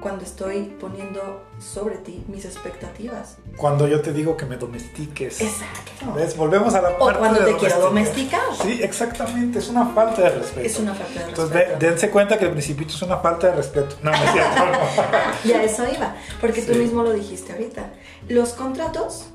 cuando 0.00 0.24
estoy 0.24 0.62
poniendo 0.80 1.44
sobre 1.60 1.94
ti 1.98 2.24
mis 2.26 2.44
expectativas. 2.44 3.36
Cuando 3.56 3.86
yo 3.86 4.00
te 4.00 4.12
digo 4.12 4.36
que 4.36 4.44
me 4.46 4.56
domestiques. 4.56 5.40
Exacto. 5.40 6.12
¿Ves? 6.16 6.36
Volvemos 6.36 6.74
a 6.74 6.82
la 6.82 6.88
O 6.90 6.98
parte 6.98 7.20
cuando 7.20 7.38
de 7.38 7.52
te 7.52 7.56
quiero 7.58 7.78
domesticar. 7.78 8.40
Sí, 8.60 8.80
exactamente, 8.82 9.60
es 9.60 9.68
una 9.68 9.86
falta 9.86 10.22
de 10.22 10.30
respeto. 10.30 10.66
Es 10.66 10.78
una 10.80 10.92
falta 10.92 11.20
de 11.20 11.28
Entonces, 11.28 11.54
respeto. 11.54 11.78
de- 11.78 11.86
dense 11.90 12.10
cuenta 12.10 12.36
que 12.36 12.46
el 12.46 12.50
principito 12.50 12.92
es 12.92 13.02
una 13.02 13.18
falta 13.18 13.46
de 13.50 13.54
respeto. 13.54 13.94
No, 14.02 14.10
no 14.10 14.16
es 14.16 14.32
cierto. 14.32 14.64
no. 14.66 15.48
Y 15.48 15.52
a 15.52 15.62
eso 15.62 15.84
iba, 15.86 16.16
porque 16.40 16.62
tú 16.62 16.72
Sí. 16.72 16.78
mismo 16.80 17.04
lo 17.04 17.12
dijiste 17.12 17.52
ahorita. 17.52 17.90
Los 18.28 18.52
contratos, 18.54 19.30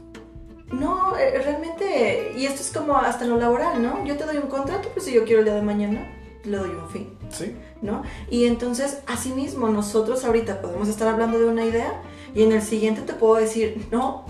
no, 0.71 1.17
eh, 1.17 1.41
realmente, 1.43 2.33
y 2.35 2.45
esto 2.45 2.61
es 2.61 2.71
como 2.71 2.97
hasta 2.97 3.25
lo 3.25 3.37
laboral, 3.37 3.81
¿no? 3.81 4.05
Yo 4.05 4.17
te 4.17 4.25
doy 4.25 4.37
un 4.37 4.49
contrato, 4.49 4.89
pues 4.93 5.05
si 5.05 5.13
yo 5.13 5.23
quiero 5.23 5.39
el 5.39 5.45
día 5.45 5.55
de 5.55 5.61
mañana, 5.61 6.13
le 6.43 6.57
doy 6.57 6.69
un 6.69 6.89
fin, 6.89 7.17
Sí, 7.29 7.55
¿no? 7.81 8.03
Y 8.29 8.45
entonces, 8.45 8.99
asimismo, 9.05 9.69
nosotros 9.69 10.23
ahorita 10.23 10.61
podemos 10.61 10.87
estar 10.87 11.07
hablando 11.07 11.37
de 11.39 11.45
una 11.45 11.65
idea 11.65 12.01
y 12.33 12.43
en 12.43 12.51
el 12.51 12.61
siguiente 12.61 13.01
te 13.01 13.13
puedo 13.13 13.35
decir, 13.35 13.87
no, 13.91 14.25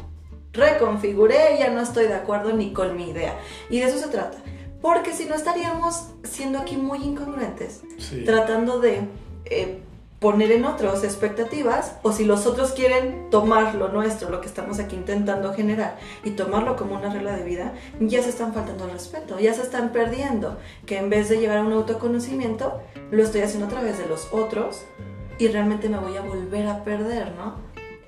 reconfiguré, 0.54 1.58
ya 1.60 1.70
no 1.70 1.82
estoy 1.82 2.08
de 2.08 2.16
acuerdo 2.16 2.54
ni 2.54 2.74
con 2.74 2.96
mi 2.96 3.10
idea. 3.12 3.38
Y 3.70 3.80
de 3.80 3.86
eso 3.86 4.00
se 4.00 4.08
trata. 4.08 4.38
Porque 4.82 5.14
si 5.14 5.26
no 5.26 5.36
estaríamos 5.36 6.08
siendo 6.24 6.60
aquí 6.60 6.78
muy 6.78 7.04
incongruentes 7.04 7.82
sí. 7.98 8.24
tratando 8.26 8.80
de 8.80 9.02
eh, 9.46 9.82
poner 10.20 10.52
en 10.52 10.66
otros 10.66 11.04
expectativas 11.04 11.96
o 12.02 12.12
si 12.12 12.26
los 12.26 12.48
otros 12.48 12.72
quieren 12.72 13.30
tomar 13.30 13.76
lo 13.76 13.90
nuestro, 13.90 14.30
lo 14.32 14.42
que 14.42 14.48
estamos 14.48 14.80
aquí 14.80 14.96
intentando 14.96 15.54
generar 15.54 15.98
y 16.24 16.32
tomarlo 16.32 16.76
como 16.76 16.96
una 16.96 17.14
regla 17.14 17.36
de 17.36 17.44
vida, 17.44 17.74
ya 18.00 18.24
se 18.24 18.30
están 18.30 18.54
faltando 18.54 18.86
al 18.86 18.92
respeto, 18.92 19.40
ya 19.40 19.54
se 19.54 19.62
están 19.62 19.92
perdiendo, 19.92 20.58
que 20.88 20.98
en 20.98 21.10
vez 21.12 21.30
de 21.30 21.38
llevar 21.38 21.58
a 21.60 21.62
un 21.62 21.72
autoconocimiento, 21.74 22.82
lo 23.12 23.22
estoy 23.22 23.42
haciendo 23.42 23.68
a 23.68 23.70
través 23.70 24.00
de 24.00 24.08
los 24.08 24.28
otros 24.34 24.82
y 25.38 25.50
realmente 25.50 25.88
me 25.88 26.00
voy 26.00 26.18
a 26.18 26.22
volver 26.22 26.66
a 26.68 26.84
perder, 26.84 27.34
¿no? 27.36 27.56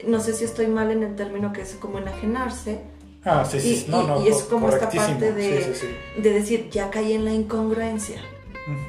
No 0.08 0.20
sé 0.20 0.34
si 0.34 0.46
estoy 0.46 0.66
mal 0.68 0.90
en 0.90 1.04
el 1.04 1.16
término 1.16 1.54
que 1.54 1.62
es 1.62 1.74
como 1.76 2.00
enajenarse, 2.00 2.80
Ah, 3.26 3.46
sí, 3.46 3.60
sí. 3.60 3.86
y, 3.88 3.92
no, 3.92 4.04
no, 4.04 4.24
y 4.26 4.30
es 4.30 4.44
co- 4.44 4.52
como 4.56 4.70
esta 4.70 4.90
parte 4.90 5.34
de, 5.34 5.62
Sí, 5.62 5.74
sí, 5.74 5.80
sí. 6.16 6.22
de 6.22 6.34
decir, 6.34 6.70
ya 6.72 6.90
caí 6.90 7.12
en 7.14 7.26
la 7.26 7.34
incongruencia. 7.34 8.20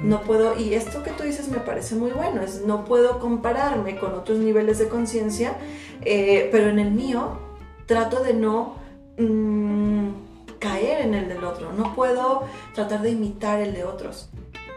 No 0.03 0.23
puedo, 0.23 0.59
y 0.59 0.75
esto 0.75 1.03
que 1.03 1.11
tú 1.11 1.23
dices 1.25 1.49
me 1.49 1.59
parece 1.59 1.95
muy 1.95 2.11
bueno, 2.11 2.43
es 2.43 2.63
no 2.67 2.85
puedo 2.85 3.19
compararme 3.19 3.99
con 3.99 4.15
otros 4.15 4.39
niveles 4.39 4.79
de 4.79 4.89
conciencia, 4.89 5.57
eh, 6.03 6.49
pero 6.53 6.69
en 6.69 6.79
el 6.79 6.91
mío 6.91 7.39
trato 7.87 8.23
de 8.23 8.35
no 8.35 8.77
mm, 9.19 10.09
caer 10.59 11.03
en 11.03 11.15
el 11.15 11.29
del 11.29 11.45
otro, 11.45 11.73
no 11.73 11.95
puedo 11.95 12.45
tratar 12.75 13.03
de 13.03 13.11
imitar 13.11 13.61
el 13.61 13.73
de 13.73 13.85
otros, 13.85 14.29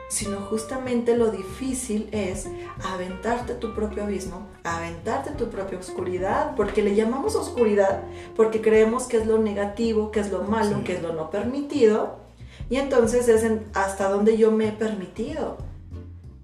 sino 0.10 0.38
justamente 0.42 1.18
lo 1.18 1.32
difícil 1.32 2.08
es 2.12 2.48
aventarte 2.94 3.56
tu 3.56 3.74
propio 3.74 4.04
abismo, 4.04 4.48
aventarte 4.64 5.32
tu 5.32 5.50
propia 5.50 5.80
oscuridad, 5.80 6.56
porque 6.56 6.84
le 6.84 6.96
llamamos 6.96 7.36
oscuridad, 7.36 8.04
porque 8.36 8.62
creemos 8.62 9.06
que 9.06 9.18
es 9.18 9.26
lo 9.28 9.40
negativo, 9.40 10.12
que 10.12 10.20
es 10.20 10.32
lo 10.32 10.44
malo, 10.44 10.78
Sí. 10.78 10.84
que 10.84 10.94
es 10.94 11.02
lo 11.02 11.14
no 11.14 11.30
permitido, 11.32 12.23
y 12.70 12.78
entonces 12.78 13.28
es 13.28 13.46
hasta 13.74 14.10
donde 14.10 14.38
yo 14.38 14.52
me 14.52 14.70
he 14.70 14.72
permitido. 14.72 15.58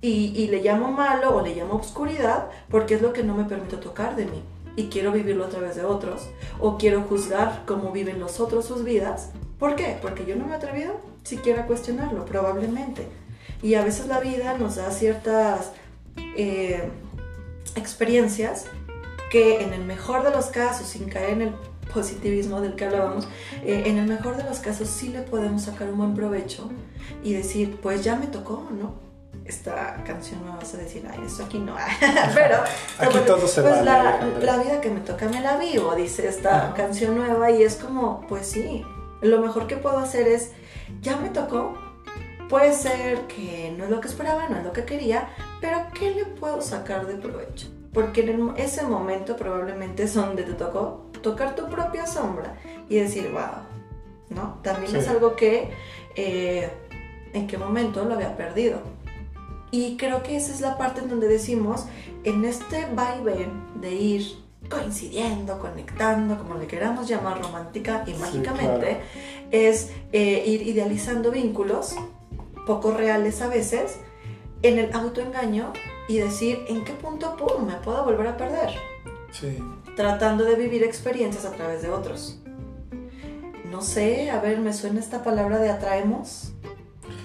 Y, 0.02 0.32
y 0.36 0.48
le 0.48 0.62
llamo 0.62 0.92
malo 0.92 1.36
o 1.36 1.42
le 1.42 1.54
llamo 1.56 1.74
oscuridad 1.74 2.48
porque 2.70 2.96
es 2.96 3.02
lo 3.02 3.12
que 3.12 3.24
no 3.24 3.36
me 3.36 3.44
permito 3.44 3.80
tocar 3.80 4.16
de 4.16 4.26
mí. 4.26 4.42
Y 4.76 4.88
quiero 4.88 5.12
vivirlo 5.12 5.46
a 5.46 5.50
través 5.50 5.76
de 5.76 5.84
otros. 5.84 6.30
O 6.60 6.78
quiero 6.78 7.02
juzgar 7.02 7.64
cómo 7.66 7.92
viven 7.92 8.20
los 8.20 8.40
otros 8.40 8.66
sus 8.66 8.84
vidas. 8.84 9.32
¿Por 9.58 9.76
qué? 9.76 9.98
Porque 10.02 10.26
yo 10.26 10.38
no 10.38 10.46
me 10.46 10.54
he 10.54 10.56
atrevido 10.56 10.94
siquiera 11.24 11.64
a 11.64 11.66
cuestionarlo, 11.66 12.26
probablemente. 12.26 13.08
Y 13.62 13.76
a 13.76 13.84
veces 13.84 14.08
la 14.08 14.20
vida 14.20 14.58
nos 14.58 14.78
da 14.78 14.90
ciertas 14.92 15.72
eh, 16.38 16.90
experiencias 17.76 18.66
que 19.30 19.62
en 19.62 19.74
el 19.74 19.84
mejor 19.84 20.24
de 20.24 20.32
los 20.32 20.48
casos, 20.48 20.88
sin 20.88 21.10
caer 21.10 21.30
en 21.32 21.42
el 21.42 21.56
positivismo 21.94 22.62
del 22.62 22.76
que 22.76 22.86
hablábamos, 22.86 23.28
eh, 23.64 23.84
en 23.86 23.98
el 23.98 24.08
mejor 24.08 24.38
de 24.38 24.44
los 24.44 24.60
casos 24.60 24.88
sí 24.90 25.10
le 25.10 25.22
podemos 25.22 25.64
sacar 25.64 25.90
un 25.90 25.98
buen 25.98 26.14
provecho 26.14 26.70
y 27.24 27.34
decir, 27.34 27.80
pues 27.82 28.04
ya 28.04 28.16
me 28.16 28.28
tocó, 28.28 28.68
¿no? 28.72 29.08
Esta 29.46 30.04
canción 30.06 30.44
me 30.44 30.52
vas 30.52 30.74
a 30.76 30.78
decir, 30.78 31.08
ay, 31.12 31.20
eso 31.26 31.44
aquí 31.44 31.58
no. 31.58 31.76
Pero, 32.36 32.58
Aquí 33.00 33.18
todo 33.26 33.48
se 33.48 33.62
pues 33.62 33.74
vale, 33.74 33.86
la, 33.86 34.20
la 34.42 34.58
vida 34.58 34.80
que 34.80 34.90
me 34.90 35.00
toca 35.00 35.28
me 35.28 35.42
la 35.42 35.58
vivo, 35.58 35.96
dice 35.96 36.28
esta 36.28 36.74
canción 36.76 37.16
nueva 37.16 37.50
y 37.52 37.64
es 37.64 37.76
como, 37.76 38.26
pues 38.28 38.48
sí, 38.48 38.84
lo 39.22 39.42
mejor 39.42 39.68
que 39.68 39.78
puedo 39.78 39.98
hacer 39.98 40.28
es, 40.28 40.52
ya 41.02 41.18
me 41.18 41.30
tocó, 41.30 41.74
puede 42.48 42.74
ser 42.74 43.22
que 43.28 43.74
no 43.78 43.86
es 43.86 43.90
lo 43.90 44.02
que 44.02 44.08
esperaba, 44.08 44.48
no 44.50 44.58
es 44.58 44.64
lo 44.64 44.74
que 44.74 44.86
quería, 44.86 45.30
pero 45.62 45.80
¿qué 45.94 46.12
le 46.12 46.26
puedo 46.26 46.62
sacar 46.62 47.08
de 47.08 47.16
provecho? 47.16 47.68
Porque 47.94 48.22
en 48.22 48.54
ese 48.58 48.84
momento 48.84 49.36
probablemente 49.36 50.04
es 50.04 50.14
donde 50.14 50.44
te 50.44 50.54
tocó 50.54 51.09
tocar 51.22 51.56
tu 51.56 51.68
propia 51.70 52.06
sombra 52.08 52.56
y 52.90 52.96
decir, 52.96 53.30
wow, 53.32 53.64
¿no? 54.30 54.60
También 54.64 54.92
Sí. 54.92 54.98
es 54.98 55.08
algo 55.08 55.36
que 55.36 55.72
eh, 56.16 56.70
en 57.34 57.48
qué 57.48 57.58
momento 57.58 58.04
lo 58.06 58.16
había 58.16 58.36
perdido. 58.36 58.80
Y 59.72 59.98
creo 59.98 60.24
que 60.24 60.36
esa 60.36 60.52
es 60.54 60.62
la 60.62 60.78
parte 60.78 61.02
en 61.02 61.10
donde 61.10 61.28
decimos, 61.28 61.86
en 62.24 62.44
este 62.44 62.88
vaivén 62.94 63.52
de 63.82 63.94
ir 63.94 64.44
coincidiendo, 64.70 65.60
conectando, 65.60 66.38
como 66.38 66.56
le 66.56 66.68
queramos 66.68 67.08
llamar 67.08 67.42
romántica 67.42 68.04
y 68.08 68.12
Sí, 68.14 68.18
mágicamente, 68.20 69.00
es 69.52 69.92
eh, 70.12 70.44
ir 70.46 70.64
idealizando 70.68 71.32
vínculos 71.32 71.96
poco 72.68 72.92
reales 72.92 73.42
a 73.42 73.48
veces 73.48 74.00
en 74.62 74.78
el 74.78 74.94
autoengaño 74.94 75.72
y 76.08 76.18
decir 76.18 76.66
en 76.68 76.84
qué 76.84 76.94
punto 76.94 77.36
pum, 77.38 77.66
me 77.66 77.76
puedo 77.76 78.04
volver 78.04 78.28
a 78.28 78.38
perder, 78.38 78.72
Sí. 79.32 79.58
Tratando 80.04 80.46
de 80.46 80.56
vivir 80.56 80.82
experiencias 80.86 81.44
a 81.44 81.52
través 81.52 81.82
de 81.82 81.90
otros. 81.90 82.38
No 83.70 83.82
sé, 83.82 84.32
a 84.32 84.40
ver, 84.40 84.58
me 84.60 84.72
suena 84.72 84.98
esta 85.02 85.24
palabra 85.26 85.58
de 85.58 85.70
atraemos. 85.70 86.54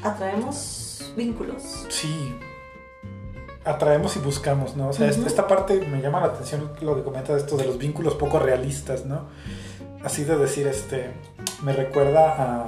Atraemos 0.03 1.13
vínculos. 1.17 1.87
Sí. 1.89 2.35
Atraemos 3.65 4.17
y 4.17 4.19
buscamos, 4.19 4.75
¿no? 4.77 4.89
O 4.89 4.93
sea, 4.93 5.07
esta- 5.07 5.21
Ujú. 5.21 5.29
esta 5.29 5.47
parte 5.47 5.81
me 5.87 6.03
llama 6.03 6.19
la 6.19 6.27
atención 6.27 6.73
lo 6.81 6.97
que 6.97 7.05
comentas 7.05 7.37
esto 7.43 7.57
de 7.57 7.65
los 7.65 7.79
vínculos 7.79 8.15
poco 8.17 8.41
realistas, 8.41 9.07
¿no? 9.07 9.27
Así 10.03 10.25
de 10.25 10.37
decir, 10.37 10.67
este, 10.67 11.13
me 11.63 11.73
recuerda 11.73 12.35
a, 12.35 12.67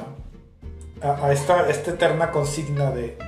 a, 1.02 1.26
a 1.26 1.32
esta, 1.32 1.68
esta 1.68 1.90
eterna 1.90 2.30
consigna 2.30 2.92
de 2.92 3.18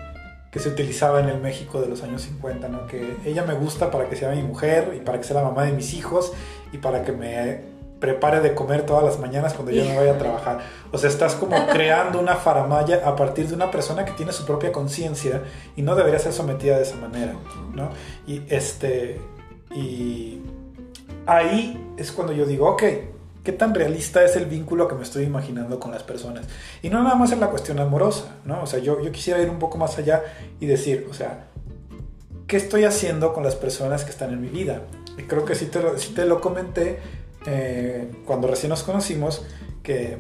que 0.53 0.61
se 0.61 0.71
utilizaba 0.71 1.21
en 1.21 1.29
el 1.29 1.41
México 1.43 1.79
de 1.83 1.89
los 1.89 2.03
años 2.05 2.23
50, 2.23 2.69
¿no? 2.69 2.87
Que 2.87 3.17
ella 3.27 3.43
me 3.45 3.53
gusta 3.53 3.91
para 3.91 4.09
que 4.09 4.15
sea 4.17 4.31
mi 4.31 4.43
mujer 4.43 4.95
y 4.97 5.01
para 5.01 5.19
que 5.19 5.25
sea 5.25 5.37
la 5.37 5.43
mamá 5.43 5.65
de 5.65 5.73
mis 5.73 5.93
hijos 5.93 6.33
y 6.73 6.79
para 6.79 7.03
que 7.05 7.13
me 7.13 7.79
prepare 8.01 8.41
de 8.41 8.55
comer 8.55 8.87
todas 8.87 9.05
las 9.05 9.19
mañanas 9.19 9.55
cuando 9.55 9.73
yo 9.73 9.85
me 9.85 9.97
vaya 9.97 10.13
a 10.13 10.19
trabajar. 10.19 10.61
O 10.93 10.99
sea, 10.99 11.11
estás 11.11 11.35
como 11.35 11.67
creando 11.73 12.21
una 12.21 12.37
faramaya 12.37 13.03
a 13.05 13.17
partir 13.17 13.49
de 13.49 13.55
una 13.55 13.71
persona 13.71 14.05
que 14.05 14.13
tiene 14.13 14.33
su 14.33 14.45
propia 14.45 14.73
conciencia 14.73 15.43
y 15.77 15.83
no 15.83 15.95
debería 15.95 16.19
ser 16.19 16.33
sometida 16.33 16.77
de 16.77 16.83
esa 16.83 16.97
manera, 16.97 17.35
¿no? 17.75 17.91
Y 18.27 18.43
este 18.49 19.21
y 19.75 20.41
ahí 21.27 21.93
es 21.97 22.13
cuando 22.13 22.33
yo 22.33 22.47
digo, 22.47 22.69
ok, 22.69 22.83
¿qué 23.45 23.53
tan 23.53 23.75
realista 23.75 24.25
es 24.25 24.37
el 24.37 24.47
vínculo 24.47 24.89
que 24.89 24.95
me 24.95 25.03
estoy 25.03 25.25
imaginando 25.25 25.79
con 25.79 25.91
las 25.91 26.03
personas? 26.03 26.47
Y 26.83 26.91
no 26.91 27.03
nada 27.03 27.17
más 27.17 27.33
en 27.33 27.41
la 27.41 27.49
cuestión 27.49 27.79
amorosa, 27.81 28.37
¿no? 28.45 28.63
O 28.63 28.67
sea, 28.67 28.79
yo, 28.79 29.01
yo 29.01 29.13
quisiera 29.13 29.41
ir 29.41 29.51
un 29.51 29.59
poco 29.59 29.79
más 29.79 29.99
allá 29.99 30.23
y 30.61 30.67
decir, 30.67 31.07
o 31.11 31.15
sea, 31.15 31.47
¿qué 32.47 32.57
estoy 32.57 32.85
haciendo 32.85 33.33
con 33.33 33.45
las 33.45 33.57
personas 33.57 34.05
que 34.05 34.11
están 34.11 34.33
en 34.33 34.41
mi 34.41 34.49
vida? 34.49 34.83
Y 35.19 35.25
creo 35.25 35.45
que 35.45 35.55
sí 35.55 35.67
te 35.67 35.83
lo, 35.83 35.99
sí 35.99 36.15
te 36.15 36.25
lo 36.25 36.41
comenté 36.41 36.99
eh, 37.47 38.11
cuando 38.25 38.49
recién 38.49 38.71
nos 38.71 38.83
conocimos, 38.83 39.45
que 39.83 40.17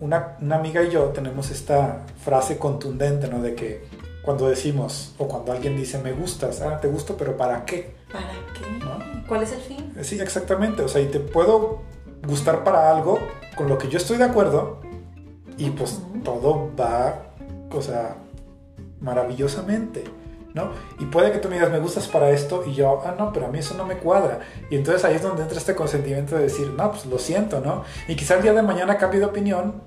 una, 0.00 0.36
una 0.40 0.56
amiga 0.56 0.82
y 0.82 0.90
yo 0.90 1.06
tenemos 1.06 1.50
esta 1.50 2.04
frase 2.22 2.58
contundente, 2.58 3.28
¿no? 3.28 3.40
De 3.40 3.54
que 3.54 3.84
cuando 4.22 4.48
decimos, 4.48 5.14
o 5.18 5.28
cuando 5.28 5.52
alguien 5.52 5.76
dice, 5.76 5.98
me 5.98 6.12
gustas, 6.12 6.60
ah, 6.60 6.80
te 6.80 6.88
gusto, 6.88 7.16
pero 7.16 7.36
¿para 7.36 7.64
qué? 7.64 7.94
¿Para 8.12 8.32
qué? 8.52 8.84
¿No? 8.84 9.26
¿Cuál 9.26 9.44
es 9.44 9.52
el 9.52 9.60
fin? 9.60 9.92
Sí, 10.02 10.18
exactamente. 10.20 10.82
O 10.82 10.88
sea, 10.88 11.00
y 11.00 11.06
te 11.06 11.20
puedo 11.20 11.82
gustar 12.26 12.64
para 12.64 12.90
algo 12.90 13.18
con 13.56 13.68
lo 13.68 13.78
que 13.78 13.88
yo 13.88 13.98
estoy 13.98 14.18
de 14.18 14.24
acuerdo, 14.24 14.80
y 15.56 15.70
pues 15.70 16.00
todo 16.24 16.70
va, 16.78 17.22
o 17.70 17.80
sea, 17.80 18.16
maravillosamente. 19.00 20.04
¿No? 20.56 20.70
Y 20.98 21.04
puede 21.04 21.30
que 21.30 21.38
tú 21.38 21.48
me 21.48 21.56
digas, 21.56 21.70
me 21.70 21.78
gustas 21.78 22.08
para 22.08 22.30
esto, 22.30 22.64
y 22.66 22.72
yo, 22.72 23.02
ah, 23.04 23.14
no, 23.16 23.30
pero 23.30 23.46
a 23.46 23.50
mí 23.50 23.58
eso 23.58 23.74
no 23.74 23.84
me 23.84 23.98
cuadra. 23.98 24.40
Y 24.70 24.76
entonces 24.76 25.04
ahí 25.04 25.14
es 25.14 25.22
donde 25.22 25.42
entra 25.42 25.58
este 25.58 25.74
consentimiento 25.74 26.34
de 26.34 26.44
decir, 26.44 26.72
no, 26.76 26.90
pues 26.90 27.04
lo 27.04 27.18
siento, 27.18 27.60
¿no? 27.60 27.84
Y 28.08 28.16
quizá 28.16 28.36
el 28.36 28.42
día 28.42 28.54
de 28.54 28.62
mañana 28.62 28.96
cambie 28.96 29.20
de 29.20 29.26
opinión 29.26 29.82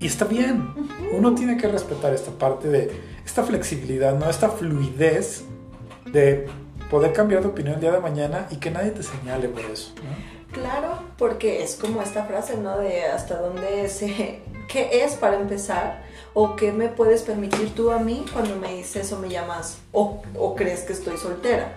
y 0.00 0.08
está 0.08 0.24
bien. 0.24 0.74
Uno 1.12 1.36
tiene 1.36 1.56
que 1.56 1.68
respetar 1.68 2.12
esta 2.12 2.32
parte 2.32 2.68
de 2.68 2.90
esta 3.24 3.44
flexibilidad, 3.44 4.18
¿no? 4.18 4.28
Esta 4.28 4.48
fluidez 4.48 5.44
de 6.12 6.48
poder 6.90 7.12
cambiar 7.12 7.42
de 7.42 7.48
opinión 7.48 7.76
el 7.76 7.80
día 7.80 7.92
de 7.92 8.00
mañana 8.00 8.48
y 8.50 8.56
que 8.56 8.72
nadie 8.72 8.90
te 8.90 9.02
señale 9.02 9.48
por 9.48 9.62
eso, 9.62 9.94
Claro, 10.52 11.02
porque 11.18 11.64
es 11.64 11.76
como 11.76 12.02
esta 12.02 12.24
frase, 12.24 12.56
¿no? 12.56 12.78
De 12.78 13.04
hasta 13.04 13.40
dónde 13.40 13.88
se... 13.88 14.40
¿Qué 14.68 15.04
es 15.04 15.14
para 15.14 15.36
empezar? 15.36 16.02
¿O 16.36 16.56
qué 16.56 16.72
me 16.72 16.88
puedes 16.88 17.22
permitir 17.22 17.74
tú 17.74 17.92
a 17.92 18.00
mí 18.00 18.24
cuando 18.32 18.56
me 18.56 18.74
dices 18.74 19.12
o 19.12 19.18
me 19.20 19.28
llamas 19.28 19.78
o, 19.92 20.20
crees 20.56 20.80
que 20.80 20.92
estoy 20.92 21.16
soltera? 21.16 21.72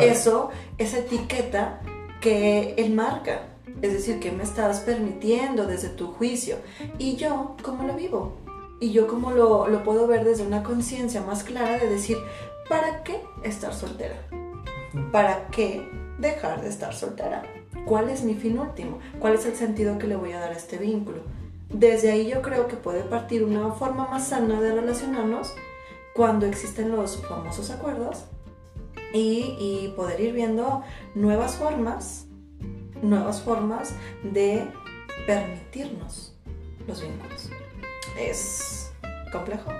Eso, 0.00 0.50
esa 0.78 0.98
etiqueta 0.98 1.80
que 2.20 2.74
él 2.78 2.94
marca. 2.94 3.48
Es 3.80 3.92
decir, 3.92 4.20
que 4.20 4.30
me 4.30 4.44
estás 4.44 4.80
permitiendo 4.80 5.66
desde 5.66 5.88
tu 5.88 6.12
juicio. 6.12 6.56
Y 6.98 7.16
yo, 7.16 7.56
¿cómo 7.62 7.82
lo 7.82 7.94
vivo? 7.94 8.36
Y 8.80 8.92
yo, 8.92 9.08
¿cómo 9.08 9.32
lo, 9.32 9.66
lo 9.66 9.82
puedo 9.82 10.06
ver 10.06 10.24
desde 10.24 10.46
una 10.46 10.62
conciencia 10.62 11.20
más 11.22 11.42
clara 11.42 11.78
de 11.78 11.88
decir, 11.88 12.18
¿para 12.68 13.02
qué 13.02 13.20
estar 13.42 13.74
soltera? 13.74 14.14
¿Para 15.10 15.48
qué 15.48 15.84
dejar 16.18 16.62
de 16.62 16.68
estar 16.68 16.94
soltera? 16.94 17.42
¿Cuál 17.86 18.08
es 18.08 18.22
mi 18.22 18.34
fin 18.34 18.58
último? 18.58 19.00
¿Cuál 19.18 19.34
es 19.34 19.46
el 19.46 19.56
sentido 19.56 19.98
que 19.98 20.06
le 20.06 20.14
voy 20.14 20.32
a 20.32 20.38
dar 20.38 20.52
a 20.52 20.56
este 20.56 20.78
vínculo? 20.78 21.22
Desde 21.72 22.12
ahí 22.12 22.28
yo 22.28 22.42
creo 22.42 22.68
que 22.68 22.76
puede 22.76 23.02
partir 23.02 23.44
una 23.44 23.72
forma 23.72 24.06
más 24.06 24.28
sana 24.28 24.60
de 24.60 24.72
relacionarnos 24.74 25.54
cuando 26.14 26.46
existen 26.46 26.90
los 26.90 27.16
famosos 27.26 27.70
acuerdos 27.70 28.26
y, 29.14 29.92
poder 29.96 30.20
ir 30.20 30.32
viendo 30.32 30.82
nuevas 31.14 31.56
formas, 31.56 32.26
nuevas 33.02 33.42
formas 33.42 33.94
de 34.22 34.66
permitirnos 35.26 36.34
los 36.86 37.02
vínculos. 37.02 37.50
Es 38.18 38.92
complejo. 39.30 39.70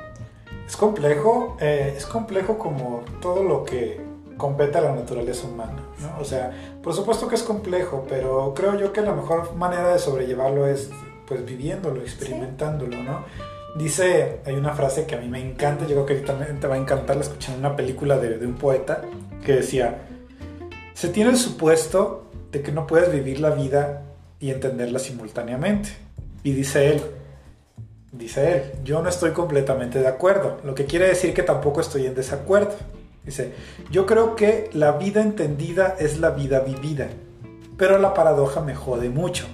Es 0.66 0.76
complejo, 0.76 1.57
eh, 1.61 1.95
es 1.97 2.07
complejo 2.07 2.59
como 2.59 3.03
todo 3.20 3.43
lo 3.43 3.64
que 3.64 4.01
compete 4.38 4.78
a 4.78 4.80
la 4.80 4.93
naturaleza 4.93 5.47
humana, 5.47 5.82
¿no? 6.01 6.18
O 6.20 6.24
sea, 6.24 6.78
por 6.82 6.95
supuesto 6.95 7.28
que 7.28 7.34
es 7.34 7.43
complejo, 7.43 8.07
pero 8.09 8.55
creo 8.55 8.78
yo 8.78 8.93
que 8.93 9.03
la 9.03 9.12
mejor 9.14 9.55
manera 9.55 9.93
de 9.93 9.99
sobrellevarlo 9.99 10.66
es 10.66 10.90
pues 11.33 11.47
viviéndolo, 11.47 12.03
experimentándolo, 12.03 13.03
¿no? 13.03 13.24
Dice, 13.74 14.41
hay 14.45 14.55
una 14.55 14.74
frase 14.74 15.07
que 15.07 15.14
a 15.14 15.18
mí 15.18 15.28
me 15.28 15.41
encanta, 15.41 15.87
yo 15.87 16.05
creo 16.05 16.07
que 16.07 16.26
también 16.26 16.61
te 16.61 16.66
va 16.66 16.74
a 16.74 16.78
encantar, 16.78 17.16
la 17.16 17.22
escuché 17.22 17.53
en 17.53 17.61
una 17.61 17.74
película 17.74 18.18
de, 18.18 18.39
de 18.39 18.47
un 18.47 18.57
poeta 18.57 19.01
que 19.45 19.55
decía, 19.55 20.03
se 20.93 21.09
tiene 21.09 21.30
el 21.30 21.39
supuesto 21.39 22.30
de 22.51 22.61
que 22.61 22.70
no 22.70 22.87
puedes 22.87 23.11
vivir 23.11 23.41
la 23.41 23.51
vida 23.51 24.03
y 24.41 24.51
entenderla 24.51 24.99
simultáneamente. 24.99 25.89
Y 26.43 26.53
dice 26.53 26.91
él, 26.91 27.03
dice 28.12 28.53
él, 28.53 28.62
yo 28.85 29.01
no 29.01 29.09
estoy 29.09 29.30
completamente 29.30 30.01
de 30.01 30.09
acuerdo, 30.09 30.59
lo 30.64 30.74
que 30.74 30.85
quiere 30.85 31.09
decir 31.09 31.33
que 31.33 31.43
tampoco 31.43 31.80
estoy 31.80 32.05
en 32.05 32.14
desacuerdo. 32.14 32.74
Dice, 33.24 33.53
yo 33.91 34.05
creo 34.05 34.37
que 34.37 34.68
la 34.74 34.93
vida 34.93 35.22
entendida 35.22 35.97
es 35.99 36.18
la 36.18 36.30
vida 36.30 36.61
vivida, 36.61 37.09
pero 37.78 37.99
la 37.99 38.12
paradoja 38.12 38.61
me 38.61 38.74
jode 38.74 39.09
mucho 39.09 39.47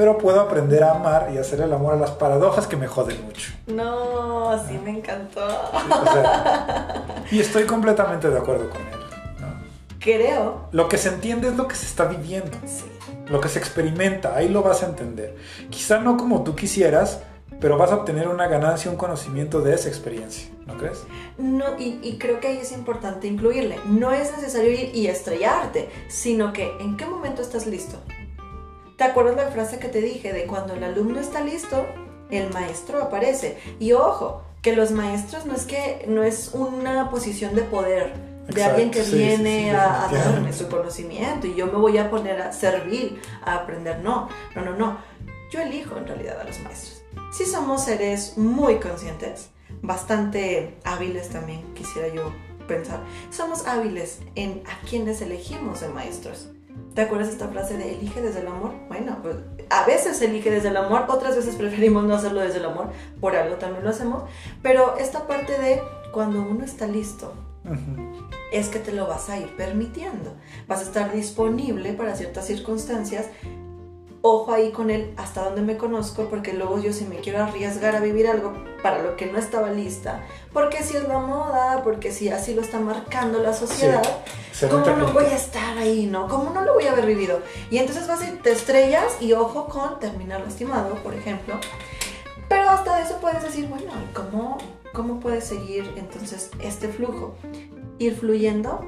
pero 0.00 0.16
puedo 0.16 0.40
aprender 0.40 0.82
a 0.82 0.92
amar 0.92 1.30
y 1.30 1.36
hacer 1.36 1.60
el 1.60 1.70
amor 1.74 1.92
a 1.92 1.96
las 1.98 2.12
paradojas 2.12 2.66
que 2.66 2.74
me 2.74 2.86
joden 2.86 3.22
mucho. 3.22 3.52
No, 3.66 4.58
sí 4.66 4.80
me 4.82 4.92
encantó. 4.92 5.46
y 7.30 7.38
estoy 7.38 7.64
completamente 7.64 8.30
de 8.30 8.38
acuerdo 8.38 8.70
con 8.70 8.80
él. 8.80 8.98
Creo. 9.98 10.68
Lo 10.72 10.88
que 10.88 10.96
se 10.96 11.10
entiende 11.10 11.48
es 11.48 11.56
lo 11.58 11.68
que 11.68 11.74
se 11.74 11.84
está 11.84 12.06
viviendo. 12.06 12.56
Sí. 12.64 12.86
Lo 13.26 13.42
que 13.42 13.50
se 13.50 13.58
experimenta, 13.58 14.34
ahí 14.34 14.48
lo 14.48 14.62
vas 14.62 14.82
a 14.82 14.86
entender. 14.86 15.36
Quizá 15.68 15.98
no 15.98 16.16
como 16.16 16.44
tú 16.44 16.56
quisieras, 16.56 17.20
pero 17.60 17.76
vas 17.76 17.92
a 17.92 17.96
obtener 17.96 18.26
una 18.26 18.48
ganancia, 18.48 18.90
un 18.90 18.96
conocimiento 18.96 19.60
de 19.60 19.74
esa 19.74 19.90
experiencia, 19.90 20.48
¿no 20.66 20.78
crees? 20.78 21.04
No, 21.36 21.78
y, 21.78 22.00
y, 22.02 22.16
creo 22.16 22.40
que 22.40 22.48
ahí 22.48 22.56
es 22.56 22.72
importante 22.72 23.26
incluirle. 23.26 23.78
No 23.84 24.12
es 24.12 24.34
necesario 24.34 24.70
ir 24.70 24.94
y 24.94 25.08
estrellarte, 25.08 25.90
sino 26.08 26.54
que 26.54 26.72
en 26.80 26.96
qué 26.96 27.04
momento 27.04 27.42
estás 27.42 27.66
listo. 27.66 27.98
¿Te 29.00 29.06
acuerdas 29.06 29.34
la 29.34 29.50
frase 29.50 29.78
que 29.78 29.88
te 29.88 30.02
dije 30.02 30.34
de 30.34 30.44
cuando 30.44 30.74
el 30.74 30.84
alumno 30.84 31.20
está 31.20 31.40
listo, 31.40 31.86
el 32.30 32.52
maestro 32.52 33.02
aparece? 33.02 33.56
Y 33.78 33.92
ojo, 33.92 34.42
que 34.60 34.76
los 34.76 34.90
maestros 34.90 35.46
no 35.46 35.54
es 35.54 35.64
que 35.64 36.04
no 36.06 36.22
es 36.22 36.50
una 36.52 37.08
posición 37.08 37.54
de 37.54 37.62
poder 37.62 38.12
de 38.48 38.62
alguien 38.62 38.90
que 38.90 39.00
viene 39.00 39.74
a, 39.74 40.06
darme 40.12 40.52
su 40.52 40.68
conocimiento 40.68 41.46
y 41.46 41.54
yo 41.54 41.68
me 41.68 41.78
voy 41.78 41.96
a 41.96 42.10
poner 42.10 42.42
a 42.42 42.52
servir, 42.52 43.22
a 43.42 43.54
aprender. 43.54 44.00
No, 44.00 44.28
no, 44.54 44.66
no, 44.66 44.76
no. 44.76 44.98
Yo 45.50 45.62
elijo 45.62 45.96
en 45.96 46.06
realidad 46.06 46.38
a 46.38 46.44
los 46.44 46.60
maestros. 46.60 47.02
Si 47.32 47.46
somos 47.46 47.84
seres 47.86 48.36
muy 48.36 48.80
conscientes, 48.80 49.48
bastante 49.80 50.76
hábiles 50.84 51.30
también, 51.30 51.72
quisiera 51.72 52.08
yo 52.08 52.34
pensar, 52.68 53.00
somos 53.30 53.66
hábiles 53.66 54.18
en 54.34 54.62
a 54.66 54.86
quienes 54.86 55.22
elegimos 55.22 55.80
de 55.80 55.88
maestros. 55.88 56.50
¿Te 57.00 57.06
acuerdas 57.06 57.30
esta 57.30 57.48
frase 57.48 57.78
de 57.78 57.94
elige 57.94 58.20
desde 58.20 58.40
el 58.40 58.48
amor? 58.48 58.74
Bueno, 58.88 59.16
pues 59.22 59.36
a 59.70 59.86
veces 59.86 60.20
elige 60.20 60.50
desde 60.50 60.68
el 60.68 60.76
amor, 60.76 61.06
otras 61.08 61.34
veces 61.34 61.54
preferimos 61.56 62.04
no 62.04 62.14
hacerlo 62.14 62.40
desde 62.40 62.58
el 62.58 62.66
amor, 62.66 62.90
por 63.22 63.34
algo 63.36 63.54
también 63.54 63.84
lo 63.84 63.88
hacemos, 63.88 64.24
pero 64.60 64.98
esta 64.98 65.26
parte 65.26 65.58
de 65.58 65.80
cuando 66.12 66.42
uno 66.42 66.62
está 66.62 66.86
listo, 66.86 67.32
es 68.52 68.68
que 68.68 68.80
te 68.80 68.92
lo 68.92 69.06
vas 69.06 69.30
a 69.30 69.38
ir 69.38 69.56
permitiendo, 69.56 70.34
vas 70.68 70.80
a 70.80 70.82
estar 70.82 71.10
disponible 71.10 71.94
para 71.94 72.14
ciertas 72.16 72.46
circunstancias 72.46 73.28
ojo 74.22 74.52
ahí 74.52 74.70
con 74.70 74.90
él 74.90 75.14
hasta 75.16 75.44
donde 75.44 75.62
me 75.62 75.76
conozco, 75.76 76.24
porque 76.24 76.52
luego 76.52 76.80
yo 76.80 76.92
si 76.92 77.04
me 77.04 77.16
quiero 77.16 77.42
arriesgar 77.42 77.96
a 77.96 78.00
vivir 78.00 78.26
algo 78.28 78.52
para 78.82 79.02
lo 79.02 79.16
que 79.16 79.26
no 79.26 79.38
estaba 79.38 79.70
lista, 79.70 80.22
porque 80.52 80.82
si 80.82 80.96
es 80.96 81.08
la 81.08 81.18
moda, 81.18 81.82
porque 81.82 82.12
si 82.12 82.28
así 82.28 82.54
lo 82.54 82.60
está 82.60 82.80
marcando 82.80 83.42
la 83.42 83.54
sociedad, 83.54 84.02
¿cómo 84.68 84.86
no 84.96 85.12
voy 85.12 85.24
a 85.24 85.36
estar 85.36 85.78
ahí, 85.78 86.06
no? 86.06 86.28
¿Cómo 86.28 86.50
no 86.50 86.62
lo 86.62 86.74
voy 86.74 86.86
a 86.86 86.92
haber 86.92 87.06
vivido? 87.06 87.40
Y 87.70 87.78
entonces 87.78 88.06
vas 88.06 88.22
y 88.26 88.32
te 88.36 88.52
estrellas 88.52 89.16
y 89.20 89.32
ojo 89.32 89.66
con 89.66 89.98
terminar 89.98 90.40
lastimado, 90.40 90.94
por 90.96 91.14
ejemplo. 91.14 91.54
Pero 92.48 92.68
hasta 92.68 93.00
eso 93.00 93.18
puedes 93.20 93.42
decir, 93.42 93.68
bueno, 93.68 93.92
¿cómo, 94.12 94.58
cómo 94.92 95.20
puedes 95.20 95.44
seguir 95.44 95.94
entonces 95.96 96.50
este 96.60 96.88
flujo? 96.88 97.36
Ir 97.98 98.16
fluyendo 98.16 98.80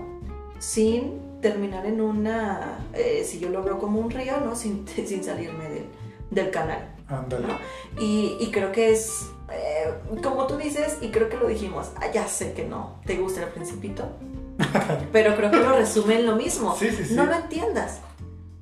sin 0.59 1.21
terminar 1.43 1.84
en 1.84 2.01
una, 2.01 2.78
eh, 2.95 3.24
si 3.26 3.38
yo 3.38 3.51
lo 3.51 3.62
veo 3.62 3.78
como 3.78 4.01
un 4.01 4.11
río, 4.11 4.40
¿no? 4.40 4.57
Sin, 4.62 4.86
sin 4.88 5.22
salirme 5.22 5.68
del, 5.68 5.86
del 6.30 6.51
canal. 6.51 6.88
Y, 8.01 8.38
y, 8.40 8.51
creo 8.51 8.72
que 8.72 8.90
es, 8.90 9.26
eh, 9.53 9.93
como 10.22 10.47
tú 10.47 10.57
dices, 10.57 10.97
y 11.03 11.11
creo 11.11 11.28
que 11.28 11.36
lo 11.36 11.47
dijimos, 11.47 11.90
ah, 11.97 12.11
ya 12.11 12.26
sé 12.26 12.55
que 12.55 12.64
no 12.64 13.01
te 13.05 13.16
gusta 13.16 13.43
el 13.43 13.49
principito, 13.49 14.05
pero 15.12 15.36
creo 15.36 15.51
que 15.51 15.59
lo 15.59 15.76
resume 15.76 16.20
en 16.20 16.26
lo 16.26 16.36
mismo. 16.36 16.74
No 17.11 17.26
lo 17.26 17.34
entiendas, 17.34 18.01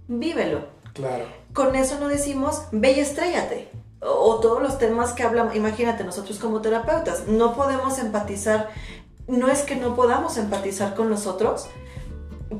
vívelo. 0.09 0.65
Claro. 0.95 1.27
Con 1.53 1.77
eso 1.77 2.01
no 2.01 2.09
decimos, 2.09 2.65
ve 2.73 2.93
y 2.93 3.01
estrellate. 3.01 3.71
O 4.01 4.41
todos 4.41 4.63
los 4.63 4.79
temas 4.79 5.13
que 5.13 5.23
hablamos, 5.23 5.55
imagínate, 5.55 6.03
nosotros 6.03 6.39
como 6.39 6.61
terapeutas, 6.61 7.29
no 7.29 7.55
podemos 7.55 7.99
empatizar, 7.99 8.71
no 9.29 9.49
es 9.49 9.63
que 9.63 9.77
no 9.77 9.95
podamos 9.95 10.39
empatizar 10.39 10.95
con 10.95 11.11
los 11.11 11.27
otros, 11.27 11.69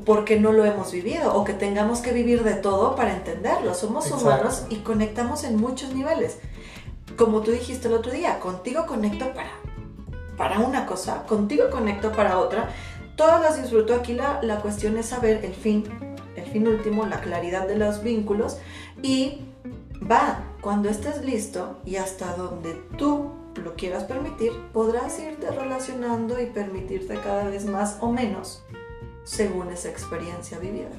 porque 0.05 0.39
no 0.39 0.51
lo 0.51 0.65
hemos 0.65 0.91
vivido 0.91 1.33
o 1.35 1.43
que 1.43 1.53
tengamos 1.53 1.99
que 1.99 2.13
vivir 2.13 2.43
de 2.43 2.53
todo 2.53 2.95
para 2.95 3.13
entenderlo. 3.13 3.73
Somos 3.73 4.09
humanos 4.11 4.63
y 4.69 4.77
conectamos 4.77 5.43
en 5.43 5.57
muchos 5.57 5.93
niveles. 5.93 6.37
Como 7.17 7.41
tú 7.41 7.51
dijiste 7.51 7.87
el 7.87 7.93
otro 7.93 8.11
día, 8.11 8.39
contigo 8.39 8.85
conecto 8.85 9.33
para, 9.33 9.51
para 10.37 10.59
una 10.59 10.85
cosa, 10.85 11.23
contigo 11.23 11.69
conecto 11.69 12.11
para 12.13 12.39
otra. 12.39 12.69
Todas 13.17 13.41
las 13.41 13.61
disfruto. 13.61 13.93
Aquí 13.93 14.13
la, 14.13 14.39
la 14.41 14.61
cuestión 14.61 14.97
es 14.97 15.07
saber 15.07 15.43
el 15.43 15.53
fin, 15.53 15.83
el 16.35 16.45
fin 16.45 16.67
último, 16.67 17.05
la 17.05 17.19
claridad 17.19 17.67
de 17.67 17.77
los 17.77 18.01
vínculos 18.01 18.57
y 19.01 19.41
va, 20.09 20.43
cuando 20.61 20.89
estés 20.89 21.23
listo 21.23 21.79
y 21.85 21.97
hasta 21.97 22.35
donde 22.35 22.73
tú 22.97 23.31
lo 23.61 23.75
quieras 23.75 24.05
permitir, 24.05 24.53
podrás 24.71 25.19
irte 25.19 25.51
relacionando 25.51 26.41
y 26.41 26.45
permitirte 26.45 27.15
cada 27.15 27.43
vez 27.43 27.65
más 27.65 27.97
o 27.99 28.09
menos 28.09 28.63
según 29.23 29.71
esa 29.71 29.89
experiencia 29.89 30.59
vivida. 30.59 30.89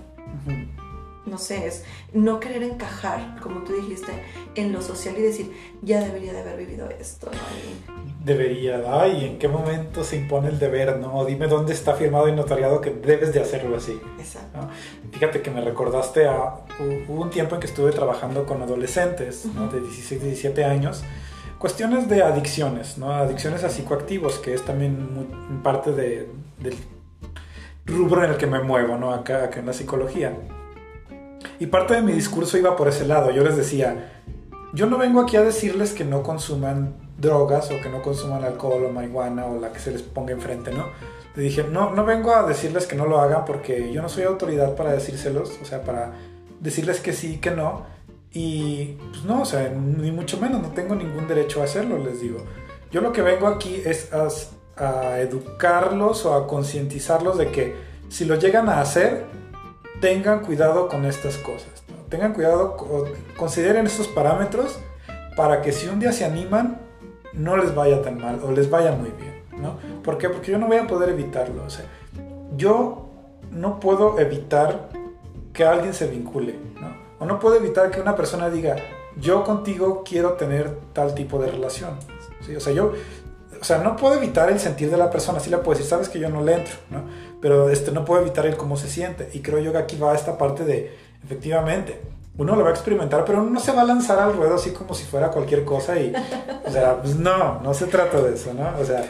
No 1.25 1.39
sé, 1.39 1.69
es 1.69 1.85
no 2.13 2.41
querer 2.41 2.65
encajar, 2.65 3.39
como 3.41 3.61
tú 3.61 3.75
dijiste, 3.75 4.11
en 4.57 4.73
lo 4.73 4.83
social 4.83 5.15
y 5.17 5.23
decir, 5.23 5.53
ya 5.81 6.01
debería 6.01 6.33
de 6.33 6.41
haber 6.41 6.57
vivido 6.57 6.89
esto. 6.91 7.31
Debería, 8.25 8.83
ay, 8.89 9.27
¿en 9.27 9.39
qué 9.39 9.47
momento 9.47 10.03
se 10.03 10.17
impone 10.17 10.49
el 10.49 10.59
deber? 10.59 10.99
No, 10.99 11.25
dime 11.25 11.47
dónde 11.47 11.75
está 11.75 11.95
firmado 11.95 12.29
y 12.29 12.33
notariado 12.33 12.81
que 12.81 12.91
debes 12.91 13.33
de 13.33 13.41
hacerlo 13.41 13.77
así. 13.77 14.01
Exacto. 14.19 14.69
fíjate 15.13 15.43
que 15.43 15.51
me 15.53 15.61
recordaste 15.61 16.27
a 16.27 16.57
hubo 17.09 17.23
un 17.23 17.31
tiempo 17.31 17.55
en 17.55 17.61
que 17.61 17.69
estuve 17.69 17.93
trabajando 17.93 18.45
con 18.45 18.61
adolescentes 18.61 19.45
de 19.73 19.81
16, 19.81 20.23
17 20.23 20.65
años, 20.65 21.05
cuestiones 21.59 22.09
de 22.09 22.25
adicciones, 22.25 22.99
¿no? 22.99 23.13
adicciones 23.13 23.63
a 23.63 23.71
psicoactivos, 23.71 24.41
que 24.41 24.55
es 24.55 24.65
también 24.65 25.61
parte 25.63 25.93
de, 25.93 26.29
del 26.59 26.75
rubro 27.93 28.25
en 28.25 28.31
el 28.31 28.37
que 28.37 28.47
me 28.47 28.61
muevo, 28.61 28.97
¿no? 28.97 29.13
acá, 29.13 29.45
acá 29.45 29.61
en 29.61 29.67
la 29.67 29.73
psicología. 29.73 30.37
Y 31.59 31.67
parte 31.67 31.95
de 31.95 32.03
mi 32.03 32.13
discurso 32.13 32.59
iba 32.59 32.77
por 32.77 32.89
ese 32.89 33.07
lado. 33.07 33.31
Yo 33.31 33.45
les 33.45 33.57
decía, 33.57 34.23
yo 34.73 34.87
no 34.87 34.99
vengo 34.99 35.21
aquí 35.21 35.37
a 35.37 35.43
decirles 35.43 35.93
que 35.93 36.05
no 36.05 36.23
consuman 36.23 36.95
drogas 37.19 37.71
o 37.71 37.81
que 37.81 37.89
no 37.89 38.03
consuman 38.03 38.43
alcohol 38.43 38.85
o 38.85 38.93
marihuana 38.93 39.47
o 39.47 39.61
la 39.61 39.73
que 39.73 39.79
se 39.79 39.93
les 39.93 40.03
ponga 40.03 40.33
enfrente, 40.33 40.73
¿no? 40.73 40.87
Le 41.37 41.45
dije, 41.45 41.65
no, 41.65 41.91
no 41.95 42.05
vengo 42.05 42.35
a 42.35 42.43
decirles 42.43 42.87
que 42.87 42.97
no 42.97 43.07
lo 43.07 43.21
hagan 43.21 43.45
porque 43.45 43.93
yo 43.93 44.03
no 44.03 44.09
soy 44.09 44.25
autoridad 44.25 44.75
para 44.75 44.93
decírselos, 44.93 45.59
o 45.63 45.65
sea, 45.65 45.83
para 45.83 46.13
decirles 46.61 47.01
que 47.01 47.13
sí, 47.13 47.39
que 47.39 47.51
no. 47.51 47.87
Y 48.33 48.97
pues 49.11 49.25
no, 49.25 49.43
o 49.43 49.45
sea, 49.45 49.69
ni 49.69 50.11
mucho 50.11 50.39
menos, 50.39 50.63
no 50.63 50.69
tengo 50.69 50.95
ningún 50.95 51.29
derecho 51.29 51.61
a 51.61 51.65
hacerlo, 51.65 51.99
les 51.99 52.21
digo. 52.21 52.45
Yo 52.91 53.01
lo 53.01 53.13
que 53.13 53.23
vengo 53.23 53.47
aquí 53.47 53.83
es 53.85 54.13
a, 54.13 54.29
educarlos 55.19 56.25
o 56.25 56.35
a 56.35 56.47
concientizarlos 56.47 57.39
de 57.39 57.51
que 57.51 57.77
si 58.09 58.25
lo 58.25 58.37
llegan 58.37 58.69
a 58.69 58.81
hacer, 58.81 59.25
tengan 60.01 60.41
cuidado 60.41 60.89
con 60.89 61.05
estas 61.05 61.37
cosas. 61.39 61.85
Tengan 62.09 62.35
cuidado, 62.35 62.77
consideren 63.37 63.87
estos 63.87 64.09
parámetros 64.09 64.79
para 65.37 65.63
que 65.63 65.73
si 65.73 65.89
un 65.89 65.99
día 65.99 66.13
se 66.13 66.25
animan, 66.25 66.81
no 67.33 67.57
les 67.57 67.75
vaya 67.75 68.03
tan 68.03 68.19
mal 68.19 68.41
o 68.45 68.53
les 68.53 68.69
vaya 68.69 68.93
muy 68.93 69.11
bien. 69.11 69.43
¿no? 69.61 69.77
¿Por 70.03 70.19
qué? 70.19 70.29
Porque 70.29 70.53
yo 70.53 70.59
no 70.59 70.67
voy 70.67 70.79
a 70.79 70.87
poder 70.87 71.11
evitarlo. 71.11 71.65
O 71.65 71.71
sea, 71.71 71.87
yo 72.57 73.09
no 73.51 73.81
puedo 73.81 74.19
evitar 74.19 74.89
que 75.53 75.65
alguien 75.65 75.95
se 75.95 76.07
vincule, 76.07 76.59
¿no? 76.81 76.97
O 77.19 77.27
no 77.27 77.39
puedo 77.39 77.57
evitar 77.57 77.91
que 77.91 78.01
una 78.01 78.17
persona 78.17 78.51
diga, 78.51 78.77
yo 79.17 79.45
contigo 79.45 80.03
quiero 80.05 80.33
tener 80.33 80.77
tal 80.93 81.15
tipo 81.15 81.39
de 81.39 81.51
relación. 81.51 81.91
¿sí? 82.41 82.57
O 82.57 82.61
sea, 82.61 82.73
yo, 82.73 82.93
o 83.63 83.65
sea, 83.65 83.79
no 83.79 83.95
puedo 83.95 84.17
evitar 84.17 84.51
el 84.51 84.59
sentir 84.59 84.91
de 84.91 84.97
la 84.97 85.09
persona, 85.09 85.39
sí 85.39 85.49
le 85.49 85.57
puedo 85.59 85.79
decir, 85.79 85.89
sabes 85.89 86.09
que 86.09 86.19
yo 86.19 86.29
no 86.29 86.43
le 86.43 86.55
entro, 86.55 86.75
¿no? 86.91 87.05
Pero 87.41 87.69
este, 87.69 87.93
no 87.93 88.05
puedo 88.05 88.21
evitar 88.21 88.45
el 88.45 88.57
cómo 88.57 88.77
se 88.77 88.89
siente. 88.89 89.31
Y 89.35 89.39
creo 89.39 89.61
yo 89.61 89.71
que 89.71 89.79
aquí 89.79 89.97
va 89.97 90.17
esta 90.17 90.37
parte 90.37 90.65
de, 90.65 90.93
efectivamente, 91.25 92.03
uno 92.37 92.57
lo 92.57 92.65
va 92.65 92.71
a 92.71 92.73
experimentar, 92.73 93.25
pero 93.25 93.41
uno 93.41 93.51
no 93.51 93.61
se 93.61 93.71
va 93.71 93.83
a 93.83 93.85
lanzar 93.85 94.19
al 94.19 94.35
ruedo 94.35 94.57
así 94.57 94.73
como 94.73 94.95
si 94.95 95.05
fuera 95.05 95.31
cualquier 95.31 95.65
cosa 95.65 95.97
y, 95.97 96.13
o 96.67 96.71
sea, 96.73 97.01
pues 97.01 97.15
no, 97.15 97.61
no 97.61 97.73
se 97.73 97.87
trata 97.87 98.21
de 98.21 98.35
eso, 98.35 98.53
¿no? 98.53 98.69
O 98.81 98.85
sea, 98.85 99.05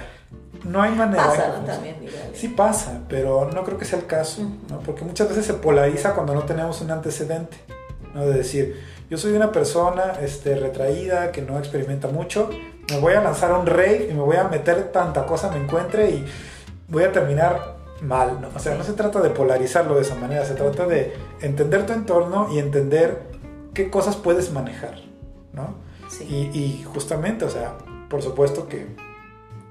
no 0.64 0.82
hay 0.82 0.92
manera. 0.92 1.28
Pasa 1.28 1.64
también, 1.64 1.96
Sí 2.34 2.48
pasa, 2.48 3.00
pero 3.08 3.48
no 3.54 3.64
creo 3.64 3.78
que 3.78 3.86
sea 3.86 4.00
el 4.00 4.04
caso, 4.04 4.42
¿no? 4.68 4.80
Porque 4.80 5.02
muchas 5.02 5.30
veces 5.30 5.46
se 5.46 5.54
polariza 5.54 6.12
cuando 6.12 6.34
no 6.34 6.42
tenemos 6.42 6.78
un 6.82 6.90
antecedente, 6.90 7.56
¿no? 8.12 8.26
De 8.26 8.34
decir, 8.34 8.78
yo 9.08 9.16
soy 9.16 9.32
una 9.32 9.50
persona 9.50 10.12
este, 10.20 10.56
retraída, 10.56 11.32
que 11.32 11.40
no 11.40 11.58
experimenta 11.58 12.08
mucho, 12.08 12.50
me 12.90 12.98
voy 12.98 13.14
a 13.14 13.22
lanzar 13.22 13.50
a 13.52 13.58
un 13.58 13.66
rey 13.66 14.08
y 14.10 14.14
me 14.14 14.20
voy 14.20 14.36
a 14.36 14.44
meter 14.44 14.90
tanta 14.92 15.26
cosa 15.26 15.50
me 15.50 15.58
encuentre 15.58 16.10
y 16.10 16.24
voy 16.88 17.04
a 17.04 17.12
terminar 17.12 17.76
mal, 18.02 18.40
¿no? 18.40 18.48
O 18.54 18.58
sea, 18.58 18.74
no 18.74 18.84
se 18.84 18.92
trata 18.92 19.20
de 19.20 19.30
polarizarlo 19.30 19.94
de 19.94 20.02
esa 20.02 20.16
manera, 20.16 20.44
se 20.44 20.54
trata 20.54 20.86
de 20.86 21.14
entender 21.40 21.86
tu 21.86 21.92
entorno 21.92 22.48
y 22.52 22.58
entender 22.58 23.22
qué 23.74 23.90
cosas 23.90 24.16
puedes 24.16 24.52
manejar, 24.52 24.96
¿no? 25.52 25.74
Sí. 26.08 26.50
Y, 26.52 26.58
y 26.58 26.84
justamente, 26.84 27.44
o 27.44 27.50
sea, 27.50 27.74
por 28.08 28.22
supuesto 28.22 28.68
que 28.68 28.86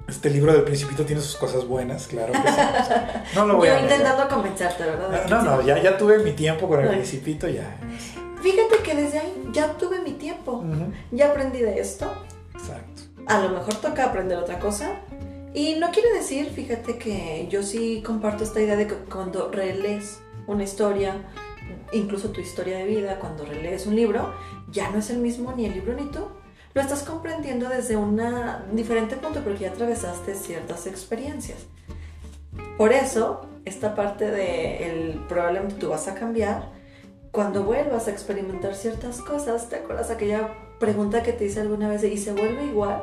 este 0.07 0.29
libro 0.29 0.53
del 0.53 0.63
Principito 0.63 1.05
tiene 1.05 1.21
sus 1.21 1.35
cosas 1.35 1.65
buenas, 1.67 2.07
claro 2.07 2.33
que 2.33 2.39
sí. 2.39 2.93
No 3.35 3.45
lo 3.45 3.57
voy 3.57 3.67
Yo 3.67 3.79
intentando 3.79 4.27
convencerte, 4.27 4.83
¿verdad? 4.83 5.25
No, 5.29 5.41
no, 5.41 5.61
ya, 5.61 5.81
ya 5.81 5.97
tuve 5.97 6.19
mi 6.19 6.31
tiempo 6.31 6.67
con 6.67 6.81
el 6.81 6.89
Principito, 6.89 7.47
ya. 7.47 7.77
Fíjate 8.41 8.77
que 8.83 8.95
desde 8.95 9.19
ahí 9.19 9.49
ya 9.53 9.73
tuve 9.73 10.01
mi 10.01 10.13
tiempo. 10.13 10.63
Ya 11.11 11.27
aprendí 11.27 11.59
de 11.59 11.79
esto. 11.79 12.11
A 13.31 13.39
lo 13.39 13.47
mejor 13.47 13.75
toca 13.75 14.03
aprender 14.03 14.37
otra 14.37 14.59
cosa. 14.59 14.99
Y 15.53 15.75
no 15.75 15.91
quiere 15.91 16.11
decir, 16.11 16.49
fíjate 16.49 16.97
que 16.97 17.47
yo 17.49 17.63
sí 17.63 18.03
comparto 18.05 18.43
esta 18.43 18.59
idea 18.59 18.75
de 18.75 18.87
que 18.87 18.95
cuando 18.95 19.49
relees 19.49 20.19
una 20.47 20.65
historia, 20.65 21.15
incluso 21.93 22.31
tu 22.31 22.41
historia 22.41 22.79
de 22.79 22.83
vida, 22.83 23.19
cuando 23.19 23.45
relees 23.45 23.87
un 23.87 23.95
libro, 23.95 24.33
ya 24.69 24.89
no 24.89 24.99
es 24.99 25.09
el 25.11 25.19
mismo 25.19 25.53
ni 25.53 25.65
el 25.65 25.75
libro 25.75 25.93
ni 25.93 26.11
tú 26.11 26.27
lo 26.73 26.81
estás 26.81 27.03
comprendiendo 27.03 27.69
desde 27.69 27.95
un 27.95 28.21
diferente 28.73 29.15
punto 29.15 29.39
porque 29.41 29.59
ya 29.59 29.69
atravesaste 29.71 30.35
ciertas 30.35 30.85
experiencias. 30.85 31.59
Por 32.77 32.91
eso, 32.91 33.47
esta 33.63 33.95
parte 33.95 34.25
del 34.25 35.13
de 35.13 35.19
probablemente 35.29 35.75
tú 35.75 35.87
vas 35.87 36.09
a 36.09 36.15
cambiar, 36.15 36.69
cuando 37.31 37.63
vuelvas 37.63 38.09
a 38.09 38.11
experimentar 38.11 38.75
ciertas 38.75 39.21
cosas, 39.21 39.69
¿te 39.69 39.77
acuerdas 39.77 40.11
aquella 40.11 40.49
pregunta 40.79 41.23
que 41.23 41.31
te 41.31 41.45
hice 41.45 41.61
alguna 41.61 41.87
vez 41.87 42.03
y 42.03 42.17
se 42.17 42.33
vuelve 42.33 42.65
igual 42.65 43.01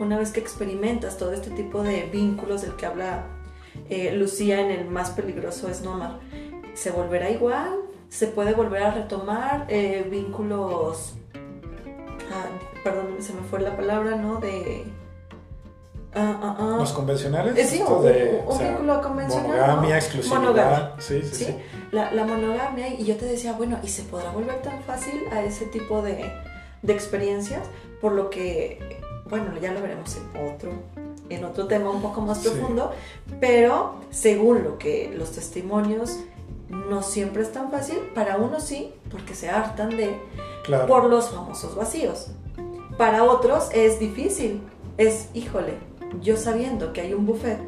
una 0.00 0.18
vez 0.18 0.30
que 0.30 0.40
experimentas 0.40 1.16
todo 1.16 1.32
este 1.32 1.50
tipo 1.50 1.82
de 1.82 2.04
vínculos 2.12 2.62
del 2.62 2.76
que 2.76 2.86
habla 2.86 3.26
eh, 3.88 4.12
Lucía 4.12 4.60
en 4.60 4.70
el 4.70 4.88
más 4.88 5.10
peligroso 5.10 5.68
es 5.68 5.82
Nomar? 5.82 6.20
¿Se 6.74 6.90
volverá 6.90 7.30
igual? 7.30 7.80
¿Se 8.08 8.26
puede 8.26 8.54
volver 8.54 8.82
a 8.82 8.90
retomar 8.92 9.66
eh, 9.68 10.06
vínculos 10.10 11.14
perdón, 12.82 13.16
se 13.20 13.32
me 13.32 13.42
fue 13.42 13.60
la 13.60 13.76
palabra, 13.76 14.16
¿no? 14.16 14.36
De... 14.40 14.84
Ah, 16.14 16.40
ah, 16.42 16.56
ah. 16.58 16.76
¿Los 16.78 16.92
convencionales? 16.92 17.56
Eh, 17.56 17.64
sí, 17.64 17.82
un, 17.82 18.02
de, 18.02 18.42
vínculo 18.58 19.02
convencional. 19.02 19.46
Monogamia, 19.46 19.96
exclusividad. 19.96 20.40
Monogamia. 20.40 20.92
Sí, 20.98 21.22
sí, 21.22 21.44
sí. 21.44 21.56
La, 21.92 22.12
la, 22.12 22.24
monogamia, 22.24 22.88
y 22.88 23.04
yo 23.04 23.16
te 23.16 23.26
decía, 23.26 23.52
bueno, 23.52 23.78
¿y 23.82 23.88
se 23.88 24.02
podrá 24.02 24.30
volver 24.30 24.60
tan 24.62 24.82
fácil 24.82 25.24
a 25.32 25.42
ese 25.42 25.66
tipo 25.66 26.02
de, 26.02 26.32
de 26.82 26.92
experiencias? 26.92 27.66
Por 28.00 28.12
lo 28.12 28.30
que, 28.30 29.00
bueno, 29.28 29.56
ya 29.60 29.72
lo 29.72 29.80
veremos 29.82 30.16
en 30.16 30.54
otro, 30.54 30.72
en 31.28 31.44
otro 31.44 31.66
tema 31.66 31.90
un 31.90 32.02
poco 32.02 32.20
más 32.20 32.38
profundo, 32.38 32.92
pero 33.40 33.96
según 34.10 34.64
lo 34.64 34.78
que 34.78 35.12
los 35.14 35.32
testimonios 35.32 36.18
no 36.68 37.02
siempre 37.02 37.42
es 37.42 37.52
tan 37.52 37.70
fácil, 37.70 37.98
para 38.14 38.36
unos 38.36 38.64
sí, 38.64 38.92
porque 39.10 39.34
se 39.34 39.50
hartan 39.50 39.90
de 39.90 40.18
por 40.86 41.04
los 41.04 41.30
famosos 41.30 41.74
vacíos. 41.74 42.28
Para 42.96 43.24
otros 43.24 43.68
es 43.72 43.98
difícil, 43.98 44.60
es, 44.96 45.28
híjole, 45.34 45.78
yo 46.20 46.36
sabiendo 46.36 46.92
que 46.92 47.00
hay 47.00 47.14
un 47.14 47.26
buffet 47.26 47.58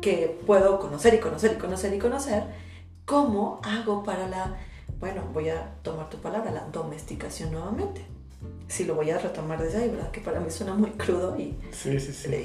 que 0.00 0.38
puedo 0.46 0.78
conocer 0.78 1.14
y 1.14 1.18
conocer 1.18 1.52
y 1.52 1.58
conocer 1.58 1.94
y 1.94 1.98
conocer, 1.98 2.44
¿cómo 3.04 3.60
hago 3.62 4.04
para 4.04 4.28
la, 4.28 4.56
bueno, 4.98 5.22
voy 5.32 5.48
a 5.48 5.74
tomar 5.82 6.08
tu 6.08 6.18
palabra, 6.18 6.50
la 6.50 6.64
domesticación 6.72 7.52
nuevamente? 7.52 8.06
Si 8.68 8.84
lo 8.84 8.94
voy 8.94 9.10
a 9.10 9.18
retomar 9.18 9.60
desde 9.60 9.78
ahí, 9.78 9.88
¿verdad? 9.88 10.10
Que 10.10 10.20
para 10.20 10.40
mí 10.40 10.50
suena 10.50 10.74
muy 10.74 10.90
crudo 10.92 11.36
y, 11.38 11.56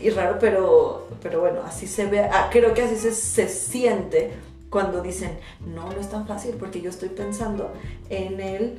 y 0.02 0.10
raro, 0.10 0.38
pero, 0.40 1.08
pero 1.22 1.40
bueno, 1.40 1.62
así 1.64 1.88
se 1.88 2.08
ve, 2.08 2.22
ah, 2.22 2.50
creo 2.52 2.74
que 2.74 2.82
así 2.82 2.96
se, 2.96 3.12
se 3.12 3.48
siente 3.48 4.32
cuando 4.70 5.02
dicen, 5.02 5.38
no, 5.66 5.90
no 5.90 6.00
es 6.00 6.10
tan 6.10 6.28
fácil, 6.28 6.56
porque 6.56 6.82
yo 6.82 6.90
estoy 6.90 7.10
pensando 7.10 7.72
en 8.10 8.42
el 8.42 8.78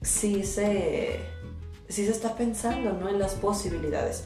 sí 0.00 0.44
se, 0.44 1.20
sí 1.88 2.04
se 2.04 2.12
está 2.12 2.34
pensando 2.36 2.92
¿no? 2.92 3.08
en 3.08 3.18
las 3.18 3.34
posibilidades. 3.34 4.24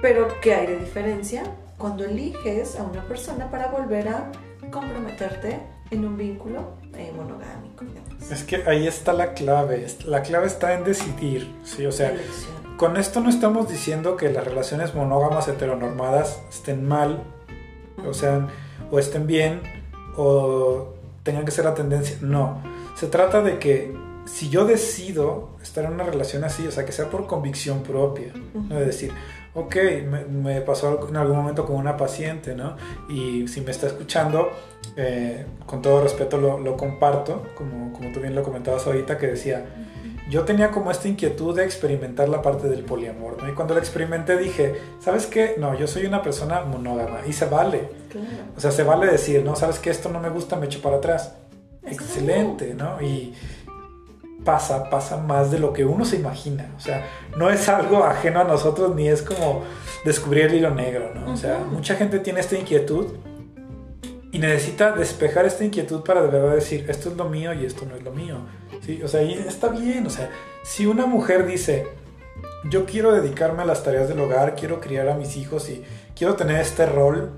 Pero 0.00 0.28
¿qué 0.40 0.54
hay 0.54 0.66
de 0.66 0.78
diferencia 0.78 1.44
cuando 1.78 2.04
eliges 2.04 2.76
a 2.76 2.82
una 2.82 3.06
persona 3.06 3.50
para 3.50 3.68
volver 3.68 4.08
a 4.08 4.32
comprometerte 4.70 5.60
en 5.90 6.04
un 6.04 6.16
vínculo 6.16 6.74
eh, 6.96 7.12
monogámico? 7.14 7.84
Es 8.30 8.44
que 8.44 8.62
ahí 8.66 8.86
está 8.86 9.12
la 9.12 9.34
clave. 9.34 9.86
La 10.06 10.22
clave 10.22 10.46
está 10.46 10.74
en 10.74 10.84
decidir. 10.84 11.54
¿sí? 11.64 11.86
O 11.86 11.92
sea, 11.92 12.14
con 12.76 12.96
esto 12.96 13.20
no 13.20 13.30
estamos 13.30 13.68
diciendo 13.68 14.16
que 14.16 14.30
las 14.30 14.44
relaciones 14.44 14.94
monógamas 14.94 15.48
heteronormadas 15.48 16.40
estén 16.50 16.86
mal, 16.86 17.22
o 18.06 18.14
sea, 18.14 18.48
o 18.90 18.98
estén 18.98 19.26
bien, 19.26 19.60
o 20.16 20.94
tengan 21.22 21.44
que 21.44 21.50
ser 21.50 21.64
la 21.64 21.74
tendencia. 21.74 22.16
No. 22.20 22.62
Se 22.96 23.06
trata 23.06 23.42
de 23.42 23.58
que 23.58 23.94
si 24.24 24.48
yo 24.48 24.64
decido 24.64 25.50
estar 25.62 25.84
en 25.84 25.92
una 25.92 26.04
relación 26.04 26.44
así, 26.44 26.66
o 26.66 26.70
sea, 26.70 26.84
que 26.84 26.92
sea 26.92 27.10
por 27.10 27.26
convicción 27.26 27.82
propia, 27.82 28.32
¿no? 28.54 28.76
De 28.76 28.86
decir, 28.86 29.12
ok, 29.54 29.76
me, 30.30 30.60
pasó 30.60 31.08
en 31.08 31.16
algún 31.16 31.36
momento 31.36 31.66
con 31.66 31.76
una 31.76 31.96
paciente, 31.96 32.54
¿no? 32.54 32.76
Y 33.08 33.48
si 33.48 33.60
me 33.60 33.70
está 33.70 33.86
escuchando, 33.86 34.50
eh, 34.96 35.46
con 35.66 35.80
todo 35.80 36.02
respeto 36.02 36.38
lo, 36.38 36.76
comparto, 36.76 37.46
como, 37.54 37.92
como 37.92 38.12
tú 38.12 38.20
bien 38.20 38.34
lo 38.34 38.42
comentabas 38.42 38.86
ahorita, 38.86 39.18
que 39.18 39.28
decía, 39.28 39.64
yo 40.28 40.44
tenía 40.44 40.70
como 40.70 40.90
esta 40.90 41.08
inquietud 41.08 41.56
de 41.56 41.64
experimentar 41.64 42.28
la 42.28 42.42
parte 42.42 42.68
del 42.68 42.84
poliamor, 42.84 43.42
¿no? 43.42 43.48
Y 43.48 43.52
cuando 43.52 43.74
lo 43.74 43.80
experimenté 43.80 44.36
dije, 44.36 44.74
¿sabes 45.00 45.26
qué? 45.26 45.56
No, 45.58 45.78
yo 45.78 45.86
soy 45.86 46.06
una 46.06 46.22
persona 46.22 46.62
monógama 46.62 47.20
y 47.26 47.32
se 47.32 47.46
vale. 47.46 47.90
O 48.56 48.60
sea, 48.60 48.70
se 48.70 48.82
vale 48.82 49.06
decir, 49.06 49.44
no, 49.44 49.56
¿sabes 49.56 49.78
qué? 49.78 49.90
Esto 49.90 50.08
no 50.08 50.20
me 50.20 50.28
gusta, 50.28 50.56
me 50.56 50.66
echo 50.66 50.80
para 50.80 50.96
atrás. 50.96 51.34
Excelente, 51.84 52.74
¿no? 52.74 53.00
Y 53.02 53.34
pasa, 54.44 54.88
pasa 54.90 55.16
más 55.16 55.50
de 55.50 55.58
lo 55.58 55.72
que 55.72 55.84
uno 55.84 56.04
se 56.04 56.16
imagina. 56.16 56.70
O 56.76 56.80
sea, 56.80 57.04
no 57.36 57.50
es 57.50 57.68
algo 57.68 58.04
ajeno 58.04 58.40
a 58.40 58.44
nosotros 58.44 58.94
ni 58.94 59.08
es 59.08 59.22
como 59.22 59.62
descubrir 60.04 60.46
el 60.46 60.54
hilo 60.54 60.70
negro, 60.70 61.12
¿no? 61.14 61.32
O 61.32 61.36
sea, 61.36 61.58
mucha 61.58 61.94
gente 61.96 62.18
tiene 62.18 62.40
esta 62.40 62.56
inquietud 62.56 63.06
y 64.32 64.38
necesita 64.38 64.92
despejar 64.92 65.44
esta 65.44 65.62
inquietud 65.62 66.02
para 66.02 66.22
de 66.22 66.28
verdad 66.28 66.54
decir, 66.54 66.86
esto 66.88 67.10
es 67.10 67.16
lo 67.16 67.28
mío 67.28 67.52
y 67.52 67.66
esto 67.66 67.84
no 67.84 67.94
es 67.94 68.02
lo 68.02 68.12
mío. 68.12 68.38
¿Sí? 68.84 69.02
O 69.02 69.08
sea, 69.08 69.22
y 69.22 69.34
está 69.34 69.68
bien. 69.68 70.06
O 70.06 70.10
sea, 70.10 70.30
si 70.64 70.86
una 70.86 71.04
mujer 71.04 71.46
dice, 71.46 71.86
yo 72.70 72.86
quiero 72.86 73.12
dedicarme 73.12 73.62
a 73.62 73.66
las 73.66 73.84
tareas 73.84 74.08
del 74.08 74.18
hogar, 74.20 74.56
quiero 74.56 74.80
criar 74.80 75.10
a 75.10 75.14
mis 75.14 75.36
hijos 75.36 75.68
y 75.68 75.84
quiero 76.16 76.34
tener 76.34 76.60
este 76.60 76.86
rol, 76.86 77.30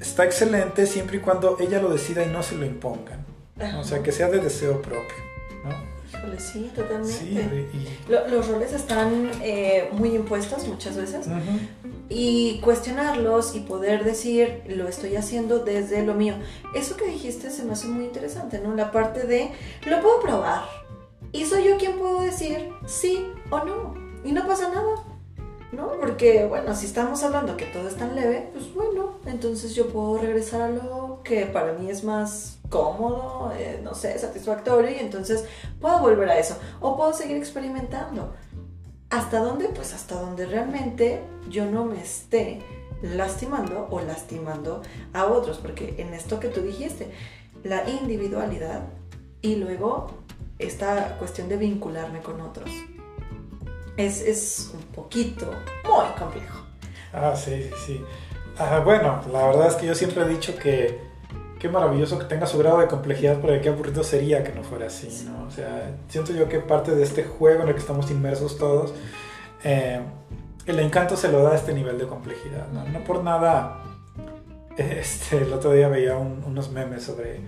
está 0.00 0.24
excelente 0.24 0.86
siempre 0.86 1.16
y 1.16 1.20
cuando 1.20 1.56
ella 1.58 1.82
lo 1.82 1.90
decida 1.90 2.24
y 2.24 2.28
no 2.28 2.44
se 2.44 2.54
lo 2.54 2.64
impongan. 2.64 3.26
O 3.78 3.84
sea, 3.84 4.02
que 4.02 4.12
sea 4.12 4.28
de 4.28 4.38
deseo 4.38 4.80
propio. 4.80 5.31
Sí, 6.38 6.70
totalmente. 6.74 7.68
los 8.08 8.48
roles 8.48 8.72
están 8.72 9.30
eh, 9.42 9.88
muy 9.92 10.14
impuestos 10.14 10.66
muchas 10.66 10.96
veces. 10.96 11.26
Y 12.08 12.60
cuestionarlos 12.60 13.54
y 13.54 13.60
poder 13.60 14.04
decir, 14.04 14.62
lo 14.66 14.88
estoy 14.88 15.16
haciendo 15.16 15.60
desde 15.60 16.04
lo 16.04 16.14
mío. 16.14 16.34
Eso 16.74 16.96
que 16.96 17.06
dijiste 17.06 17.50
se 17.50 17.64
me 17.64 17.72
hace 17.72 17.88
muy 17.88 18.04
interesante, 18.04 18.58
¿no? 18.58 18.74
La 18.74 18.90
parte 18.90 19.26
de, 19.26 19.50
lo 19.86 20.00
puedo 20.00 20.20
probar. 20.20 20.62
Y 21.32 21.46
soy 21.46 21.64
yo 21.64 21.78
quien 21.78 21.98
puedo 21.98 22.20
decir 22.20 22.70
sí 22.86 23.26
o 23.50 23.64
no. 23.64 23.94
Y 24.24 24.32
no 24.32 24.46
pasa 24.46 24.68
nada. 24.68 25.04
¿no? 25.72 25.92
Porque, 25.98 26.44
bueno, 26.44 26.74
si 26.76 26.86
estamos 26.86 27.22
hablando 27.22 27.56
que 27.56 27.64
todo 27.64 27.88
es 27.88 27.96
tan 27.96 28.14
leve, 28.14 28.50
pues 28.52 28.72
bueno, 28.74 29.14
entonces 29.24 29.74
yo 29.74 29.88
puedo 29.88 30.18
regresar 30.18 30.60
a 30.60 30.68
lo 30.68 31.22
que 31.24 31.46
para 31.46 31.72
mí 31.72 31.90
es 31.90 32.04
más 32.04 32.58
cómodo, 32.72 33.52
eh, 33.54 33.80
no 33.84 33.94
sé, 33.94 34.18
satisfactorio, 34.18 34.90
y 34.90 34.98
entonces 34.98 35.44
puedo 35.80 36.00
volver 36.00 36.30
a 36.30 36.38
eso. 36.38 36.56
O 36.80 36.96
puedo 36.96 37.12
seguir 37.12 37.36
experimentando. 37.36 38.32
¿Hasta 39.10 39.40
dónde? 39.40 39.68
Pues 39.68 39.92
hasta 39.92 40.18
donde 40.18 40.46
realmente 40.46 41.22
yo 41.50 41.66
no 41.66 41.84
me 41.84 42.00
esté 42.00 42.62
lastimando 43.02 43.88
o 43.90 44.00
lastimando 44.00 44.80
a 45.12 45.26
otros, 45.26 45.58
porque 45.58 45.96
en 45.98 46.14
esto 46.14 46.40
que 46.40 46.48
tú 46.48 46.62
dijiste, 46.62 47.12
la 47.62 47.88
individualidad 47.88 48.84
y 49.42 49.56
luego 49.56 50.10
esta 50.58 51.18
cuestión 51.18 51.48
de 51.50 51.58
vincularme 51.58 52.20
con 52.20 52.40
otros 52.40 52.70
es, 53.98 54.70
un 54.72 54.82
poquito 54.94 55.46
muy 55.84 56.06
complejo. 56.18 56.64
Ah, 57.12 57.36
sí, 57.36 57.64
sí, 57.64 57.70
sí. 57.86 58.04
Ah, 58.58 58.80
bueno, 58.82 59.20
la 59.30 59.46
verdad 59.46 59.68
es 59.68 59.74
que 59.74 59.86
yo 59.86 59.94
siempre 59.94 60.24
he 60.24 60.28
dicho 60.28 60.56
que 60.56 61.11
qué 61.62 61.68
maravilloso 61.68 62.18
que 62.18 62.24
tenga 62.24 62.44
su 62.44 62.58
grado 62.58 62.80
de 62.80 62.88
complejidad, 62.88 63.38
pero 63.40 63.62
qué 63.62 63.68
aburrido 63.68 64.02
sería 64.02 64.42
que 64.42 64.50
no 64.52 64.64
fuera 64.64 64.88
así, 64.88 65.26
¿no? 65.26 65.46
O 65.46 65.50
sea, 65.52 65.92
siento 66.08 66.32
yo 66.32 66.48
que 66.48 66.58
parte 66.58 66.92
de 66.92 67.04
este 67.04 67.22
juego 67.22 67.62
en 67.62 67.68
el 67.68 67.74
que 67.74 67.80
estamos 67.80 68.10
inmersos 68.10 68.58
todos, 68.58 68.92
eh, 69.62 70.00
el 70.66 70.78
encanto 70.80 71.16
se 71.16 71.30
lo 71.30 71.40
da 71.44 71.52
a 71.52 71.54
este 71.54 71.72
nivel 71.72 71.98
de 71.98 72.08
complejidad, 72.08 72.66
¿no? 72.72 72.84
No 72.86 73.04
por 73.04 73.22
nada, 73.22 73.80
este, 74.76 75.36
el 75.36 75.52
otro 75.52 75.70
día 75.70 75.86
veía 75.86 76.16
unos 76.16 76.72
memes 76.72 77.04
sobre 77.04 77.38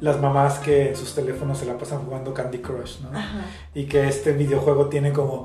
las 0.00 0.18
mamás 0.18 0.60
que 0.60 0.88
en 0.88 0.96
sus 0.96 1.14
teléfonos 1.14 1.58
se 1.58 1.66
la 1.66 1.76
pasan 1.76 1.98
jugando 2.06 2.32
Candy 2.32 2.60
Crush, 2.60 3.00
¿no? 3.00 3.10
Y 3.74 3.84
que 3.84 4.08
este 4.08 4.32
videojuego 4.32 4.86
tiene 4.86 5.12
como 5.12 5.44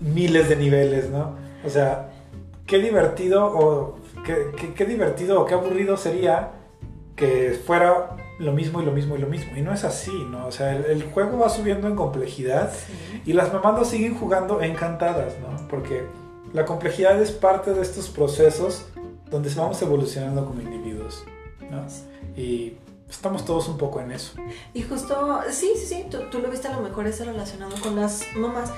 miles 0.00 0.48
de 0.48 0.56
niveles, 0.56 1.10
¿no? 1.10 1.36
O 1.62 1.68
sea, 1.68 2.08
qué 2.66 2.78
divertido 2.78 3.44
o 3.44 3.98
qué, 4.24 4.86
divertido 4.86 5.42
o 5.42 5.44
qué 5.44 5.52
aburrido 5.52 5.98
sería 5.98 6.52
que 7.20 7.52
fuera 7.64 8.16
lo 8.38 8.52
mismo 8.52 8.80
y 8.80 8.84
lo 8.86 8.92
mismo 8.92 9.14
y 9.14 9.18
lo 9.18 9.28
mismo. 9.28 9.56
Y 9.56 9.60
no 9.60 9.72
es 9.72 9.84
así, 9.84 10.26
¿no? 10.30 10.46
O 10.46 10.50
sea, 10.50 10.74
el, 10.74 11.02
juego 11.04 11.38
va 11.38 11.50
subiendo 11.50 11.86
en 11.86 11.94
complejidad 11.94 12.72
y 13.26 13.34
las 13.34 13.52
mamás 13.52 13.78
lo 13.78 13.84
siguen 13.84 14.18
jugando 14.18 14.62
encantadas, 14.62 15.34
¿no? 15.38 15.68
Porque 15.68 16.06
la 16.54 16.64
complejidad 16.64 17.20
es 17.20 17.30
parte 17.30 17.74
de 17.74 17.82
estos 17.82 18.08
procesos 18.08 18.86
donde 19.30 19.52
vamos 19.54 19.80
evolucionando 19.82 20.46
como 20.46 20.62
individuos, 20.62 21.22
¿no? 21.70 21.84
Y 22.34 22.78
estamos 23.08 23.44
todos 23.44 23.68
un 23.68 23.76
poco 23.76 24.00
en 24.00 24.12
eso. 24.12 24.32
Y 24.72 24.82
justo, 24.82 25.40
sí, 25.50 25.72
sí, 25.76 25.86
sí, 25.86 26.06
tú, 26.10 26.18
tú, 26.30 26.38
lo 26.38 26.50
viste 26.50 26.68
a 26.68 26.76
lo 26.76 26.82
mejor 26.82 27.06
ese 27.06 27.24
relacionado 27.26 27.76
con 27.82 27.94
las 27.96 28.24
mamás. 28.34 28.72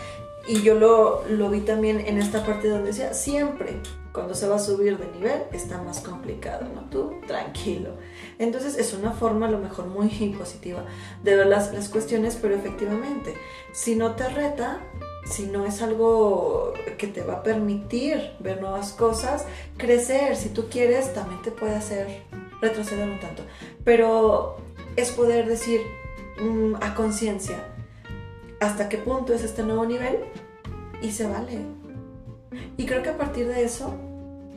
Y 0.49 0.63
yo 0.63 0.75
lo, 0.75 1.23
lo, 1.29 1.51
vi 1.51 1.61
también 1.61 2.01
en 2.01 2.19
esta 2.19 2.45
parte 2.45 2.69
donde 2.69 2.89
decía, 2.89 3.15
siempre 3.15 3.77
cuando 4.13 4.35
se 4.35 4.49
va 4.49 4.57
a 4.57 4.59
subir 4.59 4.99
de 4.99 5.07
nivel 5.13 5.45
está 5.53 5.81
más 5.81 6.01
complicado, 6.01 6.67
¿no? 6.75 6.83
Tú 6.91 7.21
tranquilo. 7.29 7.91
Entonces 8.39 8.77
es 8.77 8.93
una 8.93 9.13
forma 9.13 9.47
a 9.47 9.51
lo 9.51 9.59
mejor 9.59 9.87
muy 9.87 10.09
positiva 10.39 10.85
de 11.23 11.37
ver 11.37 11.47
las, 11.47 11.73
las 11.73 11.89
cuestiones, 11.89 12.39
pero 12.41 12.55
efectivamente, 12.55 13.35
si 13.73 13.95
no 13.95 14.15
te 14.15 14.29
reta, 14.29 14.81
si 15.25 15.47
no 15.47 15.67
es 15.67 15.83
algo 15.83 16.75
que 16.99 17.07
te 17.07 17.23
va 17.23 17.35
a 17.35 17.43
permitir 17.43 18.33
ver 18.41 18.61
nuevas 18.61 18.93
cosas, 18.93 19.47
crecer, 19.77 20.37
si 20.37 20.49
tú 20.49 20.67
quieres, 20.69 21.15
también 21.15 21.41
te 21.43 21.51
puede 21.51 21.75
hacer 21.75 22.23
retroceder 22.61 23.09
un 23.09 23.21
tanto. 23.21 23.43
Pero 23.85 24.57
es 24.97 25.11
poder 25.11 25.47
decir 25.47 25.81
mm, 26.41 26.77
a 26.81 26.95
conciencia, 26.95 27.65
hasta 28.61 28.89
qué 28.89 28.99
punto 28.99 29.33
es 29.33 29.43
este 29.43 29.63
nuevo 29.63 29.85
nivel 29.87 30.19
y 31.01 31.11
se 31.11 31.27
vale. 31.27 31.59
Y 32.77 32.87
creo 32.87 33.03
que 33.03 33.11
a 33.11 33.17
partir 33.17 33.49
de 33.49 33.65
eso 33.65 33.95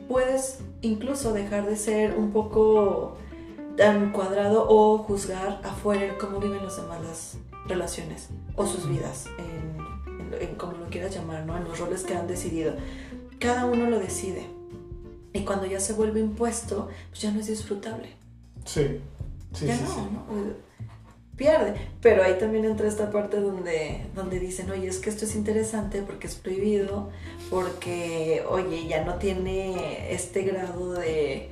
puedes 0.08 0.58
incluso 0.80 1.32
dejar 1.32 1.66
de 1.66 1.76
ser 1.76 2.16
un 2.16 2.32
poco 2.32 3.16
tan 3.76 4.12
cuadrado 4.12 4.66
o 4.68 4.98
juzgar 4.98 5.60
afuera 5.62 6.16
cómo 6.18 6.40
viven 6.40 6.62
los 6.62 6.76
demás 6.76 7.00
las 7.02 7.36
relaciones 7.68 8.28
o 8.54 8.66
sus 8.66 8.88
vidas, 8.88 9.26
en, 9.38 10.54
como 10.56 10.72
lo 10.72 10.86
quieras 10.86 11.14
llamar, 11.14 11.44
¿no? 11.44 11.56
en 11.56 11.64
los 11.64 11.78
roles 11.78 12.02
que 12.02 12.14
han 12.14 12.26
decidido. 12.26 12.74
Cada 13.38 13.66
uno 13.66 13.88
lo 13.90 13.98
decide. 13.98 14.46
Y 15.32 15.44
cuando 15.44 15.66
ya 15.66 15.80
se 15.80 15.92
vuelve 15.92 16.20
impuesto, 16.20 16.88
pues 17.10 17.20
ya 17.20 17.30
no 17.30 17.40
es 17.40 17.46
disfrutable. 17.46 18.08
Sí, 18.64 19.00
sí, 19.52 19.66
ya 19.66 19.76
sí, 19.76 19.82
no, 19.84 20.10
¿no? 20.10 20.66
pierde. 21.36 21.74
Pero 22.00 22.22
ahí 22.22 22.38
también 22.38 22.64
entra 22.64 22.88
esta 22.88 23.10
parte 23.10 23.40
donde, 23.40 24.06
donde 24.14 24.40
dicen, 24.40 24.70
oye, 24.70 24.88
es 24.88 24.98
que 24.98 25.10
esto 25.10 25.26
es 25.26 25.36
interesante 25.36 26.02
porque 26.02 26.26
es 26.26 26.34
prohibido, 26.34 27.10
porque, 27.50 28.42
oye, 28.48 28.86
ya 28.88 29.04
no 29.04 29.16
tiene 29.16 30.12
este 30.12 30.42
grado 30.42 30.94
de, 30.94 31.50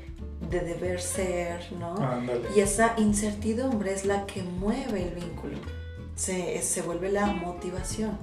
de 0.54 0.60
deber 0.60 1.00
ser, 1.00 1.72
¿no? 1.72 1.96
y 2.54 2.60
esa 2.60 2.94
incertidumbre 2.96 3.92
es 3.92 4.04
la 4.04 4.24
que 4.26 4.42
mueve 4.42 5.08
el 5.08 5.14
vínculo, 5.14 5.58
se, 6.14 6.62
se 6.62 6.82
vuelve 6.82 7.10
la 7.10 7.26
motivación. 7.26 8.18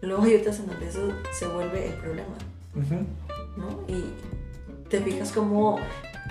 Luego 0.00 0.22
hay 0.22 0.36
otras 0.36 0.58
en 0.60 0.68
donde 0.68 0.88
eso 0.88 1.08
se 1.30 1.46
vuelve 1.46 1.88
el 1.88 1.94
problema, 1.94 2.34
¿no? 3.56 3.84
Y 3.86 4.04
te 4.88 5.00
fijas 5.00 5.30
como, 5.30 5.78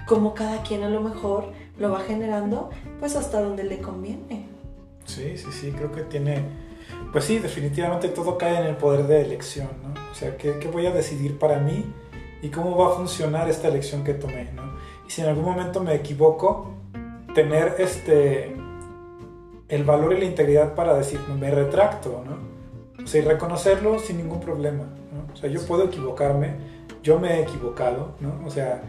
como 0.07 0.33
cada 0.33 0.63
quien 0.63 0.83
a 0.83 0.89
lo 0.89 1.01
mejor 1.01 1.53
lo 1.77 1.91
va 1.91 2.01
generando 2.01 2.69
pues 2.99 3.15
hasta 3.15 3.41
donde 3.41 3.63
le 3.63 3.79
conviene. 3.79 4.47
Sí, 5.05 5.37
sí, 5.37 5.47
sí, 5.51 5.71
creo 5.71 5.91
que 5.91 6.01
tiene, 6.01 6.43
pues 7.11 7.25
sí, 7.25 7.39
definitivamente 7.39 8.09
todo 8.09 8.37
cae 8.37 8.57
en 8.59 8.65
el 8.65 8.75
poder 8.75 9.07
de 9.07 9.21
elección, 9.21 9.69
¿no? 9.83 9.93
O 10.11 10.15
sea, 10.15 10.35
¿qué, 10.35 10.57
qué 10.59 10.67
voy 10.67 10.85
a 10.87 10.91
decidir 10.91 11.39
para 11.39 11.59
mí 11.59 11.85
y 12.41 12.49
cómo 12.49 12.75
va 12.75 12.93
a 12.93 12.95
funcionar 12.95 13.49
esta 13.49 13.67
elección 13.67 14.03
que 14.03 14.13
tomé, 14.13 14.51
¿no? 14.51 14.70
Y 15.11 15.13
si 15.13 15.21
en 15.23 15.27
algún 15.27 15.43
momento 15.43 15.83
me 15.83 15.93
equivoco, 15.93 16.71
tener 17.35 17.75
este, 17.79 18.55
el 19.67 19.83
valor 19.83 20.13
y 20.13 20.19
la 20.19 20.23
integridad 20.23 20.73
para 20.73 20.93
decir, 20.93 21.19
me 21.37 21.51
retracto, 21.51 22.23
¿no? 22.25 23.03
O 23.03 23.05
sea, 23.05 23.21
y 23.21 23.25
reconocerlo 23.25 23.99
sin 23.99 24.19
ningún 24.19 24.39
problema, 24.39 24.85
¿no? 24.85 25.33
O 25.33 25.35
sea, 25.35 25.49
yo 25.49 25.61
puedo 25.67 25.83
equivocarme, 25.83 26.55
yo 27.03 27.19
me 27.19 27.33
he 27.33 27.41
equivocado, 27.41 28.13
¿no? 28.21 28.39
O 28.47 28.49
sea, 28.49 28.83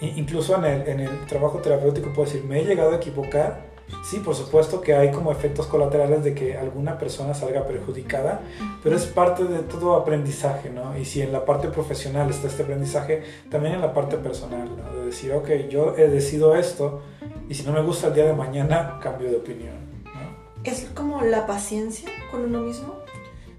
incluso 0.00 0.56
en 0.56 0.64
el, 0.64 0.88
en 0.88 1.00
el 1.00 1.26
trabajo 1.26 1.58
terapéutico 1.58 2.14
puedo 2.14 2.24
decir, 2.24 2.44
me 2.44 2.62
he 2.62 2.64
llegado 2.64 2.92
a 2.92 2.96
equivocar. 2.96 3.67
Sí, 4.04 4.18
por 4.18 4.34
supuesto 4.34 4.80
que 4.80 4.94
hay 4.94 5.10
como 5.10 5.32
efectos 5.32 5.66
colaterales 5.66 6.24
de 6.24 6.34
que 6.34 6.56
alguna 6.56 6.98
persona 6.98 7.34
salga 7.34 7.66
perjudicada, 7.66 8.40
pero 8.82 8.96
es 8.96 9.06
parte 9.06 9.44
de 9.44 9.60
todo 9.60 9.94
aprendizaje, 9.94 10.70
¿no? 10.70 10.96
Y 10.98 11.04
si 11.04 11.20
en 11.20 11.32
la 11.32 11.44
parte 11.44 11.68
profesional 11.68 12.30
está 12.30 12.48
este 12.48 12.62
aprendizaje, 12.62 13.22
también 13.50 13.74
en 13.74 13.80
la 13.80 13.92
parte 13.92 14.16
personal, 14.16 14.68
¿no? 14.76 14.98
De 14.98 15.06
decir, 15.06 15.32
ok, 15.32 15.48
yo 15.68 15.96
he 15.96 16.08
decidido 16.08 16.56
esto 16.56 17.02
y 17.48 17.54
si 17.54 17.64
no 17.64 17.72
me 17.72 17.82
gusta 17.82 18.08
el 18.08 18.14
día 18.14 18.24
de 18.24 18.34
mañana, 18.34 18.98
cambio 19.02 19.30
de 19.30 19.36
opinión, 19.36 19.76
¿no? 20.04 20.62
¿Es 20.64 20.86
como 20.94 21.22
la 21.22 21.46
paciencia 21.46 22.08
con 22.30 22.44
uno 22.44 22.60
mismo? 22.60 22.94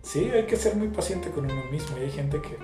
Sí, 0.01 0.29
hay 0.33 0.45
que 0.45 0.55
ser 0.55 0.75
muy 0.75 0.87
paciente 0.87 1.29
con 1.29 1.45
uno 1.45 1.63
mismo 1.71 1.97
y 1.97 2.05
hay 2.05 2.11
gente 2.11 2.39
que 2.41 2.57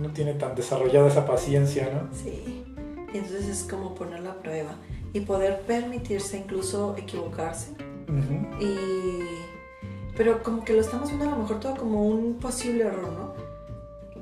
no 0.00 0.10
tiene 0.12 0.34
tan 0.34 0.54
desarrollada 0.54 1.08
esa 1.08 1.26
paciencia, 1.26 1.90
¿no? 1.92 2.08
Sí. 2.16 2.64
Y 3.12 3.18
entonces 3.18 3.48
es 3.48 3.64
como 3.64 3.94
ponerlo 3.94 4.30
a 4.30 4.34
prueba 4.34 4.76
y 5.12 5.20
poder 5.20 5.60
permitirse 5.62 6.38
incluso 6.38 6.96
equivocarse. 6.96 7.72
y, 8.60 9.20
pero 10.16 10.42
como 10.42 10.64
que 10.64 10.72
lo 10.72 10.80
estamos 10.80 11.08
viendo 11.08 11.26
a 11.26 11.30
lo 11.30 11.36
mejor 11.38 11.60
todo 11.60 11.76
como 11.76 12.06
un 12.06 12.38
posible 12.38 12.84
error, 12.84 13.12
¿no? 13.12 13.34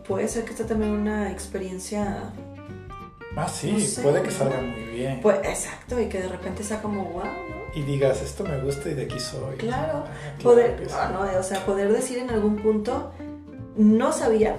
Puede 0.04 0.28
ser 0.28 0.44
que 0.44 0.52
esta 0.52 0.66
también 0.66 0.92
una 0.92 1.30
experiencia... 1.30 2.32
Ah, 3.36 3.48
sí, 3.48 3.86
puede 4.02 4.22
que 4.22 4.30
salga 4.30 4.60
muy 4.60 4.82
bien. 4.84 5.20
Pues, 5.20 5.38
exacto, 5.44 6.00
y 6.00 6.08
que 6.08 6.20
de 6.20 6.28
repente 6.28 6.64
sea 6.64 6.82
como 6.82 7.04
wow, 7.04 7.24
¿no? 7.24 7.58
Y 7.74 7.82
digas, 7.82 8.22
esto 8.22 8.42
me 8.42 8.58
gusta 8.60 8.88
y 8.88 8.94
de 8.94 9.02
aquí 9.02 9.20
soy. 9.20 9.56
Claro, 9.58 10.04
ah, 10.06 10.42
poder, 10.42 10.88
ah, 10.92 11.10
no, 11.12 11.38
o 11.38 11.42
sea, 11.42 11.64
poder 11.64 11.92
decir 11.92 12.18
en 12.18 12.30
algún 12.30 12.56
punto, 12.56 13.12
no 13.76 14.12
sabía, 14.12 14.56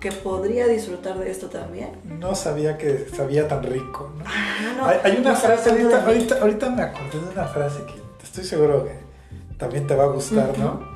que 0.00 0.10
podría 0.10 0.66
disfrutar 0.66 1.18
de 1.18 1.30
esto 1.30 1.48
también. 1.48 1.90
No 2.04 2.34
sabía 2.34 2.78
que 2.78 3.06
sabía 3.14 3.46
tan 3.46 3.62
rico. 3.62 4.12
¿no? 4.16 4.24
Ah, 4.26 4.74
no, 4.76 4.86
hay, 4.86 4.98
hay 5.04 5.20
una 5.20 5.32
no 5.32 5.36
frase, 5.36 5.70
ahorita, 5.70 6.06
ahorita, 6.06 6.38
ahorita 6.40 6.70
me 6.70 6.82
acordé 6.82 7.20
de 7.20 7.28
una 7.32 7.46
frase 7.46 7.84
que 7.84 8.24
estoy 8.24 8.44
seguro 8.44 8.84
que 8.84 8.92
también 9.58 9.86
te 9.86 9.94
va 9.94 10.04
a 10.04 10.08
gustar, 10.08 10.58
¿no? 10.58 10.88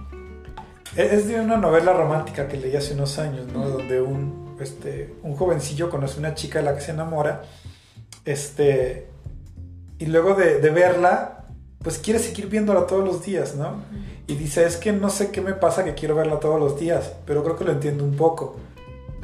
Es 0.97 1.13
es 1.13 1.29
de 1.29 1.41
una 1.41 1.57
novela 1.57 1.93
romántica 1.93 2.49
que 2.49 2.57
leí 2.57 2.75
hace 2.77 2.95
unos 2.95 3.19
años, 3.19 3.47
¿no? 3.53 3.69
Donde 3.69 4.01
un, 4.01 4.57
este, 4.61 5.15
un 5.23 5.37
jovencillo 5.37 5.91
conoce 5.91 6.17
a 6.17 6.19
una 6.21 6.35
chica 6.35 6.61
de 6.61 6.65
la 6.65 6.75
que 6.75 6.81
se 6.81 6.93
enamora, 6.93 7.43
este, 8.25 9.09
y 9.99 10.07
luego 10.07 10.35
de, 10.35 10.61
de 10.61 10.71
verla, 10.71 11.45
pues 11.83 11.99
quiere 11.99 12.19
seguir 12.21 12.49
viéndola 12.49 12.87
todos 12.87 13.05
los 13.05 13.23
días, 13.25 13.55
¿no? 13.55 13.83
Y 14.27 14.37
dice, 14.37 14.65
es 14.65 14.79
que 14.79 14.93
no 14.93 15.11
sé 15.11 15.31
qué 15.31 15.43
me 15.43 15.53
pasa 15.53 15.85
que 15.85 15.95
quiero 15.95 16.15
verla 16.15 16.41
todos 16.41 16.59
los 16.59 16.81
días, 16.81 17.13
pero 17.27 17.45
creo 17.45 17.57
que 17.57 17.65
lo 17.65 17.73
entiendo 17.73 18.05
un 18.05 18.17
poco. 18.17 18.57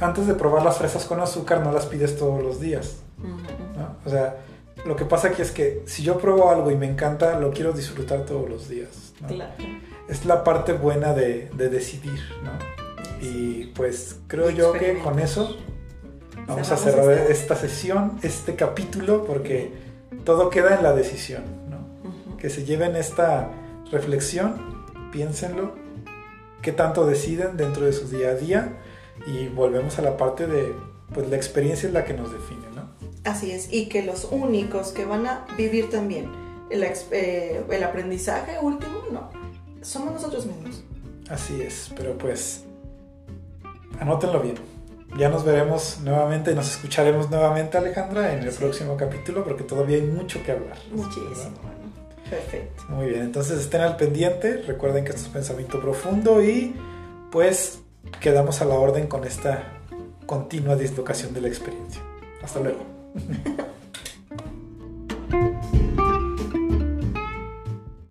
Antes 0.01 0.27
de 0.27 0.35
probar 0.35 0.63
las 0.63 0.79
fresas 0.79 1.05
con 1.05 1.21
azúcar, 1.21 1.63
no 1.63 1.73
las 1.73 1.87
pides 1.87 2.19
todos 2.19 2.43
los 2.43 2.61
días. 2.61 2.97
¿no? 3.19 3.97
O 4.05 4.11
sea, 4.11 4.39
lo 4.85 4.97
que 4.97 5.05
pasa 5.05 5.29
aquí 5.29 5.43
es 5.43 5.51
que 5.51 5.83
si 5.87 6.03
yo 6.03 6.19
pruebo 6.19 6.51
algo 6.51 6.71
y 6.71 6.77
me 6.77 6.87
encanta, 6.87 7.39
lo 7.39 7.51
quiero 7.51 7.73
disfrutar 7.73 8.25
todos 8.25 8.49
los 8.49 8.69
días, 8.69 9.13
¿no? 9.21 9.29
Claro. 9.29 9.53
Es 10.09 10.25
la 10.25 10.43
parte 10.43 10.73
buena 10.73 11.13
de, 11.13 11.51
de 11.55 11.69
decidir, 11.69 12.21
¿no? 12.43 12.53
Y 13.21 13.67
pues 13.77 14.19
creo 14.27 14.51
yo 14.51 14.73
que 14.73 14.99
con 14.99 15.19
eso 15.19 15.57
vamos 16.47 16.71
a 16.73 16.77
cerrar 16.77 17.11
este. 17.13 17.33
esta 17.33 17.55
sesión, 17.57 18.19
este 18.23 18.57
capítulo, 18.57 19.25
porque 19.27 19.73
todo 20.25 20.49
queda 20.49 20.75
en 20.75 20.83
la 20.83 20.95
decisión, 20.95 21.43
¿no? 21.69 22.37
Que 22.39 22.49
se 22.49 22.65
lleven 22.65 22.97
esta 22.97 23.51
reflexión, 23.93 24.87
piénsenlo, 25.13 25.75
qué 26.63 26.73
tanto 26.73 27.07
deciden 27.07 27.59
dentro 27.59 27.85
de 27.85 27.93
su 27.93 28.09
día 28.09 28.31
a 28.31 28.35
día 28.35 28.79
y 29.27 29.49
volvemos 29.49 29.99
a 29.99 30.03
la 30.03 30.17
parte 30.17 30.47
de, 30.47 30.75
pues 31.13 31.29
la 31.29 31.37
experiencia 31.37 31.87
es 31.89 31.93
la 31.93 32.05
que 32.05 32.15
nos 32.15 32.33
define, 32.33 32.67
¿no? 32.75 32.91
Así 33.25 33.51
es, 33.51 33.73
y 33.73 33.87
que 33.89 34.03
los 34.03 34.29
únicos 34.31 34.93
que 34.93 35.05
van 35.05 35.27
a 35.27 35.47
vivir 35.57 35.91
también 35.91 36.31
el, 36.71 36.83
eh, 36.83 37.63
el 37.71 37.83
aprendizaje 37.85 38.59
último, 38.63 39.03
no, 39.13 39.31
somos 39.83 40.15
nosotros 40.15 40.47
mismos. 40.47 40.83
Así 41.29 41.61
es, 41.61 41.91
pero 41.97 42.17
pues 42.17 42.65
anótenlo 43.99 44.41
bien. 44.41 44.57
Ya 45.19 45.29
nos 45.29 45.45
veremos 45.45 45.99
nuevamente, 46.05 46.55
nos 46.55 46.71
escucharemos 46.71 47.31
nuevamente 47.31 47.77
Alejandra 47.77 48.33
en 48.33 48.45
el 48.45 48.53
Sí. 48.53 48.59
próximo 48.59 48.97
capítulo 48.97 49.45
porque 49.45 49.65
todavía 49.65 49.97
hay 49.97 50.03
mucho 50.03 50.43
que 50.45 50.53
hablar. 50.53 50.77
Muchísimo. 50.93 51.59
Perfecto. 52.29 52.85
Muy 52.89 53.07
bien, 53.09 53.23
entonces 53.23 53.59
estén 53.59 53.81
al 53.81 53.97
pendiente, 53.97 54.59
recuerden 54.63 55.05
que 55.05 55.11
esto 55.11 55.23
es 55.23 55.29
pensamiento 55.29 55.81
profundo 55.81 56.41
y 56.43 56.77
pues 57.33 57.81
quedamos 58.21 58.61
a 58.61 58.65
la 58.65 58.75
orden 58.75 59.07
con 59.07 59.25
esta 59.25 59.65
continua 60.27 60.77
dislocación 60.77 61.35
de 61.35 61.41
la 61.41 61.49
experiencia. 61.49 62.03
Hasta 62.43 62.61
luego. 62.61 62.81